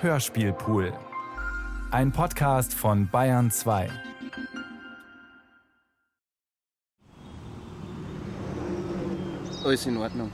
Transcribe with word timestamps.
Hörspielpool. 0.00 0.92
Ein 1.90 2.12
Podcast 2.12 2.72
von 2.72 3.08
Bayern 3.08 3.50
2. 3.50 3.90
Alles 9.64 9.86
in 9.86 9.96
Ordnung. 9.96 10.30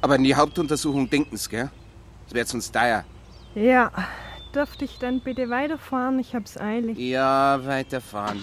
Aber 0.00 0.14
an 0.14 0.24
die 0.24 0.34
Hauptuntersuchung 0.34 1.08
denken 1.08 1.36
Sie, 1.36 1.50
gell? 1.50 1.70
Das 2.24 2.34
wird 2.34 2.52
uns 2.52 2.72
teuer. 2.72 3.04
Ja, 3.54 3.92
dürfte 4.56 4.86
ich 4.86 4.98
dann 4.98 5.20
bitte 5.20 5.48
weiterfahren? 5.48 6.18
Ich 6.18 6.34
hab's 6.34 6.58
eilig. 6.58 6.98
Ja, 6.98 7.64
weiterfahren. 7.64 8.40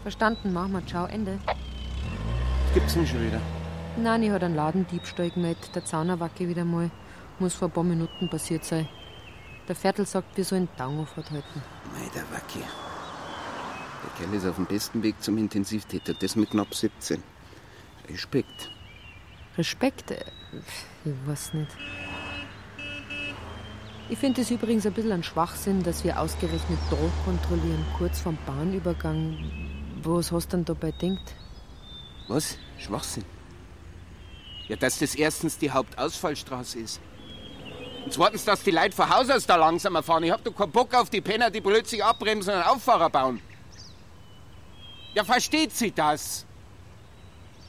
Verstanden, 0.00 0.54
machen 0.54 0.72
wir. 0.72 0.86
Ciao, 0.86 1.04
Ende. 1.04 1.38
Gibt's 2.72 2.94
denn 2.94 3.06
schon 3.06 3.20
wieder? 3.26 3.40
Nein, 3.98 4.22
ich 4.22 4.30
hat 4.30 4.42
einen 4.42 4.56
Ladendiebstahl 4.56 5.28
gemeldet. 5.28 5.74
Der 5.74 5.84
Zaunerwacke 5.84 6.48
wieder 6.48 6.64
mal. 6.64 6.90
Muss 7.38 7.54
vor 7.54 7.68
ein 7.68 7.72
paar 7.72 7.84
Minuten 7.84 8.28
passiert 8.28 8.64
sein. 8.64 8.88
Der 9.68 9.76
Viertel 9.76 10.06
sagt, 10.06 10.36
wir 10.36 10.44
sollen 10.44 10.68
Dauerhof 10.76 11.16
halten. 11.16 11.62
Mei, 11.92 12.08
der 12.14 12.22
Wacki. 12.30 12.60
Der 12.60 14.10
Kerl 14.26 14.34
ist 14.34 14.46
auf 14.46 14.56
dem 14.56 14.66
besten 14.66 15.02
Weg 15.02 15.20
zum 15.22 15.36
Intensivtäter. 15.36 16.14
Das 16.14 16.36
mit 16.36 16.50
knapp 16.50 16.74
17. 16.74 17.22
Respekt. 18.08 18.70
Respekt? 19.58 20.10
äh, 20.12 20.24
Ich 21.04 21.12
weiß 21.26 21.54
nicht. 21.54 21.76
Ich 24.08 24.18
finde 24.18 24.42
es 24.42 24.50
übrigens 24.52 24.86
ein 24.86 24.92
bisschen 24.92 25.10
ein 25.12 25.24
Schwachsinn, 25.24 25.82
dass 25.82 26.04
wir 26.04 26.20
ausgerechnet 26.20 26.78
da 26.90 26.96
kontrollieren, 27.24 27.84
kurz 27.98 28.20
vorm 28.20 28.38
Bahnübergang. 28.46 29.36
Was 30.02 30.30
hast 30.30 30.52
du 30.52 30.58
denn 30.58 30.64
dabei 30.64 30.92
denkt? 30.92 31.34
Was? 32.28 32.56
Schwachsinn. 32.78 33.24
Ja, 34.68 34.76
dass 34.76 35.00
das 35.00 35.16
erstens 35.16 35.58
die 35.58 35.70
Hauptausfallstraße 35.72 36.78
ist. 36.78 37.00
Und 38.06 38.12
zweitens, 38.12 38.44
dass 38.44 38.62
die 38.62 38.70
Leute 38.70 38.92
von 38.92 39.10
Haus 39.10 39.28
aus 39.30 39.46
da 39.46 39.56
langsamer 39.56 40.00
fahren. 40.00 40.22
Ich 40.22 40.30
hab 40.30 40.44
doch 40.44 40.54
keinen 40.54 40.70
Bock 40.70 40.94
auf 40.94 41.10
die 41.10 41.20
Penner, 41.20 41.50
die 41.50 41.60
plötzlich 41.60 42.04
abbremsen 42.04 42.54
und 42.54 42.60
einen 42.60 42.68
Auffahrer 42.68 43.10
bauen. 43.10 43.40
Ja, 45.12 45.24
versteht 45.24 45.74
sie 45.74 45.90
das? 45.90 46.46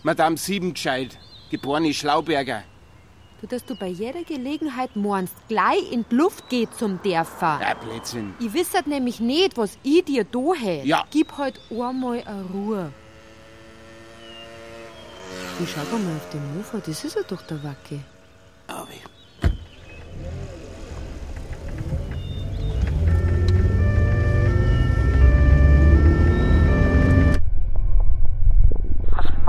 Madame 0.04 0.38
Siebengescheit, 0.38 1.18
geborene 1.50 1.92
Schlauberger. 1.92 2.62
Du, 3.42 3.48
dass 3.48 3.66
du 3.66 3.76
bei 3.76 3.88
jeder 3.88 4.24
Gelegenheit 4.24 4.96
meinst, 4.96 5.34
gleich 5.48 5.92
in 5.92 6.06
die 6.12 6.16
Luft 6.16 6.48
geht 6.50 6.72
zum 6.76 7.02
Dörfer. 7.02 7.60
Ja, 7.60 7.74
Blödsinn. 7.74 8.36
Ich 8.40 8.54
wisset 8.54 8.86
nämlich 8.86 9.20
nicht, 9.20 9.58
was 9.58 9.80
ich 9.82 10.06
dir 10.06 10.24
da 10.24 10.54
hätt. 10.54 10.86
Ja. 10.86 11.04
Gib 11.10 11.36
halt 11.36 11.60
einmal 11.72 12.22
eine 12.24 12.46
Ruhe. 12.54 12.92
Ich 15.64 15.72
schau 15.72 15.82
doch 15.82 15.98
mal 15.98 16.16
auf 16.16 16.30
den 16.30 16.56
Mofa, 16.56 16.78
das 16.78 17.04
ist 17.04 17.16
ja 17.16 17.24
doch 17.24 17.42
der 17.42 17.64
Wacke. 17.64 18.02
Aber 18.68 18.88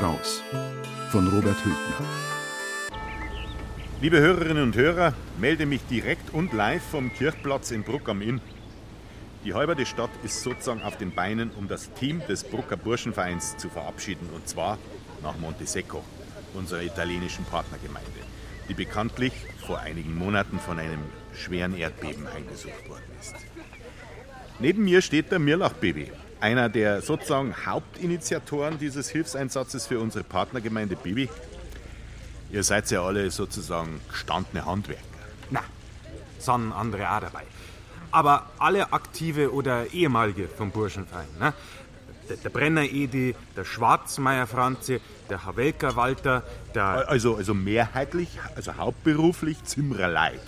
Raus. 0.00 0.42
Von 1.10 1.28
Robert 1.28 1.64
Hültner. 1.64 2.08
Liebe 4.00 4.18
Hörerinnen 4.18 4.62
und 4.62 4.76
Hörer, 4.76 5.14
melde 5.38 5.66
mich 5.66 5.82
direkt 5.86 6.32
und 6.32 6.52
live 6.52 6.82
vom 6.82 7.12
Kirchplatz 7.12 7.70
in 7.70 7.82
Bruck 7.82 8.08
am 8.08 8.20
Inn. 8.20 8.40
Die 9.44 9.54
halbe 9.54 9.86
Stadt 9.86 10.10
ist 10.22 10.42
sozusagen 10.42 10.82
auf 10.82 10.96
den 10.96 11.14
Beinen, 11.14 11.50
um 11.50 11.68
das 11.68 11.92
Team 11.92 12.22
des 12.28 12.44
Brucker 12.44 12.76
Burschenvereins 12.76 13.56
zu 13.56 13.68
verabschieden, 13.68 14.28
und 14.34 14.48
zwar 14.48 14.78
nach 15.22 15.38
Montesecco, 15.38 16.02
unserer 16.54 16.82
italienischen 16.82 17.44
Partnergemeinde, 17.44 18.10
die 18.68 18.74
bekanntlich 18.74 19.32
vor 19.66 19.78
einigen 19.78 20.16
Monaten 20.16 20.58
von 20.58 20.78
einem 20.78 21.00
schweren 21.34 21.76
Erdbeben 21.76 22.32
heimgesucht 22.32 22.88
worden 22.88 23.10
ist. 23.20 23.34
Neben 24.58 24.84
mir 24.84 25.02
steht 25.02 25.30
der 25.30 25.38
Mirlach-Baby, 25.38 26.10
einer 26.44 26.68
der 26.68 27.00
sozusagen 27.00 27.54
Hauptinitiatoren 27.64 28.78
dieses 28.78 29.08
Hilfseinsatzes 29.08 29.86
für 29.86 29.98
unsere 29.98 30.24
Partnergemeinde 30.24 30.94
Baby. 30.94 31.30
Ihr 32.50 32.62
seid 32.62 32.90
ja 32.90 33.02
alle 33.02 33.30
sozusagen 33.30 33.98
gestandene 34.10 34.66
Handwerker. 34.66 35.02
Na, 35.48 35.60
sind 36.38 36.72
andere 36.72 37.10
auch 37.10 37.20
dabei. 37.20 37.44
Aber 38.10 38.50
alle 38.58 38.92
aktive 38.92 39.54
oder 39.54 39.90
ehemalige 39.94 40.46
vom 40.46 40.70
Burschenverein. 40.70 41.28
Ne? 41.40 41.54
Der, 42.28 42.36
der 42.36 42.50
Brenner 42.50 42.82
Edi, 42.82 43.34
der 43.56 43.64
Schwarzmeier 43.64 44.46
Franzi, 44.46 45.00
der 45.30 45.46
Havelka 45.46 45.96
Walter, 45.96 46.42
der. 46.74 47.08
Also, 47.08 47.36
also 47.36 47.54
mehrheitlich, 47.54 48.28
also 48.54 48.76
hauptberuflich 48.76 49.64
Zimmerleid. 49.64 50.42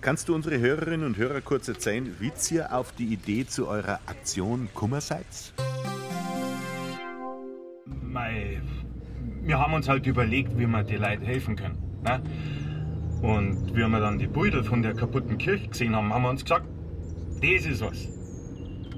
Kannst 0.00 0.28
du 0.28 0.34
unsere 0.34 0.60
Hörerinnen 0.60 1.04
und 1.04 1.16
Hörer 1.16 1.40
kurz 1.40 1.66
erzählen, 1.66 2.14
wie 2.20 2.30
ihr 2.54 2.72
auf 2.72 2.92
die 2.92 3.12
Idee 3.12 3.46
zu 3.46 3.66
eurer 3.66 3.98
Aktion 4.06 4.68
Kummer 4.72 5.00
seid? 5.00 5.26
Mei, 8.02 8.62
wir 9.42 9.58
haben 9.58 9.74
uns 9.74 9.88
halt 9.88 10.06
überlegt, 10.06 10.56
wie 10.56 10.66
wir 10.66 10.84
die 10.84 10.96
Leute 10.96 11.24
helfen 11.24 11.56
können. 11.56 11.78
Ne? 12.04 12.22
Und 13.22 13.74
wie 13.74 13.84
wir 13.88 14.00
dann 14.00 14.18
die 14.18 14.28
Bilder 14.28 14.62
von 14.62 14.82
der 14.82 14.94
kaputten 14.94 15.36
Kirche 15.36 15.66
gesehen 15.66 15.96
haben, 15.96 16.14
haben 16.14 16.22
wir 16.22 16.30
uns 16.30 16.44
gesagt, 16.44 16.66
das 17.42 17.66
ist 17.66 17.80
was, 17.80 18.08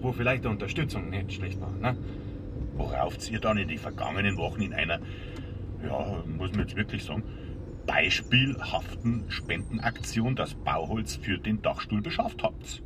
wo 0.03 0.13
vielleicht 0.13 0.45
eine 0.45 0.53
Unterstützung 0.53 1.09
nicht 1.09 1.33
schlecht 1.33 1.59
war. 1.63 1.73
Ne? 1.81 1.97
Worauf 2.75 3.17
ihr 3.31 3.41
dann 3.41 3.57
in 3.57 3.69
die 3.69 3.79
vergangenen 3.79 4.37
Wochen 4.37 4.61
in 4.61 4.75
einer, 4.75 5.01
ja, 5.83 6.23
muss 6.27 6.51
man 6.51 6.61
jetzt 6.61 6.77
wirklich 6.77 7.03
sagen, 7.05 7.23
beispielhaften 7.91 9.25
Spendenaktion 9.31 10.37
das 10.37 10.55
Bauholz 10.55 11.17
für 11.17 11.39
den 11.39 11.61
Dachstuhl 11.61 12.01
beschafft 12.01 12.45
habt, 12.45 12.85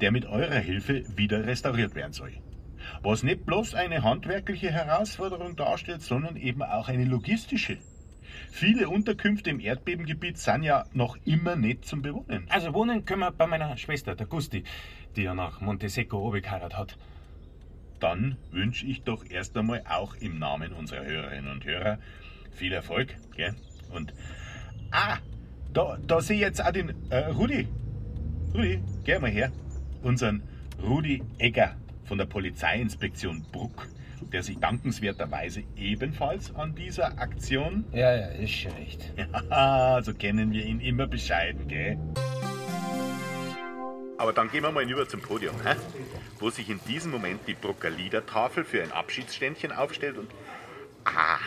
der 0.00 0.10
mit 0.10 0.26
eurer 0.26 0.58
Hilfe 0.58 1.04
wieder 1.16 1.46
restauriert 1.46 1.94
werden 1.94 2.12
soll. 2.12 2.32
Was 3.02 3.22
nicht 3.22 3.46
bloß 3.46 3.74
eine 3.74 4.02
handwerkliche 4.02 4.72
Herausforderung 4.72 5.54
darstellt, 5.54 6.02
sondern 6.02 6.36
eben 6.36 6.64
auch 6.64 6.88
eine 6.88 7.04
logistische. 7.04 7.78
Viele 8.50 8.88
Unterkünfte 8.88 9.50
im 9.50 9.60
Erdbebengebiet 9.60 10.38
sind 10.38 10.64
ja 10.64 10.86
noch 10.92 11.16
immer 11.24 11.54
nicht 11.54 11.84
zum 11.84 12.02
Bewohnen. 12.02 12.46
Also 12.48 12.74
wohnen 12.74 13.04
können 13.04 13.20
wir 13.20 13.30
bei 13.30 13.46
meiner 13.46 13.76
Schwester, 13.76 14.16
der 14.16 14.26
Gusti, 14.26 14.64
die 15.14 15.22
ja 15.22 15.34
nach 15.34 15.60
Montesecco 15.60 16.18
oben 16.18 16.42
geheiratet 16.42 16.76
hat. 16.76 16.98
Dann 18.00 18.38
wünsche 18.50 18.86
ich 18.86 19.04
doch 19.04 19.24
erst 19.24 19.56
einmal 19.56 19.84
auch 19.88 20.16
im 20.16 20.40
Namen 20.40 20.72
unserer 20.72 21.04
Hörerinnen 21.04 21.52
und 21.52 21.64
Hörer 21.64 21.98
viel 22.50 22.72
Erfolg. 22.72 23.16
Gell? 23.36 23.54
Und 23.90 24.12
ah, 24.90 25.18
da, 25.72 25.98
da 26.06 26.20
sehe 26.20 26.36
ich 26.36 26.42
jetzt 26.42 26.64
auch 26.64 26.72
den 26.72 26.94
äh, 27.10 27.26
Rudi. 27.26 27.68
Rudi, 28.54 28.80
geh 29.04 29.18
mal 29.18 29.30
her. 29.30 29.52
Unseren 30.02 30.42
Rudi 30.82 31.22
Egger 31.38 31.76
von 32.04 32.18
der 32.18 32.26
Polizeiinspektion 32.26 33.44
Bruck, 33.52 33.88
der 34.32 34.42
sich 34.42 34.58
dankenswerterweise 34.58 35.64
ebenfalls 35.76 36.54
an 36.54 36.74
dieser 36.74 37.18
Aktion. 37.18 37.84
Ja, 37.92 38.14
ja, 38.14 38.26
ist 38.26 38.52
schon 38.52 38.72
recht. 38.72 39.12
Ja, 39.50 40.00
so 40.02 40.14
kennen 40.14 40.52
wir 40.52 40.64
ihn 40.64 40.80
immer 40.80 41.06
bescheiden, 41.06 41.68
gell? 41.68 41.98
Aber 44.18 44.32
dann 44.32 44.50
gehen 44.50 44.62
wir 44.62 44.72
mal 44.72 44.80
hinüber 44.80 45.06
zum 45.08 45.20
Podium, 45.20 45.54
hä? 45.62 45.76
wo 46.38 46.50
sich 46.50 46.70
in 46.70 46.80
diesem 46.88 47.10
Moment 47.10 47.40
die 47.46 47.54
Brucker 47.54 47.90
Liedertafel 47.90 48.64
für 48.64 48.82
ein 48.82 48.92
Abschiedsständchen 48.92 49.72
aufstellt 49.72 50.16
und. 50.16 50.30
Ah! 51.04 51.38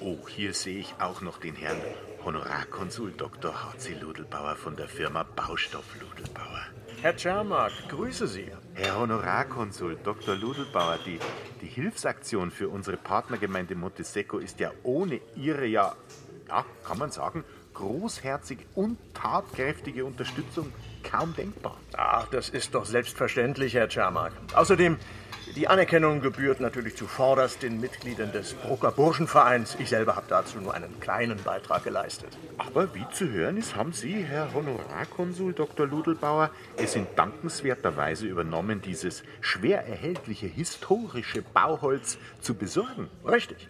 Oh, 0.00 0.16
hier 0.28 0.54
sehe 0.54 0.78
ich 0.78 0.94
auch 0.98 1.20
noch 1.20 1.38
den 1.38 1.54
Herrn 1.54 1.76
Honorarkonsul 2.24 3.12
Dr. 3.12 3.52
H.C. 3.52 3.94
Ludelbauer 4.00 4.56
von 4.56 4.74
der 4.74 4.88
Firma 4.88 5.22
Baustoff 5.22 5.84
Ludelbauer. 6.00 6.66
Herr 7.02 7.16
Czermak, 7.16 7.72
grüße 7.88 8.26
Sie. 8.26 8.46
Herr 8.74 8.98
Honorarkonsul 8.98 9.98
Dr. 10.02 10.36
Ludelbauer, 10.36 10.98
die, 11.04 11.18
die 11.60 11.66
Hilfsaktion 11.66 12.50
für 12.50 12.68
unsere 12.70 12.96
Partnergemeinde 12.96 13.74
Montesecco 13.74 14.38
ist 14.38 14.58
ja 14.58 14.70
ohne 14.82 15.20
Ihre 15.36 15.66
ja 15.66 15.94
ja, 16.50 16.64
kann 16.86 16.98
man 16.98 17.10
sagen, 17.10 17.44
großherzige 17.74 18.64
und 18.74 18.98
tatkräftige 19.14 20.04
Unterstützung 20.04 20.72
kaum 21.02 21.34
denkbar. 21.34 21.76
Ach, 21.96 22.26
das 22.28 22.48
ist 22.48 22.74
doch 22.74 22.84
selbstverständlich, 22.84 23.74
Herr 23.74 23.88
Czermak. 23.88 24.32
Außerdem, 24.54 24.98
die 25.56 25.68
Anerkennung 25.68 26.20
gebührt 26.20 26.60
natürlich 26.60 26.96
zuvorderst 26.96 27.62
den 27.62 27.80
Mitgliedern 27.80 28.30
des 28.32 28.54
Brucker 28.54 28.92
Burschenvereins. 28.92 29.76
Ich 29.78 29.88
selber 29.88 30.16
habe 30.16 30.26
dazu 30.28 30.58
nur 30.58 30.74
einen 30.74 31.00
kleinen 31.00 31.42
Beitrag 31.42 31.84
geleistet. 31.84 32.38
Aber 32.58 32.94
wie 32.94 33.06
zu 33.12 33.30
hören 33.30 33.56
ist, 33.56 33.74
haben 33.74 33.92
Sie, 33.92 34.22
Herr 34.22 34.54
Honorarkonsul 34.54 35.52
Dr. 35.52 35.86
Ludelbauer, 35.86 36.50
es 36.76 36.94
in 36.94 37.06
dankenswerter 37.16 37.96
Weise 37.96 38.26
übernommen, 38.26 38.80
dieses 38.82 39.22
schwer 39.40 39.86
erhältliche 39.86 40.46
historische 40.46 41.42
Bauholz 41.42 42.18
zu 42.40 42.54
besorgen. 42.54 43.08
Richtig. 43.26 43.68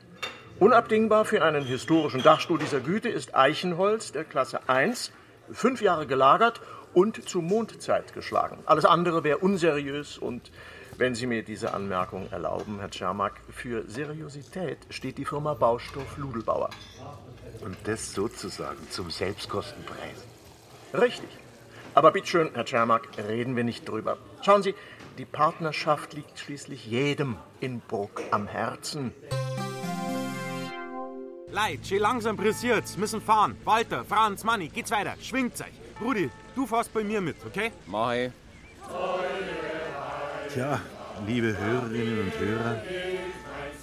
Unabdingbar 0.58 1.24
für 1.24 1.42
einen 1.42 1.64
historischen 1.64 2.22
Dachstuhl 2.22 2.58
dieser 2.58 2.80
Güte 2.80 3.08
ist 3.08 3.34
Eichenholz 3.34 4.12
der 4.12 4.24
Klasse 4.24 4.68
1, 4.68 5.12
fünf 5.50 5.80
Jahre 5.80 6.06
gelagert 6.06 6.60
und 6.92 7.28
zur 7.28 7.42
Mondzeit 7.42 8.12
geschlagen. 8.12 8.58
Alles 8.66 8.84
andere 8.84 9.24
wäre 9.24 9.38
unseriös 9.38 10.18
und 10.18 10.50
wenn 11.00 11.14
Sie 11.14 11.26
mir 11.26 11.42
diese 11.42 11.72
Anmerkung 11.72 12.30
erlauben, 12.30 12.78
Herr 12.78 12.90
Czermak, 12.90 13.40
für 13.48 13.88
Seriosität 13.88 14.78
steht 14.90 15.16
die 15.16 15.24
Firma 15.24 15.54
Baustoff 15.54 16.18
Ludelbauer. 16.18 16.68
Und 17.64 17.76
das 17.84 18.12
sozusagen 18.12 18.78
zum 18.90 19.10
Selbstkostenpreis. 19.10 20.26
Richtig. 20.92 21.30
Aber 21.94 22.10
bitteschön, 22.10 22.50
Herr 22.52 22.66
Czermak, 22.66 23.08
reden 23.16 23.56
wir 23.56 23.64
nicht 23.64 23.88
drüber. 23.88 24.18
Schauen 24.42 24.62
Sie, 24.62 24.74
die 25.16 25.24
Partnerschaft 25.24 26.12
liegt 26.12 26.38
schließlich 26.38 26.84
jedem 26.86 27.36
in 27.60 27.80
Bruck 27.80 28.20
am 28.30 28.46
Herzen. 28.46 29.12
Leid, 31.50 31.86
schön 31.86 32.00
langsam 32.00 32.36
pressiert's. 32.36 32.98
Müssen 32.98 33.22
fahren. 33.22 33.56
Walter, 33.64 34.04
Franz, 34.04 34.44
Manni, 34.44 34.68
geht's 34.68 34.90
weiter. 34.90 35.14
Schwingt's 35.22 35.62
euch. 35.62 35.72
Rudi, 36.02 36.30
du 36.54 36.66
fährst 36.66 36.92
bei 36.92 37.02
mir 37.02 37.22
mit, 37.22 37.36
okay? 37.46 37.72
Mach 37.86 38.12
ich. 38.12 38.30
Tja, 40.52 40.80
liebe 41.28 41.56
Hörerinnen 41.56 42.22
und 42.22 42.32
Hörer, 42.40 42.82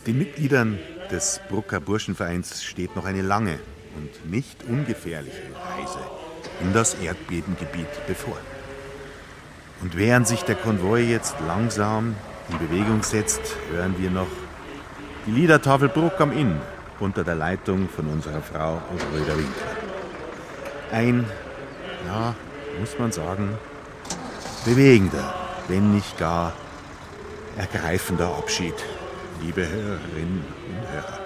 den 0.06 0.18
Mitgliedern 0.18 0.78
des 1.10 1.40
Brucker 1.48 1.80
Burschenvereins 1.80 2.62
steht 2.62 2.94
noch 2.94 3.06
eine 3.06 3.22
lange 3.22 3.58
und 3.96 4.30
nicht 4.30 4.66
ungefährliche 4.66 5.44
Reise 5.56 6.00
in 6.62 6.74
das 6.74 6.96
Erdbebengebiet 6.96 7.88
bevor. 8.06 8.38
Und 9.82 9.96
während 9.96 10.28
sich 10.28 10.44
der 10.44 10.56
Konvoi 10.56 11.04
jetzt 11.04 11.36
langsam 11.48 12.18
in 12.50 12.58
Bewegung 12.58 13.02
setzt, 13.02 13.56
hören 13.72 13.96
wir 13.98 14.10
noch 14.10 14.28
die 15.26 15.32
Liedertafel 15.32 15.88
Bruck 15.88 16.20
am 16.20 16.34
Inn 16.34 16.60
unter 17.00 17.24
der 17.24 17.36
Leitung 17.36 17.88
von 17.88 18.08
unserer 18.08 18.42
Frau 18.42 18.82
Röder 19.14 19.38
Winkler. 19.38 19.78
Ein, 20.92 21.26
ja, 22.06 22.36
muss 22.78 23.00
man 23.00 23.14
sagen, 23.14 23.58
bewegender, 24.66 25.34
wenn 25.68 25.94
nicht 25.94 26.18
gar 26.18 26.54
ergreifender 27.58 28.36
Abschied, 28.38 28.76
liebe 29.42 29.68
Hörerinnen 29.68 30.46
und 30.68 30.88
Hörer. 30.92 31.20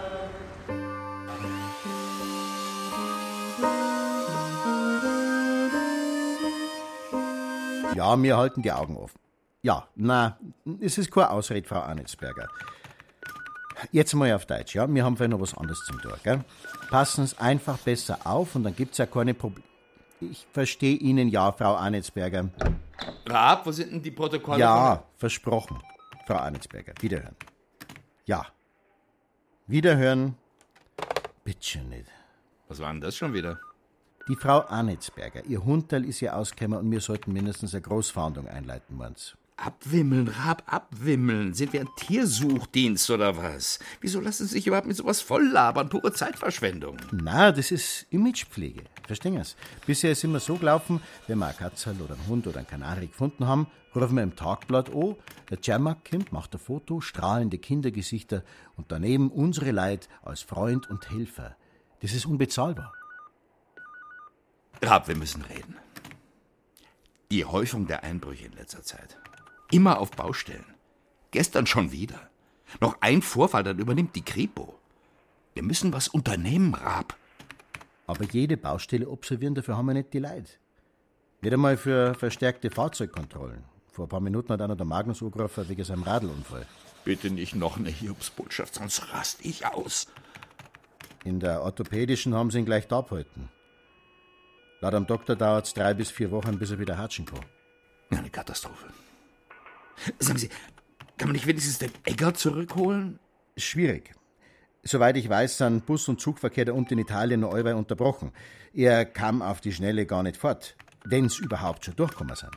Ja, 7.96 8.22
wir 8.22 8.38
halten 8.38 8.62
die 8.62 8.72
Augen 8.72 8.98
offen. 8.98 9.20
Ja, 9.62 9.88
na, 9.96 10.40
es 10.80 10.98
ist 10.98 11.12
keine 11.12 11.30
Ausrede, 11.30 11.68
Frau 11.68 11.82
Arnitzberger. 11.82 12.48
Jetzt 13.92 14.14
mal 14.16 14.34
auf 14.34 14.46
Deutsch, 14.46 14.76
ja? 14.76 14.92
Wir 14.92 15.04
haben 15.04 15.18
vielleicht 15.18 15.32
noch 15.32 15.42
was 15.42 15.56
anderes 15.56 15.84
zum 15.86 16.00
Tun, 16.02 16.14
gell? 16.24 16.44
Passen 16.90 17.28
Sie 17.28 17.40
einfach 17.40 17.78
besser 17.78 18.20
auf 18.24 18.56
und 18.56 18.64
dann 18.64 18.76
gibt's 18.76 18.98
ja 18.98 19.06
keine 19.06 19.34
Probleme. 19.34 19.68
Ich 20.20 20.48
verstehe 20.52 20.96
Ihnen 20.96 21.30
ja, 21.30 21.52
Frau 21.52 21.76
Arnitzberger. 21.76 22.50
Raab, 23.26 23.66
wo 23.66 23.72
sind 23.72 23.92
denn 23.92 24.02
die 24.02 24.12
Protokolle? 24.12 24.60
Ja, 24.60 25.04
versprochen, 25.18 25.82
Frau 26.26 26.36
Arnitzberger. 26.36 26.94
Wiederhören. 27.00 27.36
Ja. 28.26 28.46
Wiederhören. 29.68 30.36
Bitte 31.44 31.80
nicht. 31.80 32.08
Was 32.68 32.80
war 32.80 32.92
denn 32.92 33.02
das 33.02 33.16
schon 33.16 33.34
wieder? 33.34 33.60
Die 34.28 34.36
Frau 34.36 34.62
Arnitzberger, 34.68 35.44
ihr 35.46 35.64
Hundteil 35.64 36.06
ist 36.06 36.20
ja 36.22 36.34
ausgekommen 36.34 36.80
und 36.80 36.92
wir 36.92 37.02
sollten 37.02 37.34
mindestens 37.34 37.74
eine 37.74 37.82
Großfahndung 37.82 38.48
einleiten, 38.48 38.96
meinst 38.96 39.38
Abwimmeln, 39.62 40.28
Rab, 40.28 40.64
abwimmeln. 40.66 41.54
Sind 41.54 41.72
wir 41.74 41.82
ein 41.82 41.90
Tiersuchdienst 41.96 43.12
oder 43.12 43.38
was? 43.38 43.78
Wieso 44.00 44.20
lassen 44.20 44.48
Sie 44.48 44.54
sich 44.54 44.66
überhaupt 44.66 44.88
mit 44.88 44.98
sowas 44.98 45.22
volllabern? 45.22 45.90
Pure 45.90 46.14
Zeitverschwendung. 46.14 46.98
Na, 47.12 47.52
das 47.52 47.70
ist 47.70 48.08
Imagepflege. 48.10 48.82
Verstehen 49.06 49.38
Sie's? 49.38 49.56
Bisher 49.86 50.12
ist 50.12 50.24
immer 50.24 50.40
so 50.40 50.56
gelaufen, 50.56 51.00
wenn 51.28 51.38
wir 51.38 51.48
ein 51.48 51.56
Katzel 51.56 51.96
oder 52.02 52.16
einen 52.16 52.28
Hund 52.28 52.48
oder 52.48 52.58
einen 52.58 52.68
Kanari 52.68 53.08
gefunden 53.08 53.46
haben, 53.46 53.68
rufen 53.96 54.16
wir 54.16 54.24
im 54.24 54.36
Tagblatt 54.36 54.90
an, 54.96 55.16
der 55.50 55.60
Jammer 55.62 55.96
kommt, 56.10 56.32
macht 56.32 56.56
ein 56.56 56.60
Foto, 56.60 57.00
strahlende 57.00 57.60
Kindergesichter 57.60 58.44
und 58.78 58.92
daneben 58.92 59.30
unsere 59.30 59.72
Leid 59.72 60.10
als 60.24 60.42
Freund 60.42 60.90
und 60.90 61.12
Helfer. 61.12 61.56
Das 62.02 62.14
ist 62.14 62.26
unbezahlbar. 62.26 62.94
Rab, 64.82 65.08
wir 65.08 65.16
müssen 65.16 65.44
reden. 65.44 65.76
Die 67.30 67.46
Häufung 67.46 67.86
der 67.86 68.04
Einbrüche 68.04 68.48
in 68.48 68.54
letzter 68.54 68.82
Zeit. 68.82 69.18
Immer 69.72 70.00
auf 70.00 70.12
Baustellen. 70.12 70.66
Gestern 71.32 71.66
schon 71.66 71.92
wieder. 71.92 72.30
Noch 72.82 72.98
ein 73.02 73.22
Vorfall, 73.22 73.64
dann 73.64 73.80
übernimmt 73.80 74.16
die 74.16 74.24
Kripo. 74.24 74.78
Wir 75.54 75.64
müssen 75.64 75.94
was 75.94 76.10
unternehmen, 76.10 76.74
Raab. 76.74 77.16
Aber 78.06 78.26
jede 78.26 78.58
Baustelle 78.58 79.10
observieren, 79.10 79.56
dafür 79.56 79.78
haben 79.78 79.86
wir 79.86 79.94
nicht 79.94 80.14
die 80.14 80.20
Leute. 80.20 80.52
Nicht 81.42 81.54
einmal 81.54 81.78
für 81.78 82.14
verstärkte 82.14 82.70
Fahrzeugkontrollen. 82.70 83.64
Vor 83.92 84.06
ein 84.06 84.10
paar 84.10 84.20
Minuten 84.20 84.52
hat 84.52 84.62
einer 84.62 84.76
der 84.76 84.86
Magnus 84.86 85.22
angerufen 85.22 85.68
wegen 85.70 85.84
seinem 85.84 86.04
Radlunfall. 86.04 86.66
Bitte 87.04 87.32
nicht 87.32 87.56
noch 87.56 87.78
eine 87.78 87.90
Hiobsbotschaft, 87.90 88.76
sonst 88.76 89.14
rast 89.14 89.40
ich 89.44 89.66
aus. 89.66 90.08
In 91.24 91.40
der 91.40 91.62
orthopädischen 91.62 92.36
haben 92.36 92.52
sie 92.52 92.60
ihn 92.60 92.66
gleich 92.66 92.88
da 92.88 93.00
abgehalten. 93.00 93.50
Laut 94.82 94.94
dem 94.94 95.08
Doktor 95.08 95.36
dauert 95.36 95.68
es 95.68 95.74
drei 95.74 95.94
bis 95.94 96.12
vier 96.12 96.32
Wochen, 96.32 96.60
bis 96.60 96.72
er 96.72 96.80
wieder 96.80 96.98
hatschen 96.98 97.26
kann. 97.26 97.46
Eine 98.10 98.30
Katastrophe. 98.30 98.88
Sagen 100.20 100.40
Sie, 100.40 100.50
kann 101.18 101.28
man 101.28 101.34
nicht 101.34 101.48
wenigstens 101.48 101.80
den 101.80 101.92
Egger 102.06 102.34
zurückholen? 102.34 103.20
Schwierig. 103.58 104.14
Soweit 104.84 105.16
ich 105.18 105.30
weiß, 105.30 105.60
sind 105.60 105.86
Bus- 105.86 106.08
und 106.08 106.20
Zugverkehr 106.20 106.66
da 106.66 106.74
unten 106.74 106.94
in 106.94 107.00
Italien 107.00 107.42
nur 107.42 107.54
allweil 107.54 107.76
unterbrochen. 107.76 108.32
Er 108.74 109.06
kam 109.06 109.42
auf 109.42 109.62
die 109.62 109.74
Schnelle 109.74 110.06
gar 110.06 110.24
nicht 110.24 110.38
fort, 110.38 110.76
wenn's 111.06 111.38
überhaupt 111.38 111.86
schon 111.86 111.96
durchgekommen 111.96 112.36
sind. 112.36 112.52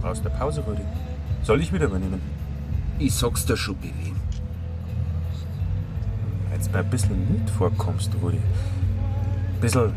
Brauchst 0.00 0.24
du 0.24 0.30
Pause, 0.30 0.60
Rudi? 0.60 0.82
Soll 1.42 1.60
ich 1.60 1.72
wieder 1.72 1.86
übernehmen? 1.86 2.20
Ich 3.00 3.14
sag's 3.14 3.44
dir 3.44 3.56
schon, 3.56 3.74
Billy. 3.76 4.14
Jetzt 6.52 6.72
bei 6.72 6.78
ein 6.80 6.90
bisschen 6.90 7.28
Mut 7.32 7.50
vorkommst, 7.50 8.10
Rudi. 8.22 8.38
Ein 8.38 9.60
bisschen, 9.60 9.92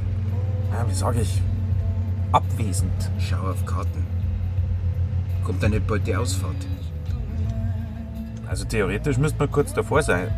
ja, 0.72 0.88
wie 0.88 0.94
sag 0.94 1.16
ich, 1.18 1.42
abwesend. 2.32 3.12
Schau 3.20 3.50
auf 3.50 3.66
Karten. 3.66 4.06
Kommt 5.44 5.62
da 5.62 5.70
nicht 5.70 5.88
bald 5.88 6.06
die 6.08 6.16
Ausfahrt? 6.16 6.68
Also 8.48 8.66
theoretisch 8.66 9.18
müsste 9.18 9.40
man 9.40 9.52
kurz 9.52 9.74
davor 9.74 10.04
sein. 10.04 10.30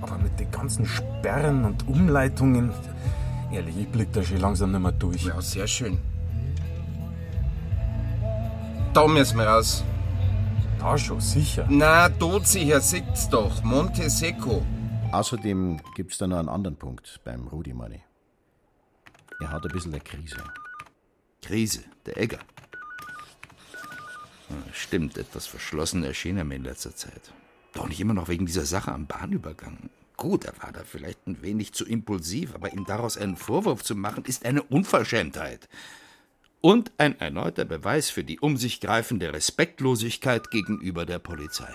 Aber 0.00 0.18
mit 0.18 0.38
den 0.38 0.50
ganzen 0.50 0.86
Sperren 0.86 1.64
und 1.64 1.88
Umleitungen, 1.88 2.72
ehrlich, 3.52 3.76
ich 3.78 3.88
blick 3.88 4.12
da 4.12 4.22
schon 4.22 4.38
langsam 4.38 4.70
nicht 4.72 4.80
mehr 4.80 4.92
durch. 4.92 5.24
Ja, 5.24 5.40
sehr 5.40 5.66
schön. 5.66 5.98
Da 8.92 9.06
müssen 9.08 9.38
wir 9.38 9.46
raus. 9.46 9.82
Da 10.78 10.96
schon, 10.98 11.20
sicher. 11.20 11.66
Na, 11.68 12.08
dort 12.08 12.46
sicher, 12.46 12.80
sieht's 12.80 13.28
doch. 13.28 13.62
Monte 13.64 14.08
Seco. 14.10 14.62
Außerdem 15.10 15.80
gibt's 15.96 16.18
da 16.18 16.26
noch 16.26 16.38
einen 16.38 16.48
anderen 16.48 16.76
Punkt 16.76 17.20
beim 17.24 17.48
Rudi 17.48 17.72
Money. 17.72 18.02
Er 19.40 19.50
hat 19.50 19.64
ein 19.64 19.72
bisschen 19.72 19.92
eine 19.92 20.02
Krise. 20.02 20.42
Krise, 21.42 21.84
der 22.06 22.16
Egger. 22.16 22.38
Hm, 24.48 24.62
Stimmt, 24.72 25.18
etwas 25.18 25.46
verschlossen 25.46 26.04
erschien 26.04 26.36
er 26.36 26.44
mir 26.44 26.56
in 26.56 26.64
letzter 26.64 26.94
Zeit. 26.94 27.32
Doch 27.72 27.88
nicht 27.88 28.00
immer 28.00 28.14
noch 28.14 28.28
wegen 28.28 28.46
dieser 28.46 28.64
Sache 28.64 28.92
am 28.92 29.06
Bahnübergang. 29.06 29.90
Gut, 30.16 30.44
er 30.44 30.54
war 30.62 30.72
da 30.72 30.84
vielleicht 30.84 31.26
ein 31.26 31.42
wenig 31.42 31.74
zu 31.74 31.84
impulsiv, 31.84 32.54
aber 32.54 32.72
ihm 32.72 32.84
daraus 32.84 33.18
einen 33.18 33.36
Vorwurf 33.36 33.82
zu 33.82 33.96
machen, 33.96 34.24
ist 34.24 34.44
eine 34.44 34.62
Unverschämtheit. 34.62 35.68
Und 36.60 36.92
ein 36.98 37.18
erneuter 37.20 37.64
Beweis 37.64 38.10
für 38.10 38.24
die 38.24 38.38
um 38.38 38.56
sich 38.56 38.80
greifende 38.80 39.32
Respektlosigkeit 39.32 40.50
gegenüber 40.50 41.04
der 41.04 41.18
Polizei. 41.18 41.74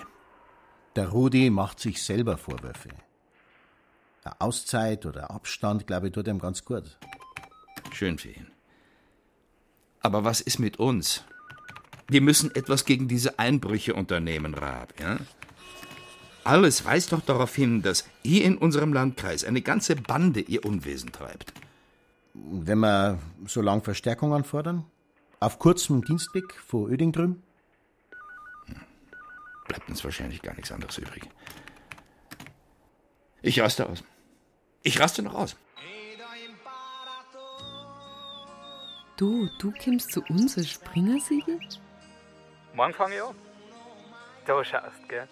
Der 0.96 1.08
Rudi 1.10 1.50
macht 1.50 1.78
sich 1.78 2.02
selber 2.02 2.38
Vorwürfe. 2.38 2.88
Eine 4.24 4.40
Auszeit 4.40 5.06
oder 5.06 5.30
Abstand, 5.30 5.86
glaube 5.86 6.08
ich, 6.08 6.12
tut 6.12 6.26
ihm 6.26 6.40
ganz 6.40 6.64
gut. 6.64 6.98
Schön 7.92 8.18
für 8.18 8.30
ihn. 8.30 8.46
Aber 10.00 10.24
was 10.24 10.40
ist 10.40 10.58
mit 10.58 10.78
uns? 10.78 11.24
Wir 12.08 12.20
müssen 12.20 12.54
etwas 12.54 12.84
gegen 12.84 13.06
diese 13.06 13.38
Einbrüche 13.38 13.94
unternehmen, 13.94 14.54
Raab. 14.54 14.94
Ja? 14.98 15.18
Alles 16.42 16.84
weist 16.84 17.12
doch 17.12 17.20
darauf 17.20 17.54
hin, 17.54 17.82
dass 17.82 18.08
hier 18.22 18.44
in 18.44 18.56
unserem 18.56 18.92
Landkreis 18.92 19.44
eine 19.44 19.60
ganze 19.60 19.94
Bande 19.94 20.40
ihr 20.40 20.64
Unwesen 20.64 21.12
treibt. 21.12 21.52
Wenn 22.34 22.78
wir 22.78 23.18
so 23.46 23.60
lang 23.60 23.82
Verstärkung 23.82 24.32
anfordern? 24.32 24.84
Auf 25.38 25.58
kurzem 25.58 26.04
Dienstweg 26.04 26.54
vor 26.54 26.88
Öding 26.88 27.12
drüben? 27.12 27.42
Bleibt 29.68 29.88
uns 29.88 30.02
wahrscheinlich 30.02 30.42
gar 30.42 30.54
nichts 30.54 30.72
anderes 30.72 30.98
übrig. 30.98 31.28
Ich 33.42 33.60
raste 33.60 33.88
aus. 33.88 34.02
Ich 34.82 34.98
raste 34.98 35.22
noch 35.22 35.34
aus. 35.34 35.56
Du, 39.20 39.50
du 39.58 39.70
kommst 39.84 40.12
zu 40.12 40.22
uns 40.30 40.56
als 40.56 40.70
Springersiegel? 40.70 41.60
Morgen 42.72 42.94
fange 42.94 43.16
ich 43.16 43.22
an. 43.22 43.36
Da 44.46 44.64
schaust, 44.64 45.06
gell? 45.10 45.28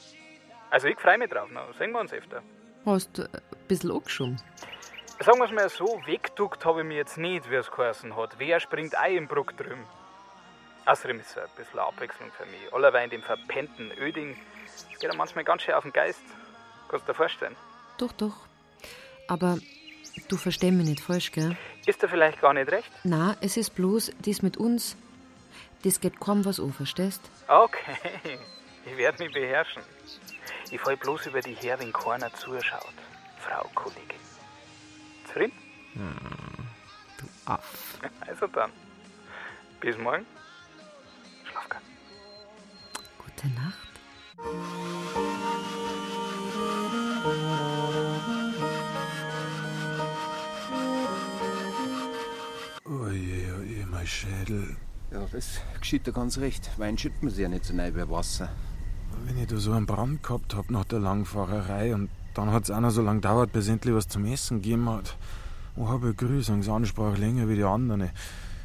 Also 0.68 0.88
ich 0.88 1.00
freue 1.00 1.16
mich 1.16 1.30
drauf, 1.30 1.50
noch. 1.50 1.72
sehen 1.78 1.92
wir 1.92 2.00
uns 2.00 2.12
öfter. 2.12 2.42
Hast 2.84 3.16
du 3.16 3.22
ein 3.22 3.40
bisschen 3.66 3.90
angeschoben? 3.90 4.36
Sagen 5.20 5.38
wir 5.38 5.46
es 5.46 5.52
mal 5.52 5.70
so, 5.70 6.02
weggeduckt 6.04 6.66
habe 6.66 6.82
ich 6.82 6.86
mich 6.86 6.98
jetzt 6.98 7.16
nicht, 7.16 7.50
wie 7.50 7.54
es 7.54 7.70
geheißen 7.70 8.14
hat. 8.14 8.38
Wer 8.38 8.60
springt 8.60 8.94
auch 8.94 9.08
im 9.08 9.26
Bruck 9.26 9.56
drüben? 9.56 9.86
Außerdem 10.84 11.20
ist 11.20 11.30
es 11.30 11.38
ein 11.38 11.48
bisschen 11.56 11.78
Abwechslung 11.80 12.30
für 12.32 12.44
mich. 12.44 12.70
Allerweil 12.70 13.04
in 13.04 13.10
dem 13.10 13.22
verpennten 13.22 13.90
Öding 13.92 14.36
geht 15.00 15.08
er 15.08 15.16
manchmal 15.16 15.44
ganz 15.44 15.62
schön 15.62 15.72
auf 15.72 15.84
den 15.84 15.94
Geist. 15.94 16.20
Kannst 16.90 17.08
du 17.08 17.12
dir 17.12 17.16
vorstellen? 17.16 17.56
Doch, 17.96 18.12
doch. 18.12 18.36
Aber 19.28 19.56
du 20.28 20.36
verstehst 20.36 20.72
mich 20.72 20.86
nicht 20.86 21.00
falsch, 21.00 21.32
gell? 21.32 21.56
Ist 21.86 22.02
dir 22.02 22.08
vielleicht 22.08 22.40
gar 22.40 22.52
nicht 22.54 22.70
recht? 22.70 22.90
Na, 23.04 23.36
es 23.40 23.56
ist 23.56 23.74
bloß, 23.74 24.12
das 24.24 24.42
mit 24.42 24.56
uns, 24.56 24.96
das 25.84 26.00
geht 26.00 26.18
kaum 26.20 26.44
was 26.44 26.58
an, 26.60 26.72
verstehst? 26.72 27.20
Okay, 27.46 27.96
ich 28.84 28.96
werde 28.96 29.22
mich 29.22 29.32
beherrschen. 29.32 29.82
Ich 30.70 30.80
fall 30.80 30.96
bloß 30.96 31.26
über 31.26 31.40
die 31.40 31.54
her, 31.54 31.78
wenn 31.80 31.92
keiner 31.92 32.32
zuschaut. 32.34 32.94
Frau 33.38 33.68
Kollegin. 33.74 34.18
Zufrieden? 35.26 35.52
du 37.18 37.50
Aff. 37.50 37.98
Also 38.26 38.46
dann. 38.48 38.70
Bis 39.80 39.96
morgen. 39.96 40.26
Schlaf 41.50 41.68
gut. 41.68 41.80
Gute 43.18 43.48
Nacht. 43.48 44.87
Schädel. 54.08 54.76
Ja, 55.12 55.26
das 55.30 55.60
geschieht 55.80 56.06
dir 56.06 56.12
ganz 56.12 56.38
recht. 56.38 56.70
Wein 56.76 56.98
schüttet 56.98 57.22
man 57.22 57.30
sich 57.30 57.42
ja 57.42 57.48
nicht 57.48 57.64
so 57.64 57.74
nah 57.74 57.88
über 57.88 58.10
Wasser. 58.10 58.48
Wenn 59.24 59.38
ich 59.38 59.46
da 59.46 59.56
so 59.56 59.72
einen 59.72 59.86
Brand 59.86 60.22
gehabt 60.22 60.54
hab 60.54 60.70
nach 60.70 60.84
der 60.84 61.00
Langfahrerei 61.00 61.94
und 61.94 62.10
dann 62.34 62.52
hat's 62.52 62.70
auch 62.70 62.80
noch 62.80 62.90
so 62.90 63.02
lange 63.02 63.20
gedauert, 63.20 63.52
bis 63.52 63.68
endlich 63.68 63.94
was 63.94 64.08
zum 64.08 64.24
Essen 64.26 64.62
gegeben 64.62 64.88
hat. 64.88 65.16
Wo 65.76 65.88
habe 65.88 66.10
ich 66.10 66.16
Grüßungsansprache 66.16 67.16
länger 67.16 67.48
wie 67.48 67.56
die 67.56 67.64
anderen. 67.64 68.10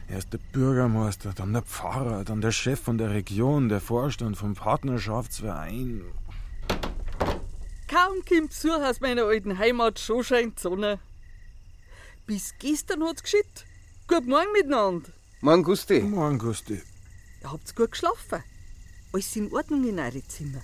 Erst 0.09 0.33
der 0.33 0.39
Bürgermeister, 0.51 1.31
dann 1.33 1.53
der 1.53 1.61
Pfarrer, 1.61 2.23
dann 2.23 2.41
der 2.41 2.51
Chef 2.51 2.79
von 2.79 2.97
der 2.97 3.11
Region, 3.11 3.69
der 3.69 3.79
Vorstand 3.79 4.37
vom 4.37 4.53
Partnerschaftsverein. 4.53 6.03
Kaum 7.87 8.25
kommt 8.27 8.49
Besuch 8.49 8.81
aus 8.83 8.99
meiner 9.01 9.23
alten 9.23 9.57
Heimat, 9.57 9.99
schon 9.99 10.23
scheint 10.23 10.57
die 10.57 10.61
Sonne. 10.61 10.99
Bis 12.25 12.53
gestern 12.59 13.03
hat's 13.03 13.23
geschüttet. 13.23 13.65
Guten 14.07 14.29
Morgen 14.29 14.51
miteinander. 14.53 15.09
Morgen, 15.43 15.63
Gusti. 15.63 15.99
Morgen, 15.99 16.39
Gusti. 16.39 16.81
Ihr 17.41 17.51
habt's 17.51 17.75
gut 17.75 17.91
geschlafen. 17.91 18.41
Alles 19.11 19.35
in 19.35 19.51
Ordnung 19.51 19.83
in 19.83 19.99
eure 19.99 20.25
Zimmer. 20.25 20.61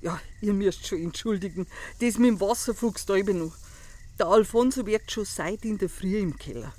Ja, 0.00 0.18
ihr 0.40 0.54
müsst 0.54 0.86
schon 0.86 1.02
entschuldigen. 1.02 1.66
Das 2.00 2.16
mit 2.16 2.30
dem 2.30 2.40
Wasserfuchs 2.40 3.04
da 3.04 3.16
eben 3.16 3.38
noch. 3.38 3.54
Der 4.18 4.28
Alfonso 4.28 4.86
wirkt 4.86 5.10
schon 5.10 5.26
seit 5.26 5.62
in 5.66 5.76
der 5.76 5.90
Früh 5.90 6.16
im 6.16 6.38
Keller. 6.38 6.72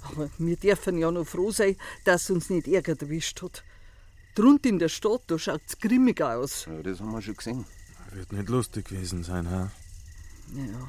Aber 0.00 0.30
wir 0.38 0.56
dürfen 0.56 0.96
ja 0.96 1.10
noch 1.10 1.26
froh 1.26 1.50
sein, 1.50 1.76
dass 2.04 2.30
uns 2.30 2.48
nicht 2.48 2.66
Ärger 2.66 2.98
erwischt 2.98 3.42
hat. 3.42 3.62
Drunten 4.34 4.70
in 4.70 4.78
der 4.78 4.88
Stadt, 4.88 5.24
da 5.26 5.38
schaut's 5.38 5.78
grimmig 5.78 6.22
aus. 6.22 6.64
Ja, 6.64 6.82
das 6.82 7.00
haben 7.00 7.12
wir 7.12 7.20
schon 7.20 7.36
gesehen. 7.36 7.66
Wird 8.12 8.32
nicht 8.32 8.48
lustig 8.48 8.86
gewesen 8.86 9.24
sein, 9.24 9.46
hä? 9.46 9.68
Ja, 10.58 10.88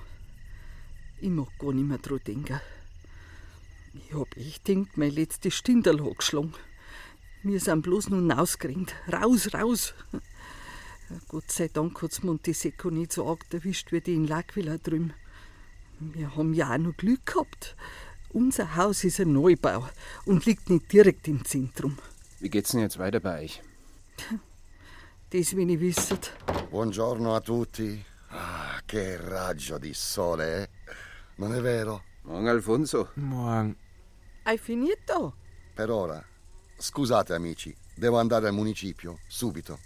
ich 1.20 1.30
mag 1.30 1.50
gar 1.60 1.74
nicht 1.74 1.90
mehr 1.90 1.98
dran 1.98 2.22
denken. 2.26 2.62
Ich 3.94 4.14
hab 4.14 4.36
echt 4.38 4.66
gedacht, 4.66 4.98
mein 4.98 5.12
letztes 5.12 5.54
Stindel 5.54 6.04
hat 6.04 6.18
geschlagen. 6.18 6.54
Wir 7.44 7.60
sind 7.60 7.82
bloß 7.84 8.10
nun 8.10 8.32
rausgerannt. 8.32 8.96
Raus, 9.12 9.54
raus. 9.54 9.94
Gott 11.28 11.52
sei 11.52 11.68
Dank 11.68 12.02
hat's 12.02 12.24
Montesecco 12.24 12.90
nicht 12.90 13.14
so 13.14 13.30
arg 13.30 13.46
erwischt 13.52 13.92
wie 13.92 14.02
die 14.02 14.16
in 14.16 14.28
L'Aquila 14.28 14.78
drüben. 14.82 15.14
Wir 16.00 16.36
haben 16.36 16.54
ja 16.54 16.74
auch 16.74 16.78
noch 16.78 16.98
Glück 16.98 17.26
gehabt. 17.26 17.76
Unser 18.30 18.76
Haus 18.76 19.04
ist 19.04 19.20
ein 19.20 19.34
Neubau 19.34 19.88
und 20.26 20.46
liegt 20.46 20.70
nicht 20.70 20.92
direkt 20.92 21.28
im 21.28 21.46
Zentrum. 21.46 21.98
Wie 22.40 22.50
geht's 22.50 22.72
denn 22.72 22.82
jetzt 22.82 22.98
weiter 22.98 23.20
bei 23.20 23.44
euch? 23.44 23.62
Das, 25.30 25.56
wenn 25.56 25.70
ich 25.70 25.80
wisset. 25.80 26.34
Buongiorno 26.72 27.36
a 27.36 27.42
tutti. 27.42 28.04
Ah, 28.30 28.82
che 28.86 29.18
raggio 29.18 29.78
di 29.78 29.94
sole, 29.94 30.64
eh? 30.64 30.70
Non 31.36 31.54
è 31.54 31.62
vero? 31.62 32.04
Morgen, 32.24 32.48
Alfonso. 32.48 33.10
Morgen. 33.16 33.76
Hai 34.46 34.58
finito? 34.58 35.36
Per 35.74 35.90
ora. 35.90 36.22
Scusate, 36.78 37.34
amici, 37.34 37.74
devo 37.96 38.20
andare 38.20 38.48
al 38.48 38.54
municipio, 38.54 39.20
subito. 39.28 39.80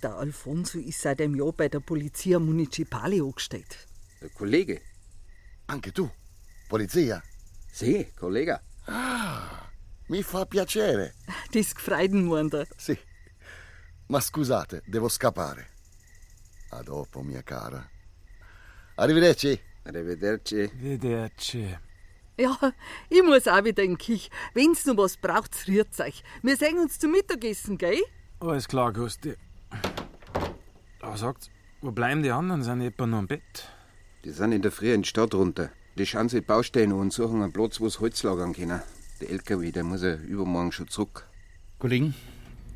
Der 0.00 0.14
Alfonso 0.16 0.78
ist 0.78 1.00
seit 1.00 1.20
einem 1.20 1.34
Jahr 1.34 1.52
bei 1.52 1.68
der 1.68 1.80
Polizia 1.80 2.38
Municipale 2.38 3.20
angestellt. 3.20 3.86
Der 4.20 4.30
Kollege? 4.30 4.80
Anche 5.66 5.92
tu? 5.92 6.10
Polizia? 6.68 7.22
Sì, 7.70 8.10
collega. 8.16 8.62
Ah, 8.84 9.70
mi 10.06 10.22
fa 10.22 10.46
piacere. 10.46 11.14
Das 11.50 11.74
gefreut 11.74 12.12
ihn, 12.12 12.26
meint 12.28 12.54
er. 12.54 12.66
Sì. 12.76 12.96
Ma 14.06 14.20
scusate, 14.20 14.82
devo 14.86 15.08
scappare. 15.08 15.68
A 16.70 16.82
dopo, 16.82 17.22
mia 17.22 17.42
cara. 17.42 17.86
Arrivederci. 18.94 19.60
Arrivederci. 19.82 20.62
Arrivederci. 20.62 21.78
Ja, 22.40 22.56
ich 23.10 23.22
muss 23.24 23.48
auch 23.48 23.64
wieder 23.64 23.82
in 23.82 23.92
die 23.92 23.96
Kich. 23.96 24.30
Wenn's 24.54 24.86
noch 24.86 24.96
was 24.96 25.16
braucht, 25.16 25.66
rührt's 25.66 25.98
euch. 25.98 26.22
Wir 26.42 26.56
sehen 26.56 26.78
uns 26.78 26.96
zum 27.00 27.10
Mittagessen, 27.10 27.76
gell? 27.76 28.00
Alles 28.38 28.68
klar, 28.68 28.92
Gusti. 28.92 29.34
Aber 31.00 31.16
sagt's, 31.16 31.50
wo 31.80 31.90
bleiben 31.90 32.22
die 32.22 32.30
anderen? 32.30 32.62
Sind 32.62 32.80
etwa 32.80 33.06
noch 33.08 33.18
im 33.18 33.26
Bett? 33.26 33.68
Die 34.24 34.30
sind 34.30 34.52
in 34.52 34.62
der 34.62 34.70
Früh 34.70 34.92
in 34.92 35.02
die 35.02 35.08
Stadt 35.08 35.34
runter. 35.34 35.70
Die 35.96 36.06
schauen 36.06 36.28
sich 36.28 36.42
die 36.42 36.46
Baustellen 36.46 36.92
an 36.92 37.00
und 37.00 37.12
suchen 37.12 37.42
einen 37.42 37.52
Platz, 37.52 37.80
wo 37.80 37.88
sie 37.88 37.98
Holz 37.98 38.22
lagern 38.22 38.52
können. 38.52 38.82
Der 39.20 39.30
LKW, 39.30 39.72
der 39.72 39.82
muss 39.82 40.02
ja 40.04 40.14
übermorgen 40.14 40.70
schon 40.70 40.86
zurück. 40.86 41.26
Kollegen, 41.80 42.14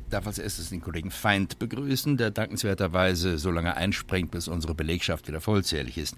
darf 0.09 0.27
als 0.27 0.39
erstes 0.39 0.71
den 0.71 0.81
Kollegen 0.81 1.09
Feind 1.09 1.57
begrüßen, 1.57 2.17
der 2.17 2.31
dankenswerterweise 2.31 3.37
so 3.37 3.49
lange 3.49 3.77
einspringt, 3.77 4.31
bis 4.31 4.49
unsere 4.49 4.75
Belegschaft 4.75 5.29
wieder 5.29 5.39
vollzählig 5.39 5.97
ist. 5.97 6.17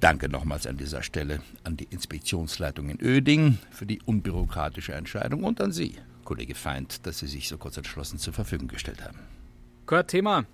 Danke 0.00 0.28
nochmals 0.28 0.66
an 0.66 0.76
dieser 0.76 1.02
Stelle 1.02 1.40
an 1.62 1.76
die 1.76 1.88
Inspektionsleitung 1.90 2.90
in 2.90 3.00
Öding 3.00 3.58
für 3.70 3.86
die 3.86 4.02
unbürokratische 4.02 4.92
Entscheidung 4.92 5.44
und 5.44 5.60
an 5.60 5.72
Sie, 5.72 5.96
Kollege 6.24 6.54
Feind, 6.54 7.06
dass 7.06 7.20
Sie 7.20 7.26
sich 7.26 7.48
so 7.48 7.56
kurz 7.58 7.76
entschlossen 7.76 8.18
zur 8.18 8.34
Verfügung 8.34 8.68
gestellt 8.68 9.02
haben. 9.02 9.18
Kein 9.86 10.06
Thema. 10.06 10.44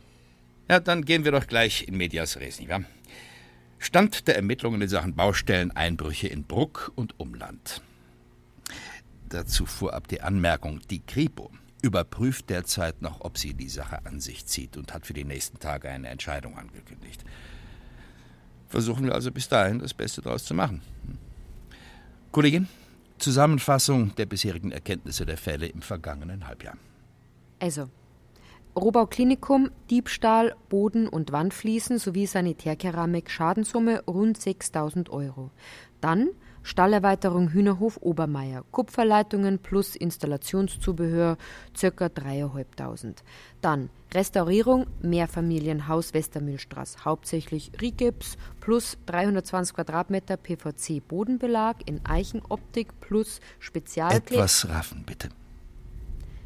Ja, 0.68 0.78
dann 0.78 1.04
gehen 1.04 1.24
wir 1.24 1.32
doch 1.32 1.46
gleich 1.46 1.88
in 1.88 1.96
Medias 1.96 2.36
Res, 2.36 2.60
nicht 2.60 2.68
wahr? 2.68 2.84
Stand 3.78 4.28
der 4.28 4.36
Ermittlungen 4.36 4.82
in 4.82 4.88
Sachen 4.88 5.14
Baustelleneinbrüche 5.14 6.28
in 6.28 6.44
Bruck 6.44 6.92
und 6.94 7.18
Umland. 7.18 7.82
Dazu 9.30 9.64
vorab 9.64 10.06
die 10.08 10.20
Anmerkung, 10.20 10.80
die 10.90 11.00
Kripo 11.00 11.50
überprüft 11.82 12.50
derzeit 12.50 13.00
noch, 13.00 13.20
ob 13.22 13.38
sie 13.38 13.54
die 13.54 13.68
Sache 13.68 14.04
an 14.04 14.20
sich 14.20 14.46
zieht 14.46 14.76
und 14.76 14.92
hat 14.92 15.06
für 15.06 15.14
die 15.14 15.24
nächsten 15.24 15.58
Tage 15.58 15.88
eine 15.88 16.08
Entscheidung 16.08 16.58
angekündigt. 16.58 17.24
Versuchen 18.70 19.04
wir 19.04 19.14
also 19.14 19.32
bis 19.32 19.48
dahin 19.48 19.80
das 19.80 19.92
Beste 19.92 20.22
daraus 20.22 20.44
zu 20.44 20.54
machen. 20.54 20.80
Kollegin, 22.30 22.68
Zusammenfassung 23.18 24.14
der 24.14 24.26
bisherigen 24.26 24.70
Erkenntnisse 24.70 25.26
der 25.26 25.36
Fälle 25.36 25.66
im 25.66 25.82
vergangenen 25.82 26.46
Halbjahr. 26.46 26.76
Also, 27.58 27.88
Rohbau 28.76 29.06
Klinikum, 29.06 29.70
Diebstahl, 29.90 30.54
Boden- 30.68 31.08
und 31.08 31.32
Wandfliesen 31.32 31.98
sowie 31.98 32.26
Sanitärkeramik, 32.26 33.28
Schadenssumme 33.28 34.04
rund 34.06 34.40
6000 34.40 35.10
Euro. 35.10 35.50
Dann 36.00 36.28
Stallerweiterung 36.62 37.52
Hühnerhof 37.52 37.98
Obermeier, 38.00 38.64
Kupferleitungen 38.70 39.58
plus 39.58 39.96
Installationszubehör 39.96 41.36
ca. 41.78 42.06
3.500. 42.06 43.16
Dann 43.60 43.90
Restaurierung 44.12 44.86
Mehrfamilienhaus 45.00 46.14
Westermühlstraße, 46.14 47.04
hauptsächlich 47.04 47.72
Rigips 47.80 48.36
plus 48.60 48.98
320 49.06 49.74
Quadratmeter 49.74 50.36
PVC 50.36 51.06
Bodenbelag 51.06 51.76
in 51.86 52.04
Eichenoptik 52.04 53.00
plus 53.00 53.40
Spezialkleber. 53.58 54.42
Etwas 54.42 54.68
raffen, 54.68 55.04
bitte. 55.06 55.28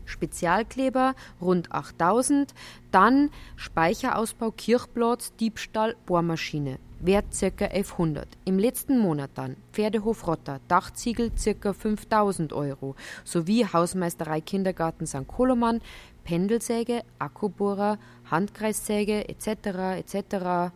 Spezialkleber 0.06 1.14
rund 1.40 1.73
8000, 1.73 2.54
dann 2.90 3.30
Speicherausbau 3.56 4.50
Kirchplatz, 4.50 5.35
Diebstahl, 5.37 5.97
Bohrmaschine. 6.06 6.78
Wert 7.04 7.26
ca. 7.38 7.66
1100. 7.66 8.26
Im 8.46 8.58
letzten 8.58 8.99
Monat 8.99 9.30
dann 9.34 9.56
Pferdehof 9.73 10.26
Rotter, 10.26 10.61
Dachziegel 10.68 11.30
ca. 11.30 11.73
5000 11.75 12.54
Euro, 12.54 12.96
sowie 13.25 13.66
Hausmeisterei 13.66 14.40
Kindergarten 14.40 15.06
St. 15.06 15.28
Koloman, 15.28 15.82
Pendelsäge, 16.25 17.02
Akkubohrer, 17.18 17.99
Handkreissäge 18.30 19.28
etc. 19.28 19.99
etc. 19.99 20.73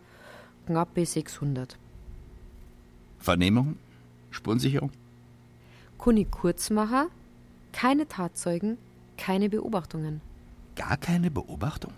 knappe 0.67 1.05
600. 1.05 1.77
Vernehmung? 3.17 3.77
Spurensicherung? 4.29 4.91
Kuni 5.97 6.25
Kurzmacher, 6.25 7.07
keine 7.73 8.07
Tatzeugen, 8.07 8.77
keine 9.17 9.49
Beobachtungen. 9.49 10.21
Gar 10.75 10.97
keine 10.97 11.31
Beobachtung? 11.31 11.91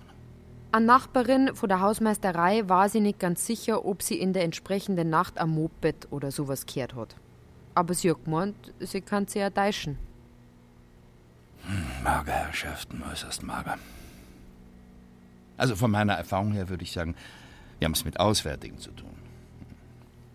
Eine 0.73 0.85
Nachbarin 0.85 1.53
von 1.53 1.67
der 1.67 1.81
Hausmeisterei 1.81 2.69
war 2.69 2.87
sie 2.87 3.01
nicht 3.01 3.19
ganz 3.19 3.45
sicher, 3.45 3.83
ob 3.85 4.01
sie 4.01 4.15
in 4.15 4.31
der 4.31 4.45
entsprechenden 4.45 5.09
Nacht 5.09 5.37
am 5.37 5.51
Moped 5.51 6.07
oder 6.11 6.31
sowas 6.31 6.65
gehört 6.65 6.95
hat. 6.95 7.15
Aber 7.75 7.93
sie 7.93 8.09
hat 8.09 8.23
gemeint, 8.23 8.55
sie 8.79 9.01
kann 9.01 9.27
sie 9.27 9.39
ja 9.39 9.49
täuschen. 9.49 9.97
Hm, 11.65 12.03
mager, 12.03 12.31
Herrschaften, 12.31 13.03
äußerst 13.03 13.43
mager. 13.43 13.77
Also 15.57 15.75
von 15.75 15.91
meiner 15.91 16.13
Erfahrung 16.13 16.53
her 16.53 16.69
würde 16.69 16.83
ich 16.83 16.93
sagen, 16.93 17.15
wir 17.79 17.85
haben 17.85 17.93
es 17.93 18.05
mit 18.05 18.19
Auswärtigen 18.19 18.79
zu 18.79 18.91
tun. 18.91 19.09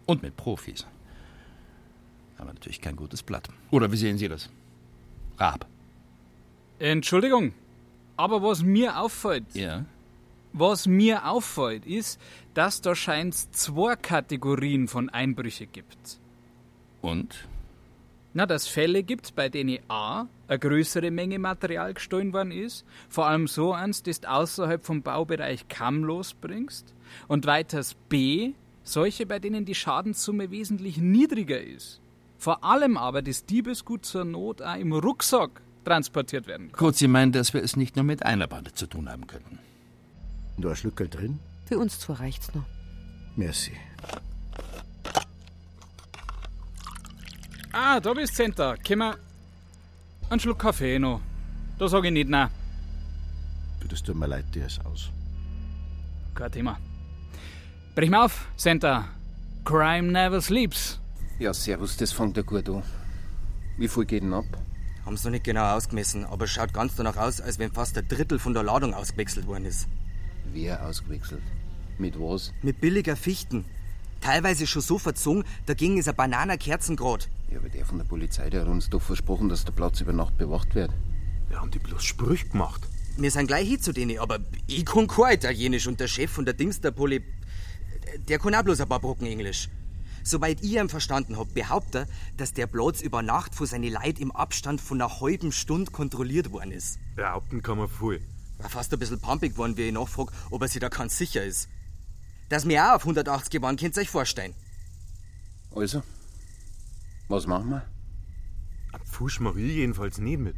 Und 0.04 0.22
mit 0.22 0.36
Profis. 0.36 0.86
Aber 2.36 2.52
natürlich 2.52 2.82
kein 2.82 2.96
gutes 2.96 3.22
Blatt. 3.22 3.48
Oder 3.70 3.90
wie 3.90 3.96
sehen 3.96 4.18
Sie 4.18 4.28
das? 4.28 4.50
Raab. 5.38 5.66
Entschuldigung, 6.78 7.54
aber 8.18 8.42
was 8.42 8.62
mir 8.62 8.98
auffällt. 8.98 9.54
Ja. 9.54 9.86
Was 10.58 10.86
mir 10.86 11.28
auffällt, 11.28 11.84
ist, 11.84 12.18
dass 12.54 12.80
da 12.80 12.94
scheint 12.94 13.34
zwei 13.34 13.94
Kategorien 13.94 14.88
von 14.88 15.10
Einbrüche 15.10 15.66
gibt. 15.66 16.18
Und? 17.02 17.46
Na, 18.32 18.46
dass 18.46 18.66
Fälle 18.66 19.02
gibt, 19.02 19.34
bei 19.34 19.50
denen 19.50 19.80
A, 19.88 20.24
eine 20.48 20.58
größere 20.58 21.10
Menge 21.10 21.38
Material 21.38 21.92
gestohlen 21.92 22.32
worden 22.32 22.52
ist, 22.52 22.86
vor 23.10 23.26
allem 23.26 23.48
so 23.48 23.74
eins, 23.74 24.02
das 24.02 24.22
du 24.22 24.30
außerhalb 24.30 24.82
vom 24.82 25.02
Baubereich 25.02 25.68
kaum 25.68 26.04
losbringst, 26.04 26.94
und 27.28 27.44
weiters 27.44 27.94
B, 28.08 28.52
solche, 28.82 29.26
bei 29.26 29.38
denen 29.38 29.66
die 29.66 29.74
Schadenssumme 29.74 30.50
wesentlich 30.50 30.96
niedriger 30.96 31.60
ist. 31.60 32.00
Vor 32.38 32.64
allem 32.64 32.96
aber 32.96 33.20
das 33.20 33.44
Diebesgut 33.44 34.06
zur 34.06 34.24
Not 34.24 34.62
auch 34.62 34.76
im 34.76 34.94
Rucksack 34.94 35.60
transportiert 35.84 36.46
werden 36.46 36.68
kann. 36.68 36.78
Kurz, 36.78 36.98
Sie 36.98 37.08
meinen, 37.08 37.32
dass 37.32 37.52
wir 37.52 37.62
es 37.62 37.76
nicht 37.76 37.94
nur 37.94 38.06
mit 38.06 38.24
einer 38.24 38.46
Bande 38.46 38.72
zu 38.72 38.86
tun 38.86 39.10
haben 39.10 39.26
könnten. 39.26 39.58
Du 40.58 40.70
hast 40.70 40.80
Schlückel 40.80 41.08
drin? 41.08 41.38
Für 41.66 41.78
uns 41.78 41.98
zwei 41.98 42.14
reicht's 42.14 42.54
noch. 42.54 42.64
Merci. 43.36 43.72
Ah, 47.72 48.00
da 48.00 48.14
bist 48.14 48.32
du, 48.32 48.36
Center. 48.36 48.76
Können 48.78 49.00
wir 49.00 49.18
einen 50.30 50.40
Schluck 50.40 50.58
Kaffee 50.58 50.98
noch? 50.98 51.20
Da 51.78 51.88
sag 51.88 52.04
ich 52.04 52.10
nicht 52.10 52.28
nein. 52.28 52.48
Du, 53.80 53.88
das 53.88 54.02
tut 54.02 54.16
mir 54.16 54.26
leid, 54.26 54.46
dir 54.54 54.64
ist 54.66 54.84
aus. 54.86 55.10
Kein 56.34 56.50
Thema. 56.52 56.78
Brich 57.94 58.10
mal 58.10 58.24
auf, 58.24 58.46
Center. 58.56 59.04
Crime 59.64 60.10
never 60.10 60.40
sleeps. 60.40 60.98
Ja, 61.38 61.52
servus, 61.52 61.96
das 61.98 62.12
fängt 62.12 62.36
ja 62.36 62.42
gut 62.42 62.68
an. 62.68 62.82
Wie 63.76 63.88
viel 63.88 64.06
geht 64.06 64.22
denn 64.22 64.32
ab? 64.32 64.46
Haben 65.04 65.16
sie 65.18 65.24
noch 65.24 65.32
nicht 65.32 65.44
genau 65.44 65.76
ausgemessen, 65.76 66.24
aber 66.24 66.46
es 66.46 66.50
schaut 66.50 66.72
ganz 66.72 66.94
danach 66.96 67.16
aus, 67.16 67.40
als 67.42 67.58
wenn 67.58 67.70
fast 67.70 67.98
ein 67.98 68.08
Drittel 68.08 68.38
von 68.38 68.54
der 68.54 68.62
Ladung 68.62 68.94
ausgewechselt 68.94 69.46
worden 69.46 69.66
ist. 69.66 69.86
Wer 70.56 70.86
ausgewechselt? 70.86 71.42
Mit 71.98 72.18
was? 72.18 72.54
Mit 72.62 72.80
billiger 72.80 73.14
Fichten. 73.14 73.66
Teilweise 74.22 74.66
schon 74.66 74.80
so 74.80 74.98
verzogen, 74.98 75.44
dagegen 75.66 75.98
ist 75.98 76.08
ein 76.08 76.16
Bananenkerzengrad. 76.16 77.28
Ja, 77.52 77.58
aber 77.58 77.68
der 77.68 77.84
von 77.84 77.98
der 77.98 78.06
Polizei, 78.06 78.48
der 78.48 78.62
hat 78.62 78.68
uns 78.68 78.88
doch 78.88 79.02
versprochen, 79.02 79.50
dass 79.50 79.66
der 79.66 79.72
Platz 79.72 80.00
über 80.00 80.14
Nacht 80.14 80.38
bewacht 80.38 80.74
wird. 80.74 80.90
Wir 81.50 81.60
haben 81.60 81.70
die 81.70 81.78
bloß 81.78 82.02
Sprüche 82.02 82.48
gemacht. 82.48 82.88
Wir 83.18 83.30
sind 83.30 83.48
gleich 83.48 83.68
hin 83.68 83.82
zu 83.82 83.92
denen, 83.92 84.18
aber 84.18 84.38
ich 84.66 84.86
kann 84.86 85.06
kein 85.08 85.34
Italienisch 85.34 85.86
und 85.88 86.00
der 86.00 86.08
Chef 86.08 86.30
von 86.30 86.46
der 86.46 86.54
Dings 86.54 86.80
der 86.80 86.90
Poli... 86.90 87.22
Der 88.26 88.38
kann 88.38 88.54
auch 88.54 88.62
bloß 88.62 88.80
ein 88.80 88.88
paar 88.88 89.00
Brocken 89.00 89.26
Englisch. 89.26 89.68
Soweit 90.22 90.62
ich 90.62 90.72
ihn 90.72 90.88
verstanden 90.88 91.36
hab, 91.36 91.52
behauptet 91.52 91.94
er, 91.94 92.08
dass 92.38 92.54
der 92.54 92.66
Platz 92.66 93.02
über 93.02 93.20
Nacht 93.20 93.54
von 93.54 93.66
seinen 93.66 93.92
Leid 93.92 94.18
im 94.20 94.32
Abstand 94.32 94.80
von 94.80 95.02
einer 95.02 95.20
halben 95.20 95.52
Stunde 95.52 95.92
kontrolliert 95.92 96.50
worden 96.50 96.72
ist. 96.72 96.98
Behaupten 97.14 97.62
kann 97.62 97.76
man 97.76 97.90
viel. 97.90 98.22
War 98.58 98.70
fast 98.70 98.92
ein 98.92 98.98
bisschen 98.98 99.20
pumpig 99.20 99.52
geworden, 99.52 99.76
wie 99.76 99.88
ich 99.88 99.92
nachfrag, 99.92 100.32
ob 100.50 100.62
er 100.62 100.68
sich 100.68 100.80
da 100.80 100.88
ganz 100.88 101.16
sicher 101.16 101.44
ist. 101.44 101.68
Dass 102.48 102.66
wir 102.66 102.84
auch 102.84 102.96
auf 102.96 103.02
180 103.02 103.60
waren, 103.60 103.76
könnt 103.76 103.96
ihr 103.96 104.02
euch 104.02 104.10
vorstellen. 104.10 104.54
Also, 105.74 106.02
was 107.28 107.46
machen 107.46 107.70
wir? 107.70 107.86
Pfusch 109.04 109.40
Marie 109.40 109.72
jedenfalls 109.72 110.18
nicht 110.18 110.38
mit. 110.38 110.56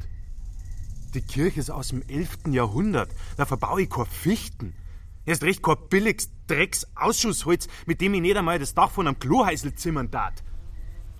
Die 1.14 1.22
Kirche 1.22 1.60
ist 1.60 1.70
aus 1.70 1.88
dem 1.88 2.02
11. 2.06 2.48
Jahrhundert. 2.48 3.10
Da 3.36 3.46
verbaue 3.46 3.82
ich 3.82 3.90
keine 3.90 4.06
Fichten. 4.06 4.74
Erst 5.24 5.42
recht 5.42 5.62
kein 5.62 5.76
billiges 5.88 6.30
Drecks-Ausschussholz, 6.46 7.68
mit 7.86 8.00
dem 8.00 8.14
ich 8.14 8.20
nicht 8.20 8.36
einmal 8.36 8.58
das 8.58 8.74
Dach 8.74 8.90
von 8.90 9.06
einem 9.06 9.18
Klohäusl 9.18 9.74
zimmern 9.74 10.10
tat. 10.10 10.42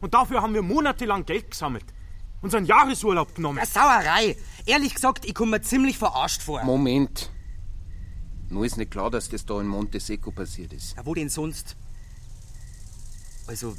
Und 0.01 0.15
dafür 0.15 0.43
haben 0.43 0.55
wir 0.55 0.63
monatelang 0.63 1.25
Geld 1.27 1.51
gesammelt. 1.51 1.85
Unseren 2.41 2.67
Jahresurlaub 2.67 3.35
genommen. 3.35 3.59
Eine 3.59 3.67
Sauerei. 3.67 4.37
Ehrlich 4.65 4.95
gesagt, 4.95 5.25
ich 5.25 5.35
komme 5.35 5.53
mir 5.53 5.63
ziemlich 5.63 5.99
verarscht 5.99 6.43
vor. 6.43 6.63
Moment. 6.65 7.31
Nur 8.49 8.65
ist 8.65 8.77
nicht 8.77 8.91
klar, 8.91 9.11
dass 9.11 9.29
das 9.29 9.45
da 9.45 9.61
in 9.61 9.67
Monte 9.67 10.01
Seco 10.01 10.31
passiert 10.31 10.73
ist. 10.73 10.97
Ja, 10.97 11.05
wo 11.05 11.15
denn 11.15 11.29
sonst? 11.29 11.77
Also, 13.47 13.77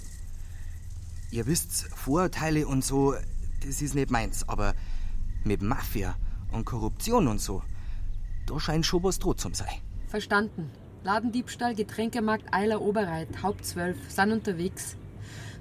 ihr 1.31 1.47
wisst, 1.47 1.87
Vorurteile 1.95 2.67
und 2.67 2.83
so, 2.83 3.15
das 3.65 3.81
ist 3.81 3.95
nicht 3.95 4.11
meins, 4.11 4.47
aber 4.47 4.73
mit 5.43 5.61
Mafia 5.61 6.15
und 6.51 6.65
Korruption 6.65 7.27
und 7.27 7.39
so, 7.39 7.63
da 8.45 8.59
scheint 8.59 8.85
schon 8.85 9.03
was 9.03 9.19
droht 9.19 9.39
zum 9.39 9.53
sein. 9.53 9.81
Verstanden. 10.07 10.71
Ladendiebstahl, 11.03 11.75
Getränkemarkt 11.75 12.53
Eiler 12.53 12.81
Oberreit, 12.81 13.41
Haupt 13.41 13.65
12, 13.65 13.97
sind 14.09 14.31
unterwegs. 14.31 14.97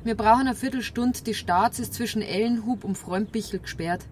Wir 0.04 0.14
brauchen 0.14 0.46
eine 0.46 0.54
Viertelstunde, 0.54 1.22
die 1.22 1.34
Starts 1.34 1.78
ist 1.80 1.94
zwischen 1.94 2.22
Ellenhub 2.22 2.84
und 2.84 2.96
Freundbichel 2.96 3.60
gesperrt. 3.60 4.06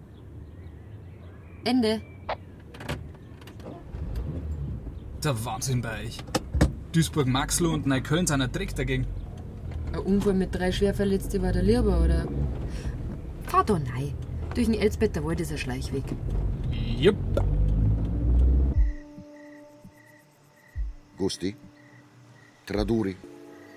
Ende. 1.65 2.01
Der 5.23 5.45
Wahnsinn 5.45 5.83
bei 5.83 6.05
euch. 6.05 6.19
Duisburg-Maxloh 6.93 7.73
und 7.73 7.87
Neukölln 7.87 8.27
sind 8.27 8.41
ein 8.41 8.53
Dreck 8.53 8.75
dagegen. 8.75 9.07
Ein 9.93 10.01
Unfall 10.01 10.35
mit 10.35 10.55
drei 10.55 10.73
Schwerverletzten 10.73 11.43
war 11.43 11.53
der 11.53 11.63
lieber, 11.63 12.01
oder? 12.03 12.27
Fahr 13.45 13.65
da 13.65 13.75
rein. 13.75 14.15
Durch 14.55 14.67
den 14.67 14.75
Elsbetter 14.75 15.25
Wald 15.25 15.41
ist 15.41 15.53
ein 15.53 15.59
Schleichweg. 15.59 16.05
Jupp. 16.71 17.17
Gusti? 21.17 21.57
Traduri? 22.65 23.17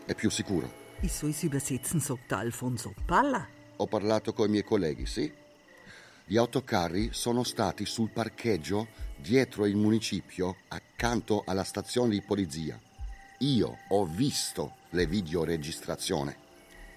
È 0.06 0.16
più 0.16 0.30
sicuro? 0.30 0.79
Ich 1.02 1.14
soll's 1.14 1.44
übersetzen, 1.44 2.02
sagt 2.02 2.34
Alfonso. 2.34 2.94
Palla. 3.06 3.48
Ho 3.78 3.88
parlato 3.88 4.34
con 4.34 4.48
i 4.48 4.52
miei 4.52 4.64
colleghi, 4.64 5.06
sì? 5.06 5.32
Gli 6.26 6.36
autocarri 6.36 7.10
sono 7.14 7.44
stati 7.44 7.86
sul 7.86 8.10
parcheggio 8.10 8.88
dietro 9.16 9.66
il 9.66 9.78
municipio, 9.78 10.58
accanto 10.68 11.44
alla 11.46 11.64
stazione 11.64 12.12
di 12.12 12.22
polizia. 12.22 12.78
Io 13.40 13.78
ho 13.88 14.06
visto 14.06 14.76
le 14.90 15.06
videoregistrazioni. 15.06 16.36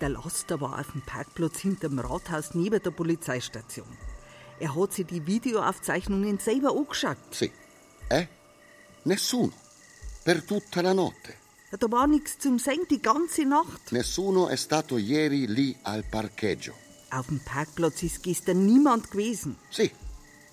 Der 0.00 0.08
Laster 0.08 0.60
war 0.60 0.80
auf 0.80 0.90
dem 0.90 1.02
Parkplatz 1.02 1.60
hinterm 1.60 2.00
Rathaus 2.00 2.54
neben 2.54 2.82
der 2.82 2.90
Polizeistation. 2.90 3.96
Er 4.58 4.74
hat 4.74 4.92
sich 4.92 5.06
die 5.06 5.24
Videoaufzeichnungen 5.24 6.38
selber 6.38 6.72
angeschaut. 6.76 7.18
Sì. 7.30 7.50
Eh? 8.08 8.26
Nessuno. 9.04 9.52
Per 10.24 10.44
tutta 10.44 10.82
la 10.82 10.92
notte. 10.92 11.41
Da 11.78 11.90
war 11.90 12.06
nichts 12.06 12.38
zum 12.38 12.58
Sehen 12.58 12.86
die 12.90 13.00
ganze 13.00 13.44
Nacht. 13.46 13.92
Nessuno 13.92 14.48
è 14.48 14.56
stato 14.56 14.98
ieri 14.98 15.46
lì 15.46 15.74
al 15.82 16.04
parcheggio. 16.04 16.74
Auf 17.10 17.28
dem 17.28 17.40
Parkplatz 17.40 18.02
ist 18.02 18.22
gestern 18.22 18.66
niemand 18.66 19.10
gewesen. 19.10 19.56
Sì. 19.70 19.90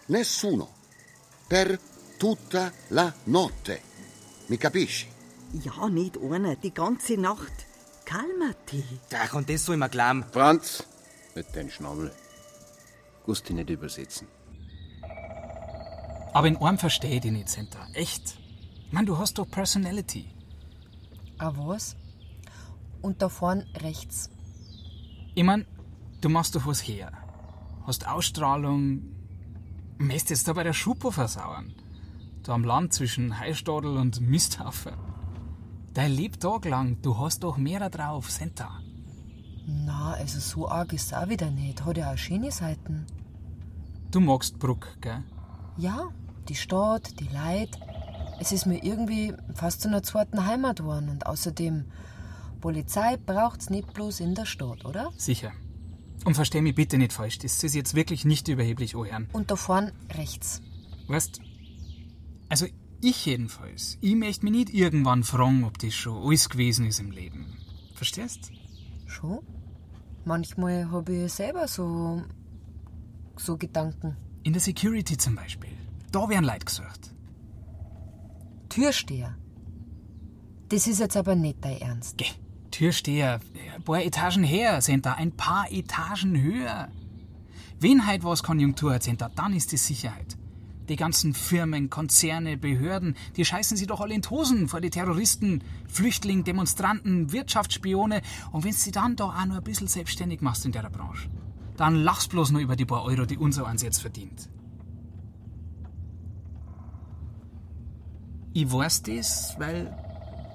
Nessuno. 0.08 0.69
Per 1.47 1.77
tutta 2.17 2.71
la 2.89 3.13
notte. 3.25 3.82
Mi 4.47 4.58
capisci? 4.58 5.08
Ja, 5.51 5.89
nicht 5.89 6.17
einer, 6.17 6.55
die 6.55 6.73
ganze 6.73 7.17
Nacht. 7.17 7.65
Kalmati. 8.05 8.84
Ach, 9.13 9.34
und 9.34 9.49
das 9.49 9.65
soll 9.65 9.77
man 9.77 9.91
glauben. 9.91 10.23
Franz, 10.32 10.84
mit 11.36 11.53
den 11.53 11.69
Schnabel. 11.69 12.12
Gusti 13.25 13.53
nicht 13.53 13.69
übersetzen. 13.69 14.27
Aber 16.34 16.47
in 16.47 16.58
einem 16.58 16.77
verstehe 16.77 17.15
ich 17.15 17.21
dich 17.21 17.32
nicht, 17.32 17.49
Center. 17.49 17.86
Echt. 17.93 18.38
Mann, 18.91 19.05
du 19.05 19.17
hast 19.17 19.38
doch 19.38 19.49
Personality. 19.49 20.29
Ah, 21.39 21.54
was? 21.56 21.95
Und 23.02 23.21
da 23.21 23.30
vorn 23.30 23.65
rechts. 23.78 24.30
Ich 25.36 25.43
mein, 25.43 25.65
du 26.21 26.30
machst 26.30 26.56
doch 26.56 26.65
was 26.65 26.82
her. 26.82 27.12
Hast 27.86 28.08
Ausstrahlung, 28.08 29.02
Mäst 29.97 30.30
jetzt 30.30 30.47
da 30.47 30.54
bei 30.54 30.63
der 30.63 30.73
Schupo 30.73 31.12
versauern. 31.12 31.73
Da 32.43 32.54
am 32.54 32.63
Land 32.63 32.93
zwischen 32.93 33.38
Heistadel 33.38 33.97
und 33.97 34.21
Misthaufen. 34.21 34.93
Dein 35.93 36.13
Lebtag 36.13 36.63
lang, 36.65 37.02
du 37.02 37.17
hast 37.17 37.43
doch 37.43 37.58
mehr 37.58 37.89
drauf, 37.89 38.32
Senta. 38.32 38.80
Na, 39.65 40.13
also 40.13 40.39
so 40.39 40.69
arg 40.69 40.93
ist 40.93 41.08
es 41.08 41.13
auch 41.13 41.28
wieder 41.28 41.52
nicht. 41.52 41.84
Hat 41.84 41.97
ja 41.97 42.13
auch 42.13 42.17
schöne 42.17 42.49
Seiten. 42.49 43.06
Du 44.10 44.21
magst 44.21 44.58
Bruck, 44.58 44.88
gell? 45.02 45.21
Ja, 45.78 46.10
die 46.47 46.56
Stadt, 46.56 47.19
die 47.19 47.28
Leid. 47.28 47.78
Es 48.39 48.52
ist 48.52 48.65
mir 48.65 48.84
irgendwie 48.84 49.34
fast 49.54 49.82
zu 49.82 49.89
einer 49.89 50.02
zweiten 50.04 50.45
Heimat 50.45 50.78
geworden. 50.78 51.10
Und 51.10 51.25
außerdem, 51.25 51.86
Polizei 52.62 53.17
braucht's 53.17 53.69
nicht 53.69 53.93
bloß 53.93 54.21
in 54.21 54.36
der 54.36 54.45
Stadt, 54.45 54.86
oder? 54.86 55.12
Sicher. 55.17 55.52
Und 56.25 56.36
versteh 56.36 56.62
mich 56.62 56.75
bitte 56.75 56.97
nicht 56.97 57.13
falsch, 57.13 57.39
das 57.39 57.63
ist 57.63 57.75
jetzt 57.75 57.93
wirklich 57.93 58.25
nicht 58.25 58.47
überheblich, 58.47 58.95
oh 58.95 59.06
Herrn. 59.06 59.30
Und 59.32 59.52
da 59.52 59.56
vorn 59.56 59.91
rechts. 60.12 60.62
Weißt, 61.08 61.39
also 62.49 62.65
ich 63.02 63.25
jedenfalls, 63.25 63.97
ich 64.02 64.15
möchte 64.15 64.43
mich 64.43 64.54
nicht 64.54 64.73
irgendwann 64.73 65.23
fragen, 65.23 65.63
ob 65.63 65.78
das 65.80 65.93
schon 65.93 66.21
alles 66.21 66.49
gewesen 66.49 66.86
ist 66.86 66.99
im 66.99 67.12
Leben. 67.12 67.58
Verstehst? 67.95 68.52
Schon? 69.06 69.39
Manchmal 70.25 70.91
habe 70.91 71.13
ich 71.13 71.32
selber 71.32 71.67
so. 71.67 72.21
so 73.38 73.58
Gedanken. 73.58 74.17
In 74.43 74.54
der 74.54 74.62
Security 74.62 75.17
zum 75.17 75.36
Beispiel. 75.36 75.71
Da 76.12 76.28
werden 76.28 76.45
Leute 76.45 76.65
gesucht. 76.65 77.13
Türsteher. 78.69 79.36
Das 80.69 80.86
ist 80.86 80.99
jetzt 80.99 81.17
aber 81.17 81.36
nicht 81.36 81.58
dein 81.62 81.82
Ernst. 81.82 82.17
Geh. 82.17 82.27
Türsteher, 82.69 83.39
ein 83.75 83.84
paar 83.84 84.03
Etagen 84.03 84.43
her 84.43 84.82
sind 84.82 85.05
da, 85.05 85.13
ein 85.13 85.32
paar 85.32 85.71
Etagen 85.71 86.39
höher. 86.39 86.89
Wenn 87.79 88.05
halt 88.05 88.23
was 88.23 88.43
Konjunktur 88.43 88.93
hat, 88.93 89.03
sind 89.03 89.21
da, 89.21 89.29
dann 89.29 89.53
ist 89.53 89.71
die 89.71 89.77
Sicherheit. 89.77 90.38
Die 90.88 90.95
ganzen 90.95 91.34
Firmen, 91.34 91.89
Konzerne, 91.89 92.58
Behörden, 92.58 93.15
die 93.36 93.45
scheißen 93.45 93.75
sie 93.75 93.88
doch 93.88 94.01
alle 94.01 94.13
in 94.13 94.21
Hosen 94.29 94.67
vor 94.67 94.82
die 94.82 94.89
Terroristen, 94.89 95.63
Flüchtlinge, 95.88 96.43
Demonstranten, 96.43 97.32
Wirtschaftsspione. 97.32 98.21
Und 98.51 98.63
wenn 98.63 98.73
sie 98.73 98.91
dann 98.91 99.15
da 99.15 99.25
auch 99.25 99.45
noch 99.45 99.58
ein 99.58 99.63
bisschen 99.63 99.88
selbstständig 99.88 100.41
machst 100.41 100.65
in 100.65 100.71
der 100.71 100.89
Branche, 100.89 101.29
dann 101.77 101.95
lachst 101.95 102.29
bloß 102.29 102.51
nur 102.51 102.62
über 102.62 102.75
die 102.75 102.86
paar 102.86 103.03
Euro, 103.03 103.25
die 103.25 103.38
unser 103.38 103.65
eins 103.65 103.82
jetzt 103.82 104.01
verdient. 104.01 104.49
Ich 108.53 108.71
weiß 108.71 109.03
das, 109.03 109.55
weil 109.59 109.95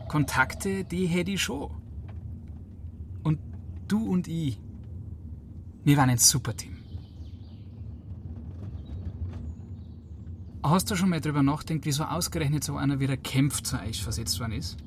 Kontakte, 0.09 0.85
die 0.85 1.07
hätte 1.07 1.33
ich 1.33 1.43
schon. 1.43 1.71
Und 3.23 3.39
du 3.89 4.05
und 4.05 4.29
ich, 4.29 4.61
wir 5.85 5.97
waren 5.97 6.11
ein 6.11 6.19
super 6.19 6.57
Team. 6.57 6.77
Hast 10.63 10.91
du 10.91 10.97
schon 10.97 11.11
mal 11.11 11.21
drüber 11.21 11.43
nachgedacht, 11.43 11.85
wieso 11.85 12.05
ausgerechnet 12.05 12.65
so 12.65 12.77
einer 12.77 12.99
wie 12.99 13.07
der 13.07 13.19
Kempf 13.19 13.63
zu 13.63 13.79
euch 13.79 14.03
versetzt 14.03 14.41
worden 14.41 14.53
ist? 14.53 14.79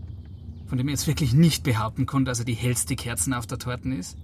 Von 0.65 0.79
dem 0.79 0.87
ich 0.87 0.93
jetzt 0.93 1.07
wirklich 1.07 1.33
nicht 1.33 1.63
behaupten 1.63 2.07
kann, 2.07 2.25
dass 2.25 2.39
er 2.39 2.45
die 2.45 2.55
hellste 2.55 2.95
Kerzen 2.95 3.33
auf 3.33 3.45
der 3.45 3.59
Torten 3.59 3.91
ist? 3.91 4.17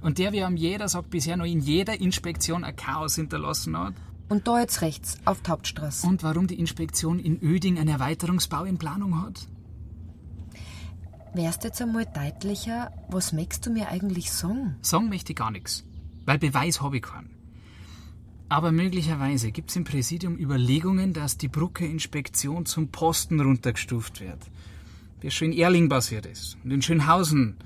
Und 0.00 0.18
der, 0.18 0.32
wie 0.32 0.42
am 0.42 0.56
jeder 0.56 0.88
sagt, 0.88 1.10
bisher 1.10 1.36
noch 1.36 1.46
in 1.46 1.60
jeder 1.60 2.00
Inspektion 2.00 2.64
ein 2.64 2.74
Chaos 2.74 3.14
hinterlassen 3.14 3.78
hat? 3.78 3.94
Und 4.28 4.46
da 4.48 4.60
jetzt 4.60 4.80
rechts, 4.80 5.18
auf 5.24 5.42
die 5.42 5.50
Hauptstraße. 5.50 6.06
Und 6.06 6.22
warum 6.22 6.46
die 6.46 6.58
Inspektion 6.58 7.18
in 7.18 7.42
Öding 7.42 7.78
einen 7.78 7.88
Erweiterungsbau 7.88 8.64
in 8.64 8.78
Planung 8.78 9.22
hat? 9.22 9.46
Wärst 11.34 11.64
jetzt 11.64 11.80
einmal 11.80 12.06
deutlicher, 12.06 12.92
was 13.08 13.32
möchtest 13.32 13.66
du 13.66 13.70
mir 13.70 13.88
eigentlich 13.88 14.30
sagen? 14.30 14.76
Sagen 14.82 15.08
möchte 15.08 15.32
ich 15.32 15.36
gar 15.36 15.50
nichts, 15.50 15.84
weil 16.26 16.38
Beweis 16.38 16.82
habe 16.82 16.96
ich 16.96 17.02
keinen. 17.02 17.30
Aber 18.50 18.70
möglicherweise 18.70 19.50
gibt 19.50 19.70
es 19.70 19.76
im 19.76 19.84
Präsidium 19.84 20.36
Überlegungen, 20.36 21.14
dass 21.14 21.38
die 21.38 21.48
Brucke-Inspektion 21.48 22.66
zum 22.66 22.88
Posten 22.88 23.40
runtergestuft 23.40 24.20
wird. 24.20 24.50
Wie 25.22 25.30
schon 25.30 25.52
in 25.52 25.58
Erling 25.58 25.88
passiert 25.88 26.26
ist 26.26 26.58
und 26.62 26.70
in 26.70 26.82
Schönhausen. 26.82 27.56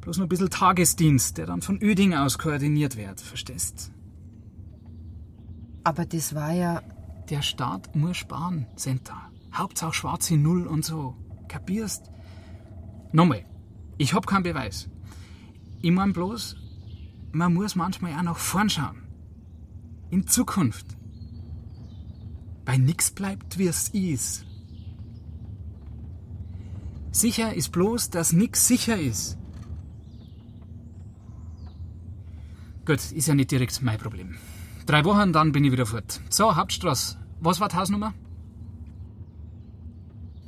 Bloß 0.00 0.16
noch 0.16 0.26
ein 0.26 0.28
bisschen 0.28 0.50
Tagesdienst, 0.50 1.38
der 1.38 1.46
dann 1.46 1.62
von 1.62 1.80
Öding 1.80 2.14
aus 2.14 2.36
koordiniert 2.36 2.96
wird, 2.96 3.20
verstehst? 3.20 3.92
Aber 5.88 6.04
das 6.04 6.34
war 6.34 6.52
ja. 6.52 6.82
Der 7.30 7.40
Staat 7.40 7.96
muss 7.96 8.18
sparen, 8.18 8.66
Senta. 8.76 9.30
Hauptsache 9.54 9.94
schwarze 9.94 10.36
Null 10.36 10.66
und 10.66 10.84
so. 10.84 11.16
Kapierst? 11.48 12.10
Nochmal, 13.12 13.46
ich 13.96 14.12
hab 14.12 14.26
keinen 14.26 14.42
Beweis. 14.42 14.90
Ich 15.80 15.90
mein 15.90 16.12
bloß, 16.12 16.56
man 17.32 17.54
muss 17.54 17.74
manchmal 17.74 18.12
auch 18.18 18.22
nach 18.22 18.36
vorn 18.36 18.68
schauen. 18.68 19.02
In 20.10 20.26
Zukunft. 20.26 20.98
Bei 22.66 22.76
nix 22.76 23.10
bleibt, 23.10 23.56
wie 23.56 23.68
es 23.68 23.88
ist. 23.88 24.44
Sicher 27.12 27.54
ist 27.54 27.70
bloß, 27.72 28.10
dass 28.10 28.34
nix 28.34 28.68
sicher 28.68 29.00
ist. 29.00 29.38
Gut, 32.84 33.10
ist 33.12 33.28
ja 33.28 33.34
nicht 33.34 33.50
direkt 33.50 33.80
mein 33.80 33.98
Problem. 33.98 34.36
Drei 34.88 35.04
Wochen, 35.04 35.34
dann 35.34 35.52
bin 35.52 35.64
ich 35.64 35.70
wieder 35.72 35.84
fort. 35.84 36.18
So, 36.30 36.56
Hauptstraße. 36.56 37.18
Was 37.40 37.60
war 37.60 37.68
die 37.68 37.76
Hausnummer? 37.76 38.14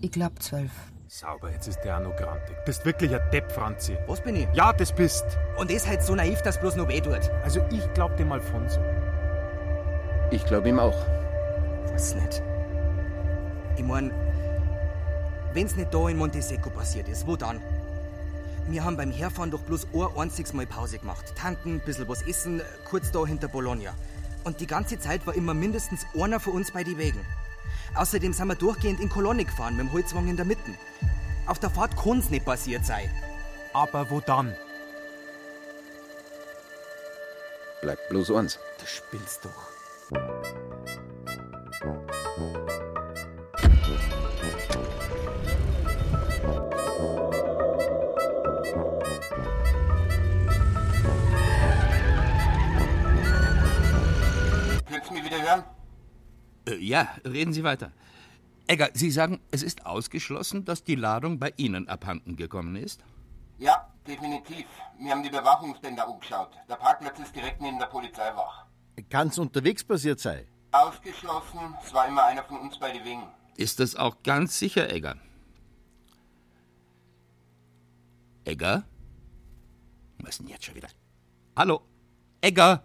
Ich 0.00 0.10
glaub 0.10 0.42
zwölf. 0.42 0.70
Sauber, 1.08 1.50
jetzt 1.52 1.68
ist 1.68 1.80
der 1.80 1.98
auch 1.98 2.02
noch 2.02 2.16
grantig. 2.16 2.56
Bist 2.64 2.86
wirklich 2.86 3.14
ein 3.14 3.20
Depp, 3.32 3.52
Franzi. 3.52 3.98
Was 4.06 4.22
bin 4.22 4.36
ich? 4.36 4.48
Ja, 4.54 4.72
das 4.72 4.94
bist. 4.94 5.24
Und 5.58 5.70
ist 5.70 5.86
halt 5.86 6.02
so 6.02 6.14
naiv, 6.14 6.40
dass 6.40 6.58
bloß 6.58 6.76
noch 6.76 6.88
weh 6.88 7.02
tut. 7.02 7.20
Also 7.44 7.60
ich 7.70 7.92
glaub 7.92 8.16
dem 8.16 8.32
Alfonso. 8.32 8.80
Ich 10.30 10.42
glaub 10.46 10.64
ihm 10.64 10.78
auch. 10.78 10.96
Was 11.92 12.14
nicht? 12.14 12.42
Ich 13.76 13.84
mein, 13.84 14.10
wenn's 15.52 15.76
nicht 15.76 15.92
da 15.92 16.08
in 16.08 16.16
Monteseco 16.16 16.70
passiert 16.70 17.10
ist, 17.10 17.26
wo 17.26 17.36
dann? 17.36 17.60
Wir 18.70 18.84
haben 18.84 18.96
beim 18.96 19.10
Herfahren 19.10 19.50
doch 19.50 19.60
bloß 19.60 19.88
ein 19.92 20.16
einziges 20.16 20.54
Mal 20.54 20.66
Pause 20.66 20.98
gemacht. 20.98 21.34
Tanken, 21.36 21.80
bisschen 21.80 22.08
was 22.08 22.22
essen, 22.22 22.62
kurz 22.88 23.10
da 23.10 23.26
hinter 23.26 23.48
Bologna. 23.48 23.90
Und 24.44 24.60
die 24.60 24.66
ganze 24.66 24.98
Zeit 24.98 25.26
war 25.26 25.34
immer 25.34 25.54
mindestens 25.54 26.06
einer 26.14 26.40
von 26.40 26.54
uns 26.54 26.70
bei 26.70 26.84
die 26.84 26.98
Wegen. 26.98 27.24
Außerdem 27.94 28.32
sind 28.32 28.48
wir 28.48 28.54
durchgehend 28.54 29.00
in 29.00 29.08
Kolonne 29.08 29.44
gefahren, 29.44 29.76
mit 29.76 29.86
dem 29.86 29.92
Holzwagen 29.92 30.28
in 30.28 30.36
der 30.36 30.46
Mitte. 30.46 30.74
Auf 31.46 31.58
der 31.58 31.70
Fahrt 31.70 31.96
kann's 31.96 32.30
nicht 32.30 32.44
passiert 32.44 32.84
sein. 32.86 33.10
Aber 33.72 34.10
wo 34.10 34.20
dann? 34.20 34.54
Bleibt 37.82 38.08
bloß 38.08 38.30
eins. 38.32 38.58
Du 38.78 38.86
spinnst 38.86 39.44
doch. 39.44 39.79
Ja, 56.78 57.08
reden 57.24 57.52
Sie 57.52 57.64
weiter. 57.64 57.92
Egger, 58.66 58.90
Sie 58.94 59.10
sagen, 59.10 59.40
es 59.50 59.62
ist 59.62 59.86
ausgeschlossen, 59.86 60.64
dass 60.64 60.84
die 60.84 60.94
Ladung 60.94 61.38
bei 61.38 61.52
Ihnen 61.56 61.88
abhanden 61.88 62.36
gekommen 62.36 62.76
ist? 62.76 63.02
Ja, 63.58 63.92
definitiv. 64.06 64.66
Wir 64.98 65.10
haben 65.10 65.22
die 65.22 65.28
Überwachungsbänder 65.28 66.08
umgeschaut. 66.08 66.50
Der 66.68 66.76
Parkplatz 66.76 67.18
ist 67.18 67.34
direkt 67.34 67.60
neben 67.60 67.78
der 67.78 67.86
Polizeiwache. 67.86 68.66
Kann's 69.08 69.38
unterwegs 69.38 69.82
passiert 69.82 70.20
sein? 70.20 70.46
Ausgeschlossen, 70.72 71.74
es 71.84 71.92
war 71.92 72.06
immer 72.06 72.24
einer 72.24 72.44
von 72.44 72.58
uns 72.60 72.78
bei 72.78 72.92
die 72.92 73.04
Wingen. 73.04 73.26
Ist 73.56 73.80
das 73.80 73.96
auch 73.96 74.22
ganz 74.22 74.58
sicher, 74.58 74.90
Egger? 74.92 75.16
Egger? 78.44 78.84
Was 80.18 80.30
ist 80.30 80.40
denn 80.40 80.48
jetzt 80.48 80.64
schon 80.64 80.74
wieder? 80.76 80.88
Hallo? 81.56 81.82
Egger? 82.40 82.82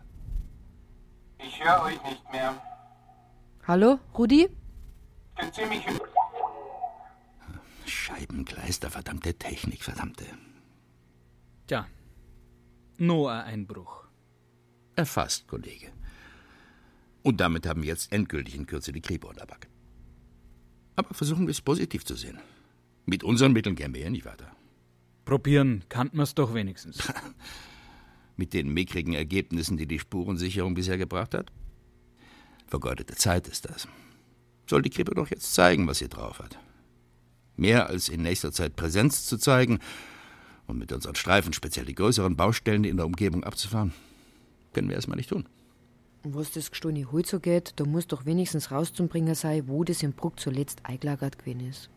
Ich 1.37 1.63
höre 1.63 1.83
euch 1.83 2.03
nicht 2.03 2.31
mehr. 2.31 2.55
Hallo, 3.67 3.99
Rudi? 4.15 4.47
Scheibenkleister, 7.87 8.91
verdammte 8.91 9.33
Technik, 9.33 9.83
verdammte. 9.83 10.25
Tja, 11.65 11.87
nur 12.99 13.31
ein 13.31 13.45
Einbruch. 13.45 14.03
Erfasst, 14.95 15.47
Kollege. 15.47 15.91
Und 17.23 17.41
damit 17.41 17.65
haben 17.65 17.81
wir 17.81 17.89
jetzt 17.89 18.11
endgültig 18.11 18.53
in 18.53 18.67
Kürze 18.67 18.91
die 18.91 19.01
Kripo 19.01 19.29
unter 19.29 19.47
Back. 19.47 19.67
Aber 20.95 21.15
versuchen 21.15 21.47
wir 21.47 21.51
es 21.51 21.61
positiv 21.61 22.05
zu 22.05 22.13
sehen. 22.13 22.37
Mit 23.07 23.23
unseren 23.23 23.53
Mitteln 23.53 23.75
gehen 23.75 23.95
wir 23.95 24.01
ja 24.01 24.11
nicht 24.11 24.25
weiter. 24.25 24.55
Probieren 25.25 25.83
kannten 25.89 26.17
wir 26.17 26.23
es 26.23 26.35
doch 26.35 26.53
wenigstens. 26.53 27.11
Mit 28.37 28.53
den 28.53 28.69
mickrigen 28.69 29.13
Ergebnissen, 29.13 29.75
die 29.75 29.87
die 29.87 29.97
Spurensicherung 29.97 30.75
bisher 30.75 30.99
gebracht 30.99 31.33
hat? 31.33 31.51
Vergeudete 32.67 33.15
Zeit 33.15 33.47
ist 33.47 33.69
das. 33.69 33.87
Soll 34.67 34.81
die 34.81 34.89
Kripo 34.89 35.13
doch 35.13 35.29
jetzt 35.29 35.53
zeigen, 35.53 35.87
was 35.87 35.99
sie 35.99 36.09
drauf 36.09 36.39
hat. 36.39 36.57
Mehr 37.57 37.87
als 37.87 38.09
in 38.09 38.23
nächster 38.23 38.51
Zeit 38.51 38.75
Präsenz 38.75 39.25
zu 39.25 39.37
zeigen 39.37 39.79
und 40.67 40.77
mit 40.77 40.91
unseren 40.91 41.15
Streifen 41.15 41.53
speziell 41.53 41.85
die 41.85 41.95
größeren 41.95 42.35
Baustellen 42.35 42.83
in 42.83 42.97
der 42.97 43.05
Umgebung 43.05 43.43
abzufahren, 43.43 43.93
können 44.73 44.89
wir 44.89 44.95
erstmal 44.95 45.17
nicht 45.17 45.29
tun. 45.29 45.45
Und 46.23 46.33
was 46.35 46.51
das 46.51 46.71
gestohlene 46.71 47.11
Holz 47.11 47.29
so 47.29 47.39
geht, 47.39 47.73
da 47.75 47.85
muss 47.85 48.07
doch 48.07 48.25
wenigstens 48.25 48.71
rauszubringen 48.71 49.35
sein, 49.35 49.67
wo 49.67 49.83
das 49.83 50.01
im 50.01 50.13
Bruck 50.13 50.39
zuletzt 50.39 50.79
eingelagert 50.83 51.37
gewesen 51.37 51.69
ist. 51.69 51.89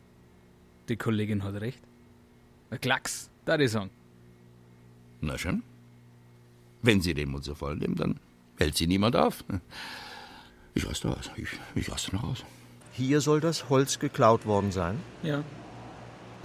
Die 0.91 0.97
Kollegin 0.97 1.43
hat 1.45 1.55
recht. 1.55 1.81
Ein 2.71 2.81
Klacks, 2.81 3.31
da 3.47 3.59
ich 3.59 3.71
sagen. 3.71 3.91
Na 5.23 5.39
schon. 5.39 5.63
Wenn 6.83 7.01
Sie 7.01 7.15
den 7.15 7.31
Mund 7.31 7.45
so 7.45 7.55
voll 7.55 7.77
nehmen, 7.77 7.97
dann 7.97 8.21
hält 8.59 8.77
Sie 8.77 8.87
niemand 8.87 9.17
auf. 9.17 9.45
Ich 10.79 11.01
da 11.01 11.09
aus. 11.09 11.31
Ich, 11.37 11.49
ich 11.75 11.89
lasse 11.89 12.15
noch 12.15 12.23
aus. 12.23 12.45
Hier 12.93 13.21
soll 13.21 13.41
das 13.41 13.69
Holz 13.69 13.99
geklaut 13.99 14.47
worden 14.47 14.71
sein? 14.71 15.01
Ja. 15.25 15.43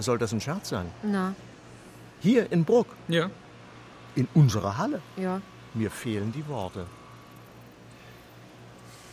Soll 0.00 0.18
das 0.18 0.32
ein 0.32 0.40
Scherz 0.40 0.70
sein? 0.70 0.86
Na, 1.04 1.34
Hier 2.20 2.50
in 2.50 2.64
Bruck? 2.64 2.88
Ja. 3.06 3.30
In 4.16 4.26
unserer 4.34 4.76
Halle? 4.76 5.00
ja. 5.16 5.40
Mir 5.76 5.90
fehlen 5.90 6.30
die 6.32 6.46
Worte. 6.46 6.86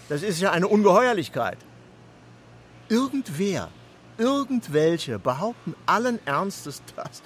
Das 0.10 0.22
ist 0.22 0.40
ja 0.40 0.52
eine 0.52 0.68
Ungeheuerlichkeit. 0.68 1.58
Irgendwer, 2.88 3.70
irgendwelche 4.20 5.18
behaupten 5.18 5.74
allen 5.88 6.20
Ernstes 6.28 6.84
das. 6.96 7.24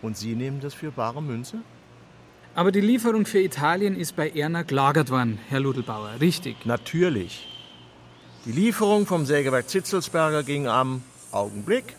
Und 0.00 0.16
Sie 0.16 0.34
nehmen 0.34 0.60
das 0.60 0.72
für 0.72 0.90
bare 0.92 1.22
Münze? 1.22 1.58
Aber 2.56 2.70
die 2.70 2.80
Lieferung 2.80 3.26
für 3.26 3.40
Italien 3.40 3.96
ist 3.96 4.14
bei 4.14 4.30
Erna 4.30 4.62
gelagert 4.62 5.10
worden, 5.10 5.40
Herr 5.48 5.58
Ludelbauer. 5.58 6.20
Richtig. 6.20 6.64
Natürlich. 6.64 7.48
Die 8.44 8.52
Lieferung 8.52 9.06
vom 9.06 9.26
Sägewerk 9.26 9.68
Zitzelsberger 9.68 10.44
ging 10.44 10.68
am 10.68 11.02
Augenblick. 11.32 11.96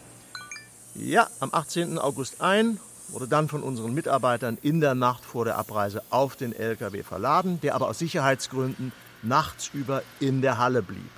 Ja, 0.93 1.27
am 1.41 1.49
18. 1.51 1.99
August 1.99 2.39
ein, 2.39 2.79
wurde 3.09 3.27
dann 3.27 3.49
von 3.49 3.63
unseren 3.63 3.93
Mitarbeitern 3.93 4.57
in 4.61 4.79
der 4.79 4.95
Nacht 4.95 5.25
vor 5.25 5.43
der 5.43 5.57
Abreise 5.57 6.01
auf 6.09 6.37
den 6.37 6.53
LKW 6.53 7.03
verladen, 7.03 7.59
der 7.61 7.75
aber 7.75 7.89
aus 7.89 7.99
Sicherheitsgründen 7.99 8.93
nachts 9.23 9.71
über 9.73 10.03
in 10.21 10.41
der 10.41 10.57
Halle 10.57 10.81
blieb. 10.81 11.09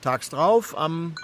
Tags 0.00 0.30
drauf, 0.30 0.78
am, 0.78 1.16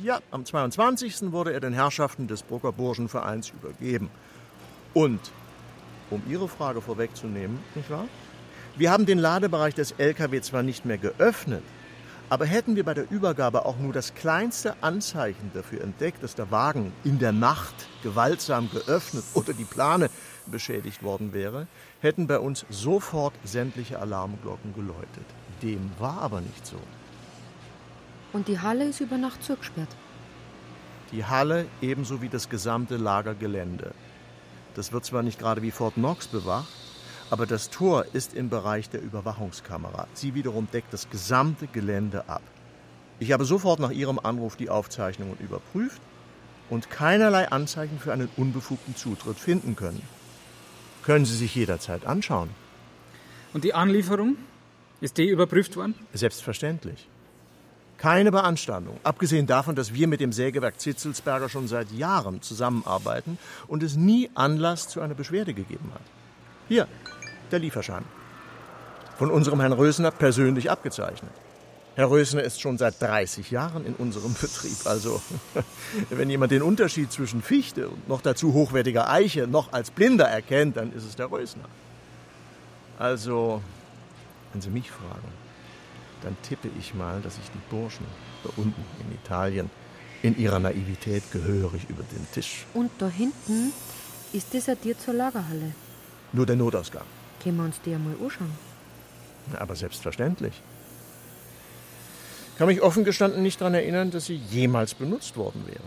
ja, 0.00 0.20
am 0.30 0.44
22. 0.44 1.32
wurde 1.32 1.52
er 1.52 1.60
den 1.60 1.72
Herrschaften 1.72 2.28
des 2.28 2.44
Brucker 2.44 2.70
Burschenvereins 2.70 3.50
übergeben. 3.50 4.10
Und, 4.94 5.20
um 6.10 6.22
Ihre 6.28 6.48
Frage 6.48 6.80
vorwegzunehmen, 6.80 7.58
nicht 7.74 7.90
wahr? 7.90 8.06
Wir 8.76 8.90
haben 8.90 9.06
den 9.06 9.18
Ladebereich 9.18 9.74
des 9.74 9.92
LKW 9.92 10.40
zwar 10.40 10.62
nicht 10.62 10.84
mehr 10.84 10.98
geöffnet, 10.98 11.62
aber 12.30 12.44
hätten 12.44 12.76
wir 12.76 12.84
bei 12.84 12.94
der 12.94 13.10
Übergabe 13.10 13.64
auch 13.64 13.78
nur 13.78 13.92
das 13.92 14.14
kleinste 14.14 14.82
Anzeichen 14.82 15.50
dafür 15.54 15.80
entdeckt, 15.80 16.22
dass 16.22 16.34
der 16.34 16.50
Wagen 16.50 16.92
in 17.02 17.18
der 17.18 17.32
Nacht 17.32 17.74
gewaltsam 18.02 18.70
geöffnet 18.70 19.24
oder 19.34 19.54
die 19.54 19.64
Plane 19.64 20.10
beschädigt 20.46 21.02
worden 21.02 21.32
wäre, 21.32 21.66
hätten 22.00 22.26
bei 22.26 22.38
uns 22.38 22.66
sofort 22.68 23.34
sämtliche 23.44 23.98
Alarmglocken 23.98 24.74
geläutet. 24.74 25.26
Dem 25.62 25.90
war 25.98 26.20
aber 26.20 26.40
nicht 26.40 26.66
so. 26.66 26.76
Und 28.32 28.48
die 28.48 28.60
Halle 28.60 28.84
ist 28.84 29.00
über 29.00 29.16
Nacht 29.16 29.42
zugesperrt. 29.42 29.88
Die 31.12 31.24
Halle 31.24 31.66
ebenso 31.80 32.20
wie 32.20 32.28
das 32.28 32.50
gesamte 32.50 32.96
Lagergelände. 32.96 33.92
Das 34.74 34.92
wird 34.92 35.04
zwar 35.04 35.22
nicht 35.22 35.38
gerade 35.38 35.62
wie 35.62 35.70
Fort 35.70 35.94
Knox 35.94 36.28
bewacht, 36.28 36.68
aber 37.30 37.46
das 37.46 37.70
Tor 37.70 38.06
ist 38.12 38.34
im 38.34 38.48
Bereich 38.48 38.88
der 38.90 39.02
Überwachungskamera. 39.02 40.06
Sie 40.14 40.34
wiederum 40.34 40.68
deckt 40.72 40.92
das 40.92 41.10
gesamte 41.10 41.66
Gelände 41.66 42.28
ab. 42.28 42.42
Ich 43.20 43.32
habe 43.32 43.44
sofort 43.44 43.80
nach 43.80 43.90
Ihrem 43.90 44.18
Anruf 44.18 44.56
die 44.56 44.70
Aufzeichnungen 44.70 45.36
überprüft 45.38 46.00
und 46.70 46.90
keinerlei 46.90 47.50
Anzeichen 47.50 47.98
für 47.98 48.12
einen 48.12 48.28
unbefugten 48.36 48.96
Zutritt 48.96 49.38
finden 49.38 49.76
können. 49.76 50.02
Können 51.02 51.24
Sie 51.24 51.36
sich 51.36 51.54
jederzeit 51.54 52.06
anschauen. 52.06 52.50
Und 53.52 53.64
die 53.64 53.74
Anlieferung? 53.74 54.36
Ist 55.00 55.16
die 55.16 55.28
überprüft 55.28 55.76
worden? 55.76 55.94
Selbstverständlich. 56.12 57.08
Keine 57.98 58.30
Beanstandung, 58.30 59.00
abgesehen 59.02 59.48
davon, 59.48 59.74
dass 59.74 59.92
wir 59.92 60.06
mit 60.06 60.20
dem 60.20 60.32
Sägewerk 60.32 60.80
Zitzelsberger 60.80 61.48
schon 61.48 61.66
seit 61.66 61.90
Jahren 61.90 62.40
zusammenarbeiten 62.42 63.38
und 63.66 63.82
es 63.82 63.96
nie 63.96 64.30
Anlass 64.34 64.88
zu 64.88 65.00
einer 65.00 65.14
Beschwerde 65.14 65.52
gegeben 65.52 65.90
hat. 65.92 66.02
Hier, 66.68 66.86
der 67.50 67.58
Lieferschein. 67.58 68.04
Von 69.18 69.32
unserem 69.32 69.60
Herrn 69.60 69.72
Rösner 69.72 70.12
persönlich 70.12 70.70
abgezeichnet. 70.70 71.32
Herr 71.96 72.08
Rösner 72.08 72.44
ist 72.44 72.60
schon 72.60 72.78
seit 72.78 73.02
30 73.02 73.50
Jahren 73.50 73.84
in 73.84 73.94
unserem 73.94 74.32
Betrieb. 74.40 74.76
Also, 74.84 75.20
wenn 76.10 76.30
jemand 76.30 76.52
den 76.52 76.62
Unterschied 76.62 77.10
zwischen 77.10 77.42
Fichte 77.42 77.88
und 77.88 78.08
noch 78.08 78.20
dazu 78.20 78.52
hochwertiger 78.52 79.10
Eiche 79.10 79.48
noch 79.48 79.72
als 79.72 79.90
Blinder 79.90 80.26
erkennt, 80.26 80.76
dann 80.76 80.92
ist 80.92 81.02
es 81.02 81.16
der 81.16 81.32
Rösner. 81.32 81.64
Also, 82.96 83.60
wenn 84.52 84.62
Sie 84.62 84.70
mich 84.70 84.88
fragen, 84.88 85.47
dann 86.22 86.36
tippe 86.42 86.68
ich 86.78 86.94
mal, 86.94 87.20
dass 87.20 87.38
ich 87.38 87.50
die 87.50 87.60
Burschen 87.70 88.06
da 88.44 88.50
unten 88.56 88.84
in 89.00 89.14
Italien 89.14 89.70
in 90.22 90.36
ihrer 90.38 90.58
Naivität 90.58 91.30
gehörig 91.30 91.86
über 91.88 92.02
den 92.02 92.26
Tisch. 92.32 92.66
Und 92.74 92.90
da 92.98 93.08
hinten 93.08 93.72
ist 94.32 94.52
desertiert 94.52 95.00
zur 95.00 95.14
Lagerhalle. 95.14 95.74
Nur 96.32 96.46
der 96.46 96.56
Notausgang. 96.56 97.04
Können 97.42 97.56
wir 97.56 97.64
uns 97.64 97.80
die 97.84 97.94
einmal 97.94 98.14
anschauen? 98.14 98.52
Aber 99.58 99.76
selbstverständlich. 99.76 100.60
Kann 102.58 102.66
mich 102.66 102.82
offen 102.82 103.04
gestanden 103.04 103.42
nicht 103.42 103.60
daran 103.60 103.74
erinnern, 103.74 104.10
dass 104.10 104.26
sie 104.26 104.34
jemals 104.34 104.94
benutzt 104.94 105.36
worden 105.36 105.64
wäre. 105.66 105.84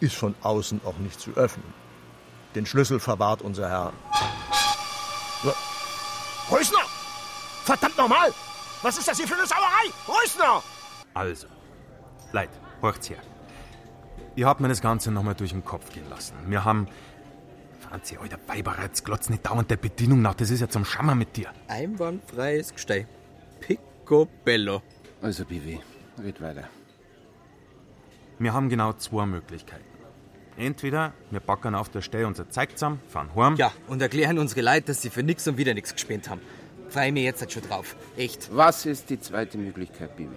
Ist 0.00 0.14
von 0.14 0.34
außen 0.42 0.82
auch 0.84 0.98
nicht 0.98 1.18
zu 1.18 1.32
öffnen. 1.32 1.72
Den 2.54 2.66
Schlüssel 2.66 3.00
verwahrt 3.00 3.40
unser 3.40 3.68
Herr. 3.68 3.92
So. 5.42 5.52
Rösner! 6.54 6.84
Verdammt 7.64 7.96
nochmal! 7.96 8.32
Was 8.84 8.98
ist 8.98 9.08
das 9.08 9.16
hier 9.16 9.26
für 9.26 9.34
eine 9.34 9.46
Sauerei? 9.46 9.86
Rösner! 10.06 10.62
Also, 11.14 11.46
Leid, 12.32 12.50
horcht's 12.82 13.08
her. 13.08 13.16
Ich 14.36 14.44
hab 14.44 14.60
mir 14.60 14.68
das 14.68 14.82
Ganze 14.82 15.10
nochmal 15.10 15.34
durch 15.34 15.52
den 15.52 15.64
Kopf 15.64 15.90
gehen 15.90 16.06
lassen. 16.10 16.34
Wir 16.48 16.66
haben. 16.66 16.86
Franzi, 17.80 18.18
alter 18.18 18.38
Weiberreiz, 18.46 19.02
glotz 19.02 19.30
nicht 19.30 19.46
dauernd 19.46 19.70
der 19.70 19.78
Bedienung 19.78 20.20
nach, 20.20 20.34
das 20.34 20.50
ist 20.50 20.60
ja 20.60 20.68
zum 20.68 20.84
Schammer 20.84 21.14
mit 21.14 21.34
dir. 21.34 21.48
Einwandfreies 21.68 22.74
Gestein. 22.74 23.08
Picobello. 23.60 24.82
Also, 25.22 25.46
Bibi, 25.46 25.80
red 26.22 26.42
weiter. 26.42 26.68
Wir 28.38 28.52
haben 28.52 28.68
genau 28.68 28.92
zwei 28.92 29.24
Möglichkeiten. 29.24 29.84
Entweder 30.58 31.14
wir 31.30 31.40
packen 31.40 31.74
auf 31.74 31.88
der 31.88 32.02
Stelle 32.02 32.26
unser 32.26 32.50
Zeug 32.50 32.72
zusammen, 32.72 33.00
fahren 33.08 33.30
heim. 33.34 33.56
Ja, 33.56 33.72
und 33.86 34.02
erklären 34.02 34.38
unsere 34.38 34.60
Leute, 34.60 34.88
dass 34.88 35.00
sie 35.00 35.08
für 35.08 35.22
nix 35.22 35.48
und 35.48 35.56
wieder 35.56 35.72
nix 35.72 35.94
gespendet 35.94 36.28
haben. 36.28 36.42
Freue 36.94 37.10
mich 37.10 37.24
jetzt 37.24 37.40
halt 37.40 37.50
schon 37.50 37.62
drauf. 37.64 37.96
Echt. 38.16 38.54
Was 38.54 38.86
ist 38.86 39.10
die 39.10 39.18
zweite 39.18 39.58
Möglichkeit, 39.58 40.16
Bibi? 40.16 40.36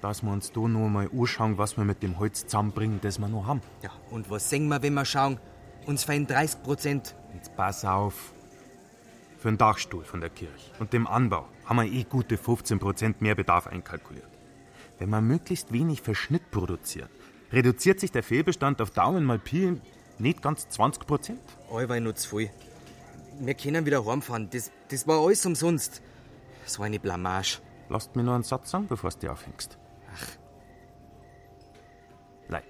Dass 0.00 0.22
wir 0.22 0.32
uns 0.32 0.50
da 0.50 0.60
noch 0.60 0.88
mal 0.88 1.10
anschauen, 1.14 1.58
was 1.58 1.76
wir 1.76 1.84
mit 1.84 2.02
dem 2.02 2.18
Holz 2.18 2.46
zusammenbringen, 2.46 3.00
das 3.02 3.18
wir 3.18 3.28
noch 3.28 3.46
haben. 3.46 3.60
Ja, 3.82 3.90
und 4.10 4.30
was 4.30 4.48
sehen 4.48 4.68
wir, 4.68 4.82
wenn 4.82 4.94
wir 4.94 5.04
schauen? 5.04 5.38
Uns 5.84 6.04
fehlen 6.04 6.26
30 6.26 6.62
Prozent. 6.62 7.14
Jetzt 7.34 7.54
pass 7.54 7.84
auf. 7.84 8.32
Für 9.36 9.50
den 9.50 9.58
Dachstuhl 9.58 10.04
von 10.04 10.22
der 10.22 10.30
Kirche 10.30 10.70
und 10.78 10.94
dem 10.94 11.06
Anbau 11.06 11.46
haben 11.66 11.76
wir 11.76 11.84
eh 11.84 12.04
gute 12.04 12.36
15% 12.36 13.16
mehr 13.20 13.34
Bedarf 13.34 13.66
einkalkuliert. 13.66 14.30
Wenn 14.98 15.10
man 15.10 15.26
möglichst 15.26 15.70
wenig 15.70 16.00
Verschnitt 16.00 16.50
produziert, 16.50 17.10
reduziert 17.52 18.00
sich 18.00 18.10
der 18.10 18.22
Fehlbestand 18.22 18.80
auf 18.80 18.90
Daumen 18.90 19.26
mal 19.26 19.38
Pi 19.38 19.78
nicht 20.18 20.40
ganz 20.40 20.66
20%. 20.70 21.36
Allweil 21.70 22.00
nur 22.00 22.14
zu 22.14 22.38
viel. 22.38 22.50
Wir 23.40 23.54
können 23.54 23.86
wieder 23.86 24.04
heimfahren. 24.04 24.48
Das, 24.50 24.70
das 24.88 25.06
war 25.06 25.18
alles 25.18 25.44
umsonst. 25.46 26.02
So 26.66 26.82
eine 26.82 27.00
Blamage. 27.00 27.58
Lasst 27.88 28.14
mir 28.14 28.22
nur 28.22 28.34
einen 28.34 28.44
Satz 28.44 28.70
sagen, 28.70 28.86
bevor 28.86 29.10
du 29.10 29.18
dich 29.18 29.30
aufhängst. 29.30 29.78
Ach. 30.14 30.26
Leid. 32.48 32.64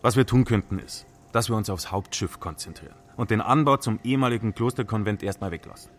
Was 0.00 0.16
wir 0.16 0.26
tun 0.26 0.44
könnten, 0.44 0.78
ist, 0.78 1.06
dass 1.32 1.48
wir 1.48 1.56
uns 1.56 1.68
aufs 1.70 1.90
Hauptschiff 1.90 2.38
konzentrieren 2.38 2.94
und 3.16 3.30
den 3.30 3.40
Anbau 3.40 3.78
zum 3.78 3.98
ehemaligen 4.04 4.54
Klosterkonvent 4.54 5.24
erstmal 5.24 5.50
weglassen. 5.50 5.90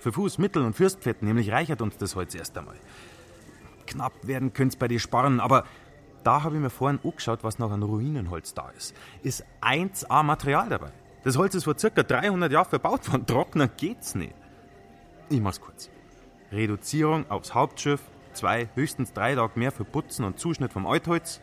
Für 0.00 0.12
Fuß, 0.12 0.38
Mittel 0.38 0.62
und 0.62 0.74
Fürstpferd 0.74 1.22
nämlich 1.22 1.52
reichert 1.52 1.82
uns 1.82 1.98
das 1.98 2.16
Holz 2.16 2.34
erst 2.34 2.56
einmal. 2.56 2.76
Knapp 3.86 4.12
werden 4.26 4.54
können's 4.54 4.76
bei 4.76 4.88
dir 4.88 4.98
sparen, 4.98 5.40
aber 5.40 5.64
da 6.24 6.42
habe 6.42 6.56
ich 6.56 6.62
mir 6.62 6.70
vorhin 6.70 7.00
angeschaut, 7.04 7.44
was 7.44 7.58
noch 7.58 7.70
an 7.70 7.82
Ruinenholz 7.82 8.54
da 8.54 8.70
ist. 8.70 8.96
Ist 9.22 9.44
1A 9.60 10.22
Material 10.22 10.68
dabei. 10.68 10.92
Das 11.26 11.36
Holz 11.36 11.56
ist 11.56 11.64
vor 11.64 11.76
circa 11.76 12.04
300 12.04 12.52
Jahren 12.52 12.68
verbaut 12.68 13.10
worden. 13.10 13.26
Trockener 13.26 13.66
geht's 13.66 14.14
nicht. 14.14 14.32
Ich 15.28 15.40
mach's 15.40 15.60
kurz. 15.60 15.90
Reduzierung 16.52 17.28
aufs 17.28 17.52
Hauptschiff, 17.52 18.00
zwei, 18.32 18.68
höchstens 18.76 19.12
drei 19.12 19.34
Tage 19.34 19.58
mehr 19.58 19.72
für 19.72 19.84
Putzen 19.84 20.24
und 20.24 20.38
Zuschnitt 20.38 20.72
vom 20.72 20.86
Altholz. 20.86 21.40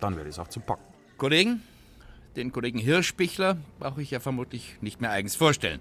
Dann 0.00 0.16
werde 0.16 0.30
ich 0.30 0.40
auch 0.40 0.48
zum 0.48 0.62
Packen. 0.64 0.82
Kollegen, 1.16 1.62
den 2.34 2.50
Kollegen 2.50 2.80
Hirschbichler 2.80 3.58
brauche 3.78 4.02
ich 4.02 4.10
ja 4.10 4.18
vermutlich 4.18 4.78
nicht 4.80 5.00
mehr 5.00 5.12
eigens 5.12 5.36
vorstellen. 5.36 5.80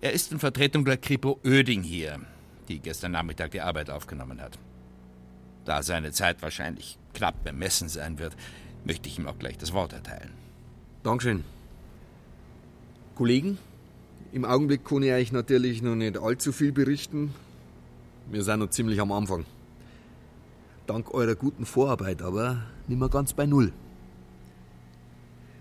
Er 0.00 0.12
ist 0.12 0.30
in 0.30 0.38
Vertretung 0.38 0.84
der 0.84 0.98
Kripo 0.98 1.40
Oeding 1.44 1.82
hier, 1.82 2.20
die 2.68 2.78
gestern 2.78 3.10
Nachmittag 3.10 3.50
die 3.50 3.60
Arbeit 3.60 3.90
aufgenommen 3.90 4.40
hat. 4.40 4.56
Da 5.64 5.82
seine 5.82 6.12
Zeit 6.12 6.42
wahrscheinlich 6.42 6.96
knapp 7.12 7.42
bemessen 7.42 7.88
sein 7.88 8.20
wird, 8.20 8.36
möchte 8.84 9.08
ich 9.08 9.18
ihm 9.18 9.26
auch 9.26 9.40
gleich 9.40 9.58
das 9.58 9.72
Wort 9.72 9.92
erteilen. 9.92 10.30
Dankeschön. 11.02 11.42
Kollegen, 13.14 13.58
Im 14.32 14.46
Augenblick 14.46 14.84
kann 14.86 15.02
ich 15.02 15.12
euch 15.12 15.32
natürlich 15.32 15.82
noch 15.82 15.94
nicht 15.94 16.16
allzu 16.16 16.52
viel 16.52 16.72
berichten. 16.72 17.34
Wir 18.30 18.42
sind 18.42 18.60
noch 18.60 18.70
ziemlich 18.70 19.00
am 19.00 19.12
Anfang. 19.12 19.44
Dank 20.86 21.12
eurer 21.12 21.34
guten 21.34 21.66
Vorarbeit 21.66 22.22
aber 22.22 22.62
nicht 22.88 22.98
mehr 22.98 23.10
ganz 23.10 23.34
bei 23.34 23.44
Null. 23.44 23.72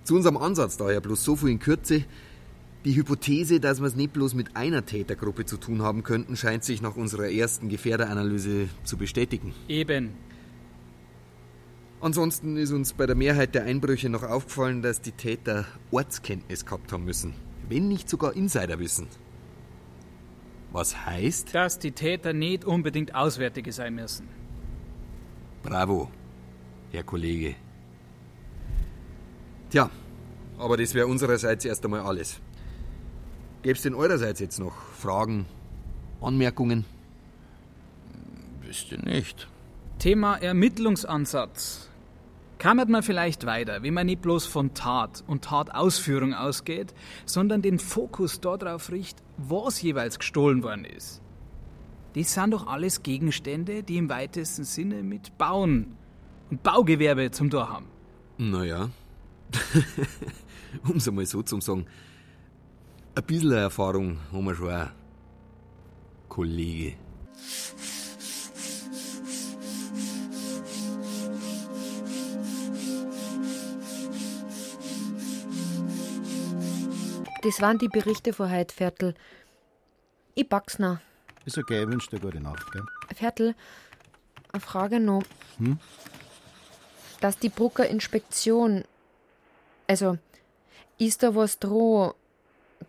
Zu 0.06 0.16
unserem 0.16 0.38
Ansatz 0.38 0.78
daher 0.78 1.02
bloß 1.02 1.24
so 1.24 1.36
viel 1.36 1.50
in 1.50 1.60
Kürze. 1.60 2.06
Die 2.86 2.96
Hypothese, 2.96 3.60
dass 3.60 3.82
wir 3.82 3.88
es 3.88 3.96
nicht 3.96 4.14
bloß 4.14 4.34
mit 4.34 4.56
einer 4.56 4.86
Tätergruppe 4.86 5.46
zu 5.46 5.58
tun 5.58 5.82
haben 5.82 6.04
könnten, 6.04 6.38
scheint 6.38 6.64
sich 6.64 6.82
nach 6.82 6.96
unserer 6.96 7.30
ersten 7.30 7.68
Gefährderanalyse 7.68 8.70
zu 8.86 8.96
bestätigen. 8.96 9.54
Eben. 9.68 10.12
Ansonsten 12.02 12.58
ist 12.58 12.72
uns 12.72 12.94
bei 12.94 13.06
der 13.06 13.16
Mehrheit 13.16 13.54
der 13.54 13.66
Einbrüche 13.66 14.10
noch 14.10 14.24
aufgefallen, 14.24 14.82
dass 14.82 15.02
die 15.02 15.12
Täter 15.12 15.66
Ortskenntnis 15.92 16.66
gehabt 16.66 16.92
haben 16.92 17.06
müssen. 17.06 17.36
Wenn 17.70 17.88
nicht 17.88 18.10
sogar 18.10 18.36
Insiderwissen. 18.36 19.08
Was 20.72 21.06
heißt? 21.06 21.54
Dass 21.54 21.78
die 21.78 21.92
Täter 21.92 22.34
nicht 22.34 22.66
unbedingt 22.66 23.14
Auswärtige 23.14 23.72
sein 23.72 23.94
müssen. 23.94 24.28
Bravo, 25.62 26.10
Herr 26.92 27.04
Kollege. 27.04 27.56
Tja, 29.70 29.92
aber 30.58 30.78
das 30.78 30.96
wäre 30.96 31.06
unsererseits 31.06 31.66
erst 31.66 31.86
einmal 31.86 32.02
alles. 32.02 32.40
Gäb's 33.62 33.84
denn 33.84 33.94
eurerseits 33.94 34.40
jetzt 34.40 34.60
noch 34.60 34.74
Fragen, 34.98 35.46
Anmerkungen? 36.20 36.84
Wüsste 38.62 38.98
nicht. 38.98 39.48
Thema 40.00 40.38
Ermittlungsansatz. 40.38 41.90
Kammert 42.62 42.89
man 42.89 43.02
vielleicht 43.02 43.47
weiter, 43.47 43.82
wenn 43.82 43.95
man 43.95 44.06
nicht 44.06 44.21
bloß 44.21 44.45
von 44.45 44.76
Tat 44.76 45.24
und 45.26 45.43
Tatausführung 45.43 46.36
ausgeht, 46.36 46.93
sondern 47.26 47.63
den 47.63 47.80
Fokus 47.80 48.39
darauf 48.39 48.91
richtet, 48.91 49.26
was 49.38 49.82
jeweils 49.82 50.19
gestohlen 50.19 50.62
worden 50.62 50.86
ist. 50.86 51.24
Das 52.13 52.36
sind 52.36 52.52
doch 52.52 52.67
alles 52.67 53.02
Gegenstände, 53.02 53.82
die 53.82 53.97
im 53.97 54.10
weitesten 54.10 54.63
Sinne 54.63 55.02
mit 55.02 55.39
Bauen 55.39 55.97
und 56.52 56.62
Baugewerbe 56.62 57.32
zum 57.32 57.50
Tor 57.50 57.67
haben. 57.67 57.88
Naja, 58.38 58.91
um 60.88 60.97
es 60.97 61.08
einmal 61.08 61.26
so 61.26 61.41
zu 61.41 61.60
sagen, 61.62 61.88
ein 63.15 63.24
bisschen 63.24 63.54
Erfahrung 63.54 64.19
haben 64.32 64.45
wir 64.45 64.54
schon 64.54 64.71
auch. 64.71 64.89
Kollege. 66.30 66.93
Das 77.41 77.60
waren 77.60 77.80
die 77.80 77.88
Berichte 77.88 78.34
von 78.34 78.51
heute, 78.51 78.73
Viertel. 78.73 79.15
Ich 80.36 80.47
pack's 80.47 80.77
noch. 80.77 80.99
Ist 81.45 81.58
okay, 81.58 81.82
ich 81.82 81.88
wünsche 81.88 82.10
dir 82.12 82.19
gute 82.19 82.39
Nacht, 82.39 82.71
gell? 82.71 82.84
Viertel, 83.15 83.56
eine 84.51 84.62
Frage 84.62 84.99
noch. 84.99 85.23
Hm? 85.58 85.80
Dass 87.19 87.39
die 87.39 87.49
Brucker 87.49 87.88
Inspektion. 87.88 88.84
Also, 89.88 90.19
ist 90.99 91.23
da 91.23 91.34
was 91.34 91.58
droh, 91.58 92.13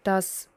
dass 0.05 0.49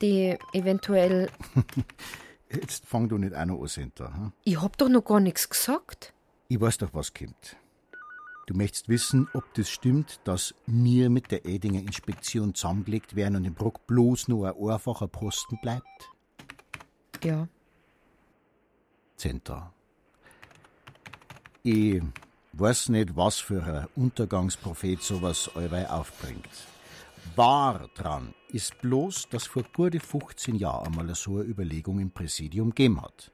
die 0.00 0.36
eventuell. 0.52 1.30
Jetzt 2.50 2.84
fang 2.86 3.08
du 3.08 3.16
nicht 3.16 3.34
auch 3.34 3.44
noch 3.44 3.62
an, 3.62 3.68
Senta. 3.68 4.12
Hm? 4.12 4.32
Ich 4.42 4.60
hab 4.60 4.76
doch 4.76 4.88
noch 4.88 5.04
gar 5.04 5.20
nichts 5.20 5.48
gesagt. 5.48 6.12
Ich 6.48 6.60
weiß 6.60 6.78
doch, 6.78 6.92
was 6.92 7.14
kommt. 7.14 7.56
Du 8.46 8.54
möchtest 8.54 8.88
wissen, 8.88 9.28
ob 9.34 9.54
das 9.54 9.70
stimmt, 9.70 10.20
dass 10.24 10.54
mir 10.66 11.10
mit 11.10 11.30
der 11.30 11.46
Edinger 11.46 11.80
Inspektion 11.80 12.54
zusammengelegt 12.54 13.14
werden 13.14 13.36
und 13.36 13.44
im 13.44 13.54
Bruck 13.54 13.86
bloß 13.86 14.28
nur 14.28 14.48
ein 14.48 14.70
einfacher 14.70 15.06
Posten 15.06 15.58
bleibt? 15.62 16.10
Ja. 17.22 17.46
Zenta. 19.16 19.72
Ich 21.62 22.02
weiß 22.54 22.88
nicht, 22.88 23.14
was 23.14 23.38
für 23.38 23.62
ein 23.62 23.86
Untergangsprophet 23.94 25.00
sowas 25.02 25.48
allweil 25.54 25.86
aufbringt. 25.86 26.48
Wahr 27.36 27.88
dran 27.94 28.34
ist 28.48 28.80
bloß, 28.80 29.28
dass 29.30 29.46
vor 29.46 29.62
gute 29.72 30.00
15 30.00 30.56
Jahren 30.56 30.88
einmal 30.88 31.14
so 31.14 31.36
eine 31.36 31.44
Überlegung 31.44 32.00
im 32.00 32.10
Präsidium 32.10 32.70
gegeben 32.70 33.00
hat. 33.00 33.30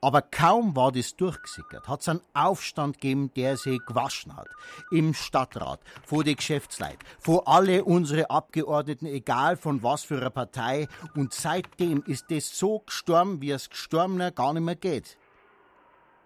Aber 0.00 0.22
kaum 0.22 0.76
war 0.76 0.92
das 0.92 1.16
durchgesickert, 1.16 1.88
hat 1.88 2.02
es 2.02 2.08
einen 2.08 2.20
Aufstand 2.32 3.00
gegeben, 3.00 3.32
der 3.34 3.56
sich 3.56 3.80
gewaschen 3.84 4.36
hat. 4.36 4.46
Im 4.92 5.12
Stadtrat, 5.12 5.80
vor 6.06 6.22
die 6.22 6.36
Geschäftsleit, 6.36 6.98
vor 7.18 7.48
alle 7.48 7.84
unsere 7.84 8.30
Abgeordneten, 8.30 9.06
egal 9.06 9.56
von 9.56 9.82
was 9.82 10.04
für 10.04 10.18
einer 10.18 10.30
Partei. 10.30 10.86
Und 11.16 11.34
seitdem 11.34 12.04
ist 12.06 12.30
das 12.30 12.56
so 12.56 12.80
gestorben, 12.80 13.40
wie 13.40 13.50
es 13.50 13.70
Gestorbener 13.70 14.30
gar 14.30 14.52
nicht 14.52 14.62
mehr 14.62 14.76
geht. 14.76 15.16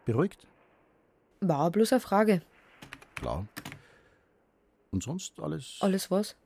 Beruhigt? 0.04 0.46
War 1.40 1.70
bloß 1.70 1.92
eine 1.92 2.00
Frage. 2.00 2.42
Klar. 3.14 3.46
Und 4.90 5.02
sonst 5.02 5.40
alles? 5.40 5.78
Alles 5.80 6.11
was? 6.11 6.37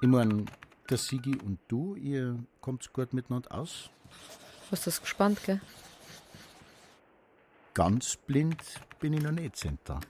Ich 0.00 0.08
mein, 0.08 0.48
der 0.88 0.98
Sigi 0.98 1.36
und 1.44 1.58
du, 1.66 1.96
ihr 1.96 2.38
kommt 2.60 2.92
gut 2.92 3.12
miteinander 3.12 3.52
aus? 3.52 3.90
Hast 4.70 4.86
das 4.86 5.00
gespannt, 5.00 5.42
gell? 5.44 5.60
Ganz 7.76 8.16
blind 8.16 8.56
bin 9.00 9.12
ich 9.12 9.22
noch 9.22 9.32
nicht, 9.32 9.54
Center. 9.54 10.00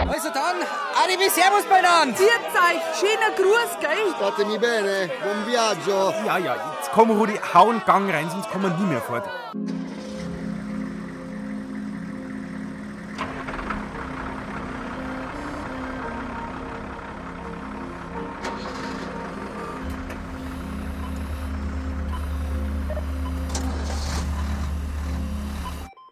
Also 0.00 0.30
dann, 0.34 0.56
Arrivi, 0.96 1.30
Servus 1.30 1.64
beieinander. 1.70 2.16
Zieht 2.16 2.26
euch, 2.26 2.82
schöner 2.98 3.36
Gruß, 3.36 3.78
gell? 3.80 4.12
Statemi 4.16 4.58
bene, 4.58 5.08
buon 5.22 5.46
viaggio. 5.46 6.12
Ja, 6.26 6.38
ja, 6.38 6.54
jetzt 6.76 6.90
komm, 6.92 7.12
Rudi, 7.12 7.38
hau 7.54 7.70
einen 7.70 7.84
Gang 7.84 8.12
rein, 8.12 8.28
sonst 8.30 8.50
kommen 8.50 8.64
wir 8.64 8.76
nie 8.78 8.86
mehr 8.86 9.00
fort. 9.00 9.28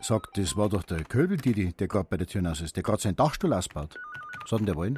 Sagt, 0.06 0.38
das 0.38 0.56
war 0.56 0.68
doch 0.68 0.84
der 0.84 1.02
Köbel-Didi, 1.02 1.72
der 1.72 1.88
gerade 1.88 2.06
bei 2.08 2.16
der 2.16 2.28
Tür 2.28 2.46
raus 2.46 2.60
ist, 2.60 2.76
der 2.76 2.84
gerade 2.84 3.02
seinen 3.02 3.16
Dachstuhl 3.16 3.52
ausbaut. 3.52 3.98
Was 4.40 4.52
hat 4.52 4.60
denn 4.60 4.66
der 4.66 4.76
wollen? 4.76 4.96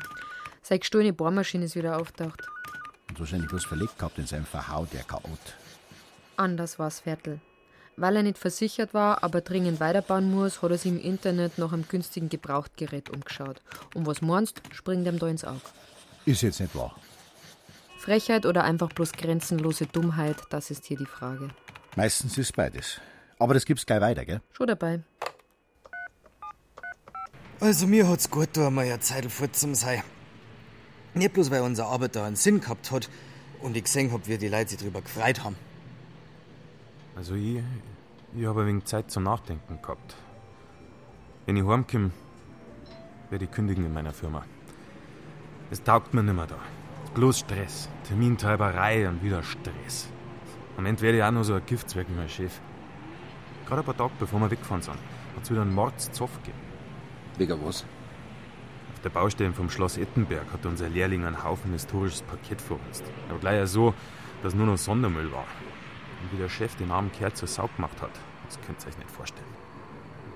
Seine 0.60 0.80
gestohlene 0.80 1.14
Bohrmaschine 1.14 1.64
ist 1.64 1.76
wieder 1.76 1.98
auftaucht. 1.98 2.46
Und 3.08 3.18
wahrscheinlich 3.18 3.48
bloß 3.48 3.64
verlegt 3.64 3.98
gehabt 3.98 4.18
in 4.18 4.26
seinem 4.26 4.44
Verhau, 4.44 4.86
der 4.92 5.04
Chaot. 5.04 5.38
Anders 6.36 6.78
war's, 6.78 7.00
Viertel. 7.00 7.40
Weil 7.96 8.16
er 8.16 8.22
nicht 8.22 8.36
versichert 8.36 8.92
war, 8.92 9.24
aber 9.24 9.40
dringend 9.40 9.80
weiterbauen 9.80 10.30
muss, 10.30 10.60
hat 10.60 10.72
er 10.72 10.76
sich 10.76 10.92
im 10.92 11.00
Internet 11.00 11.56
nach 11.56 11.72
einem 11.72 11.88
günstigen 11.88 12.28
Gebrauchtgerät 12.28 13.08
umgeschaut. 13.08 13.62
Und 13.94 14.06
was 14.06 14.20
meinst, 14.20 14.60
springt 14.72 15.06
ihm 15.06 15.18
da 15.18 15.28
ins 15.28 15.46
Auge. 15.46 15.62
Ist 16.26 16.42
jetzt 16.42 16.60
nicht 16.60 16.74
wahr. 16.74 16.94
Frechheit 17.96 18.44
oder 18.44 18.62
einfach 18.62 18.90
bloß 18.90 19.12
grenzenlose 19.12 19.86
Dummheit, 19.86 20.36
das 20.50 20.70
ist 20.70 20.84
hier 20.84 20.98
die 20.98 21.06
Frage. 21.06 21.48
Meistens 21.96 22.36
ist 22.36 22.54
beides. 22.54 23.00
Aber 23.38 23.54
das 23.54 23.64
gibt's 23.64 23.86
gleich 23.86 24.00
weiter, 24.00 24.24
gell? 24.24 24.40
Schon 24.52 24.66
dabei. 24.66 25.00
Also 27.60 27.86
mir 27.86 28.08
hat's 28.08 28.30
gut 28.30 28.50
da 28.52 28.70
mal 28.70 28.84
eine 28.84 29.00
Zeit 29.00 29.26
fort 29.30 29.56
zum 29.56 29.74
sein. 29.74 30.02
Nicht 31.14 31.32
bloß, 31.32 31.50
weil 31.50 31.62
unsere 31.62 31.88
Arbeit 31.88 32.14
da 32.16 32.24
einen 32.24 32.36
Sinn 32.36 32.60
gehabt 32.60 32.90
hat 32.92 33.10
und 33.60 33.76
ich 33.76 33.84
gesehen 33.84 34.12
hab, 34.12 34.28
wie 34.28 34.38
die 34.38 34.48
Leute 34.48 34.70
sich 34.70 34.78
drüber 34.78 35.02
gefreut 35.02 35.42
haben. 35.42 35.56
Also 37.16 37.34
ich, 37.34 37.60
ich 38.36 38.46
habe 38.46 38.60
ein 38.60 38.66
wenig 38.68 38.84
Zeit 38.84 39.10
zum 39.10 39.24
Nachdenken 39.24 39.80
gehabt. 39.82 40.14
Wenn 41.46 41.56
ich 41.56 41.66
heimkomme, 41.66 42.12
werde 43.30 43.44
ich 43.44 43.50
kündigen 43.50 43.84
in 43.84 43.92
meiner 43.92 44.12
Firma. 44.12 44.44
Es 45.70 45.82
taugt 45.82 46.14
mir 46.14 46.22
nimmer 46.22 46.46
da. 46.46 46.58
Bloß 47.14 47.40
Stress, 47.40 47.88
Termintreiberei 48.06 49.08
und 49.08 49.22
wieder 49.22 49.42
Stress. 49.42 50.08
Am 50.76 50.86
Ende 50.86 51.02
werde 51.02 51.18
ich 51.18 51.24
auch 51.24 51.30
nur 51.32 51.42
so 51.44 51.54
ein 51.54 51.66
Giftzwerg 51.66 52.08
wie 52.08 52.14
mein 52.14 52.28
Chef. 52.28 52.60
Gerade 53.68 53.82
ein 53.82 53.84
paar 53.84 53.96
Tage 53.98 54.12
bevor 54.18 54.40
wir 54.40 54.50
weggefahren 54.50 54.80
sind, 54.80 54.94
hat 54.94 55.42
es 55.42 55.50
wieder 55.50 55.60
einen 55.60 55.74
Mordszoff 55.74 56.34
gegeben. 56.38 56.58
Wegen 57.36 57.66
was? 57.66 57.84
Auf 58.94 59.00
der 59.04 59.10
Baustelle 59.10 59.52
vom 59.52 59.68
Schloss 59.68 59.98
Ettenberg 59.98 60.50
hat 60.54 60.64
unser 60.64 60.88
Lehrling 60.88 61.26
einen 61.26 61.44
Haufen 61.44 61.72
historisches 61.72 62.22
Parkett 62.22 62.62
verhunzt. 62.62 63.04
Aber 63.28 63.38
gleich 63.38 63.68
so, 63.68 63.92
dass 64.42 64.54
nur 64.54 64.64
noch 64.64 64.78
Sondermüll 64.78 65.30
war. 65.32 65.44
Und 66.22 66.32
wie 66.32 66.38
der 66.38 66.48
Chef 66.48 66.76
den 66.76 66.90
armen 66.90 67.12
Kerl 67.12 67.34
zur 67.34 67.46
Sau 67.46 67.68
gemacht 67.76 68.00
hat, 68.00 68.10
das 68.46 68.58
könnt 68.62 68.82
ihr 68.82 68.88
euch 68.88 68.96
nicht 68.96 69.10
vorstellen. 69.10 69.44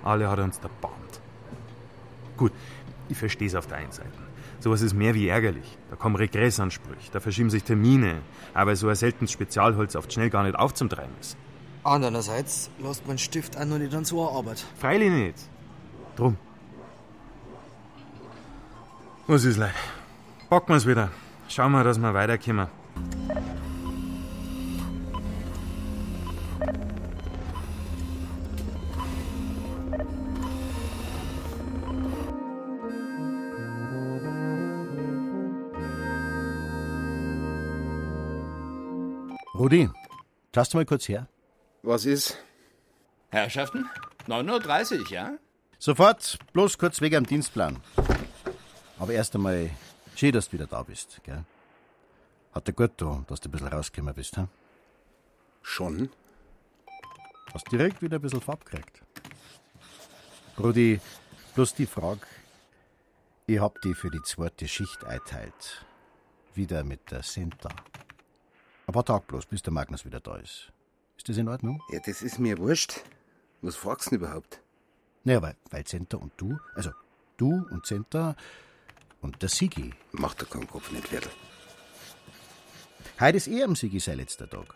Alle 0.04 0.28
hat 0.28 0.38
er 0.38 0.44
uns 0.44 0.58
erbarmt. 0.58 1.22
Gut, 2.36 2.52
ich 3.08 3.16
verstehe 3.16 3.48
es 3.48 3.54
auf 3.54 3.66
der 3.66 3.78
einen 3.78 3.92
Seite. 3.92 4.10
Sowas 4.60 4.82
ist 4.82 4.92
mehr 4.92 5.14
wie 5.14 5.28
ärgerlich. 5.28 5.78
Da 5.88 5.96
kommen 5.96 6.16
Regressansprüche, 6.16 7.10
da 7.10 7.20
verschieben 7.20 7.48
sich 7.48 7.64
Termine, 7.64 8.20
aber 8.52 8.76
so 8.76 8.88
ein 8.88 8.94
seltenes 8.94 9.32
Spezialholz 9.32 9.96
oft 9.96 10.12
schnell 10.12 10.28
gar 10.28 10.44
nicht 10.44 10.56
aufzutreiben 10.56 11.14
ist. 11.18 11.38
Andererseits 11.84 12.70
lässt 12.78 13.06
man 13.08 13.18
Stift 13.18 13.56
auch 13.56 13.64
noch 13.64 13.78
nicht 13.78 13.92
an 13.94 14.04
so 14.04 14.26
eine 14.26 14.36
Arbeit. 14.36 14.64
Freilich 14.78 15.10
nicht. 15.10 15.38
Drum. 16.16 16.36
Was 19.26 19.44
ist, 19.44 19.56
Leute? 19.56 19.72
Packen 20.48 20.72
wir's 20.72 20.86
wieder. 20.86 21.10
Schauen 21.48 21.72
wir, 21.72 21.82
dass 21.82 21.98
wir 21.98 22.14
weiterkommen. 22.14 22.68
Rudi, 39.54 39.88
schaust 40.54 40.74
du 40.74 40.78
mal 40.78 40.84
kurz 40.84 41.08
her? 41.08 41.31
Was 41.84 42.04
ist? 42.04 42.38
Herrschaften? 43.30 43.88
9.30 44.28 45.00
Uhr, 45.00 45.10
ja? 45.10 45.38
Sofort, 45.80 46.38
bloß 46.52 46.78
kurz 46.78 47.00
wegen 47.00 47.16
am 47.16 47.26
Dienstplan. 47.26 47.80
Aber 49.00 49.12
erst 49.12 49.34
einmal, 49.34 49.68
schön, 50.14 50.30
dass 50.30 50.48
du 50.48 50.52
wieder 50.52 50.68
da 50.68 50.84
bist, 50.84 51.20
gell? 51.24 51.44
Hat 52.52 52.68
dir 52.68 52.72
gut 52.72 52.96
getan, 52.96 53.24
dass 53.26 53.40
du 53.40 53.48
ein 53.48 53.52
bisschen 53.52 53.66
rausgekommen 53.66 54.14
bist, 54.14 54.36
hm? 54.36 54.48
Schon? 55.62 56.10
Hast 57.52 57.72
direkt 57.72 58.00
wieder 58.00 58.18
ein 58.18 58.22
bisschen 58.22 58.40
Farb 58.40 58.64
gekriegt. 58.64 59.02
Rudi, 60.60 61.00
bloß 61.56 61.74
die 61.74 61.86
Frage, 61.86 62.20
ich 63.46 63.58
hab 63.58 63.80
die 63.80 63.94
für 63.94 64.10
die 64.10 64.22
zweite 64.22 64.68
Schicht 64.68 65.04
einteilt. 65.04 65.84
Wieder 66.54 66.84
mit 66.84 67.10
der 67.10 67.24
Senta. 67.24 67.70
Ein 68.86 68.92
paar 68.92 69.04
Tage 69.04 69.24
bloß, 69.26 69.46
bis 69.46 69.62
der 69.62 69.72
Magnus 69.72 70.04
wieder 70.04 70.20
da 70.20 70.36
ist. 70.36 70.72
Ist 71.22 71.28
das 71.28 71.36
in 71.36 71.46
Ordnung? 71.46 71.80
Ja, 71.88 72.00
das 72.04 72.20
ist 72.20 72.40
mir 72.40 72.58
wurscht. 72.58 72.94
Was 73.60 73.76
fragst 73.76 74.06
du 74.06 74.10
denn 74.10 74.18
überhaupt? 74.18 74.60
Naja, 75.22 75.40
weil, 75.40 75.54
weil 75.70 75.84
Center 75.84 76.20
und 76.20 76.32
du, 76.36 76.58
also 76.74 76.90
du 77.36 77.64
und 77.70 77.86
Center 77.86 78.34
und 79.20 79.40
der 79.40 79.48
Sigi. 79.48 79.94
Macht 80.10 80.40
dir 80.40 80.46
keinen 80.46 80.66
Kopf 80.66 80.90
nicht, 80.90 81.06
Viertel. 81.06 81.30
Heute 83.20 83.36
ist 83.36 83.46
eh 83.46 83.62
am 83.62 83.76
Sigi 83.76 84.00
sein 84.00 84.16
letzter 84.16 84.50
Tag. 84.50 84.74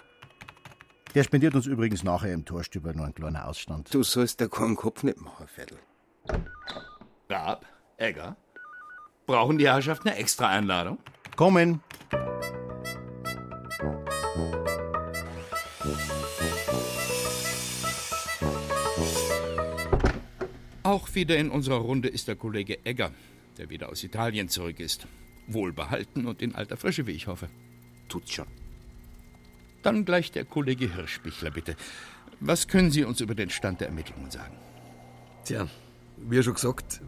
Der 1.17 1.25
spendiert 1.25 1.57
uns 1.57 1.67
übrigens 1.67 2.05
nachher 2.05 2.33
im 2.33 2.45
Torstüber 2.45 2.93
noch 2.93 3.03
einen 3.03 3.15
kleinen 3.17 3.39
Ausstand. 3.39 3.93
Du 3.93 4.05
sollst 4.05 4.39
dir 4.39 4.49
keinen 4.49 4.77
Kopf 4.77 5.03
nicht 5.03 5.21
machen, 5.21 5.49
Viertel. 5.49 5.79
Raab, 7.29 7.67
Egger, 7.97 8.37
brauchen 9.27 9.59
die 9.59 9.67
Herrschaften 9.67 10.11
eine 10.11 10.19
extra 10.19 10.47
Einladung? 10.51 10.99
Kommen! 11.35 11.83
Auch 20.87 21.17
wieder 21.17 21.37
in 21.37 21.51
unserer 21.51 21.79
Runde 21.79 22.07
ist 22.07 22.29
der 22.29 22.37
Kollege 22.37 22.79
Egger, 22.85 23.11
der 23.59 23.71
wieder 23.71 23.89
aus 23.89 24.05
Italien 24.05 24.49
zurück 24.49 24.79
ist. 24.79 25.09
Wohlbehalten 25.49 26.27
und 26.27 26.41
in 26.41 26.55
alter 26.55 26.77
Frische, 26.77 27.09
wie 27.09 27.11
ich 27.11 27.27
hoffe. 27.27 27.49
Tut's 28.09 28.33
schon. 28.33 28.47
Dann 29.83 30.05
gleich 30.05 30.31
der 30.31 30.45
Kollege 30.45 30.95
Hirschbichler, 30.95 31.51
bitte. 31.51 31.75
Was 32.39 32.69
können 32.69 32.93
Sie 32.93 33.03
uns 33.03 33.21
über 33.21 33.35
den 33.35 33.51
Stand 33.51 33.81
der 33.81 33.89
Ermittlungen 33.89 34.31
sagen? 34.31 34.57
Tja, 35.45 35.67
wie 36.19 36.41
schon 36.41 36.55
gesagt, 36.55 37.01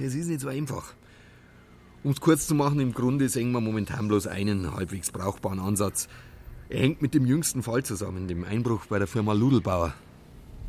es 0.00 0.14
ist 0.14 0.28
nicht 0.28 0.40
so 0.40 0.48
einfach. 0.48 0.94
Um 2.04 2.12
es 2.12 2.22
kurz 2.22 2.46
zu 2.46 2.54
machen, 2.54 2.80
im 2.80 2.94
Grunde 2.94 3.28
sehen 3.28 3.52
wir 3.52 3.60
momentan 3.60 4.08
bloß 4.08 4.28
einen 4.28 4.74
halbwegs 4.74 5.10
brauchbaren 5.10 5.60
Ansatz. 5.60 6.08
Er 6.70 6.80
hängt 6.80 7.02
mit 7.02 7.12
dem 7.12 7.26
jüngsten 7.26 7.62
Fall 7.62 7.84
zusammen, 7.84 8.28
dem 8.28 8.44
Einbruch 8.44 8.86
bei 8.86 8.98
der 8.98 9.08
Firma 9.08 9.34
Ludelbauer. 9.34 9.92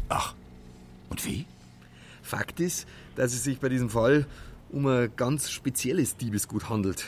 Ach, 0.09 0.35
und 1.09 1.25
wie? 1.25 1.45
Fakt 2.25 2.59
ist, 2.59 2.87
dass 3.15 3.33
es 3.33 3.43
sich 3.43 3.59
bei 3.59 3.69
diesem 3.69 3.89
Fall 3.89 4.25
um 4.71 4.87
ein 4.87 5.11
ganz 5.15 5.51
spezielles 5.51 6.17
Diebesgut 6.17 6.69
handelt. 6.69 7.05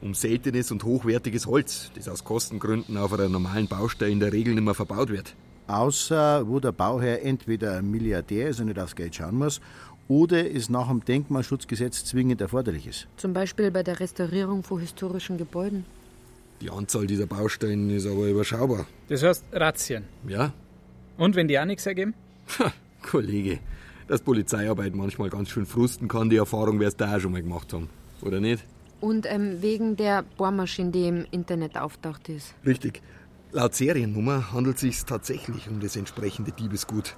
Um 0.00 0.12
seltenes 0.12 0.70
und 0.72 0.84
hochwertiges 0.84 1.46
Holz, 1.46 1.90
das 1.94 2.08
aus 2.08 2.24
Kostengründen 2.24 2.96
auf 2.96 3.12
einer 3.12 3.28
normalen 3.28 3.68
Baustelle 3.68 4.10
in 4.10 4.20
der 4.20 4.32
Regel 4.32 4.54
nicht 4.54 4.64
mehr 4.64 4.74
verbaut 4.74 5.08
wird. 5.08 5.34
Außer 5.68 6.46
wo 6.46 6.60
der 6.60 6.72
Bauherr 6.72 7.22
entweder 7.22 7.78
ein 7.78 7.90
Milliardär 7.90 8.48
ist 8.48 8.60
und 8.60 8.66
nicht 8.66 8.78
aufs 8.78 8.94
Geld 8.94 9.14
schauen 9.14 9.36
muss, 9.36 9.60
oder 10.08 10.48
es 10.48 10.68
nach 10.68 10.88
dem 10.88 11.04
Denkmalschutzgesetz 11.04 12.04
zwingend 12.04 12.40
erforderlich 12.40 12.86
ist. 12.86 13.08
Zum 13.16 13.32
Beispiel 13.32 13.70
bei 13.70 13.82
der 13.82 13.98
Restaurierung 13.98 14.62
von 14.62 14.80
historischen 14.80 15.38
Gebäuden. 15.38 15.84
Die 16.60 16.70
Anzahl 16.70 17.06
dieser 17.06 17.26
Baustellen 17.26 17.90
ist 17.90 18.06
aber 18.06 18.28
überschaubar. 18.28 18.86
Das 19.08 19.22
heißt 19.22 19.44
Razzien. 19.52 20.04
Ja? 20.26 20.52
Und 21.16 21.36
wenn 21.36 21.48
die 21.48 21.58
auch 21.58 21.64
nichts 21.64 21.86
ergeben? 21.86 22.14
Ha, 22.58 22.72
Kollege, 23.02 23.58
dass 24.08 24.20
Polizeiarbeit 24.20 24.94
manchmal 24.94 25.30
ganz 25.30 25.50
schön 25.50 25.66
frusten 25.66 26.08
kann, 26.08 26.30
die 26.30 26.36
Erfahrung 26.36 26.80
wirst 26.80 27.00
du 27.00 27.04
auch 27.04 27.20
schon 27.20 27.32
mal 27.32 27.42
gemacht 27.42 27.72
haben. 27.72 27.88
Oder 28.22 28.40
nicht? 28.40 28.64
Und 29.00 29.26
ähm, 29.28 29.60
wegen 29.60 29.96
der 29.96 30.22
Bohrmaschine, 30.22 30.90
die 30.90 31.08
im 31.08 31.26
Internet 31.30 31.76
auftaucht 31.76 32.28
ist. 32.28 32.54
Richtig. 32.64 33.02
Laut 33.52 33.74
Seriennummer 33.74 34.52
handelt 34.52 34.76
es 34.76 34.80
sich 34.82 35.04
tatsächlich 35.04 35.68
um 35.68 35.80
das 35.80 35.96
entsprechende 35.96 36.52
Diebesgut. 36.52 37.14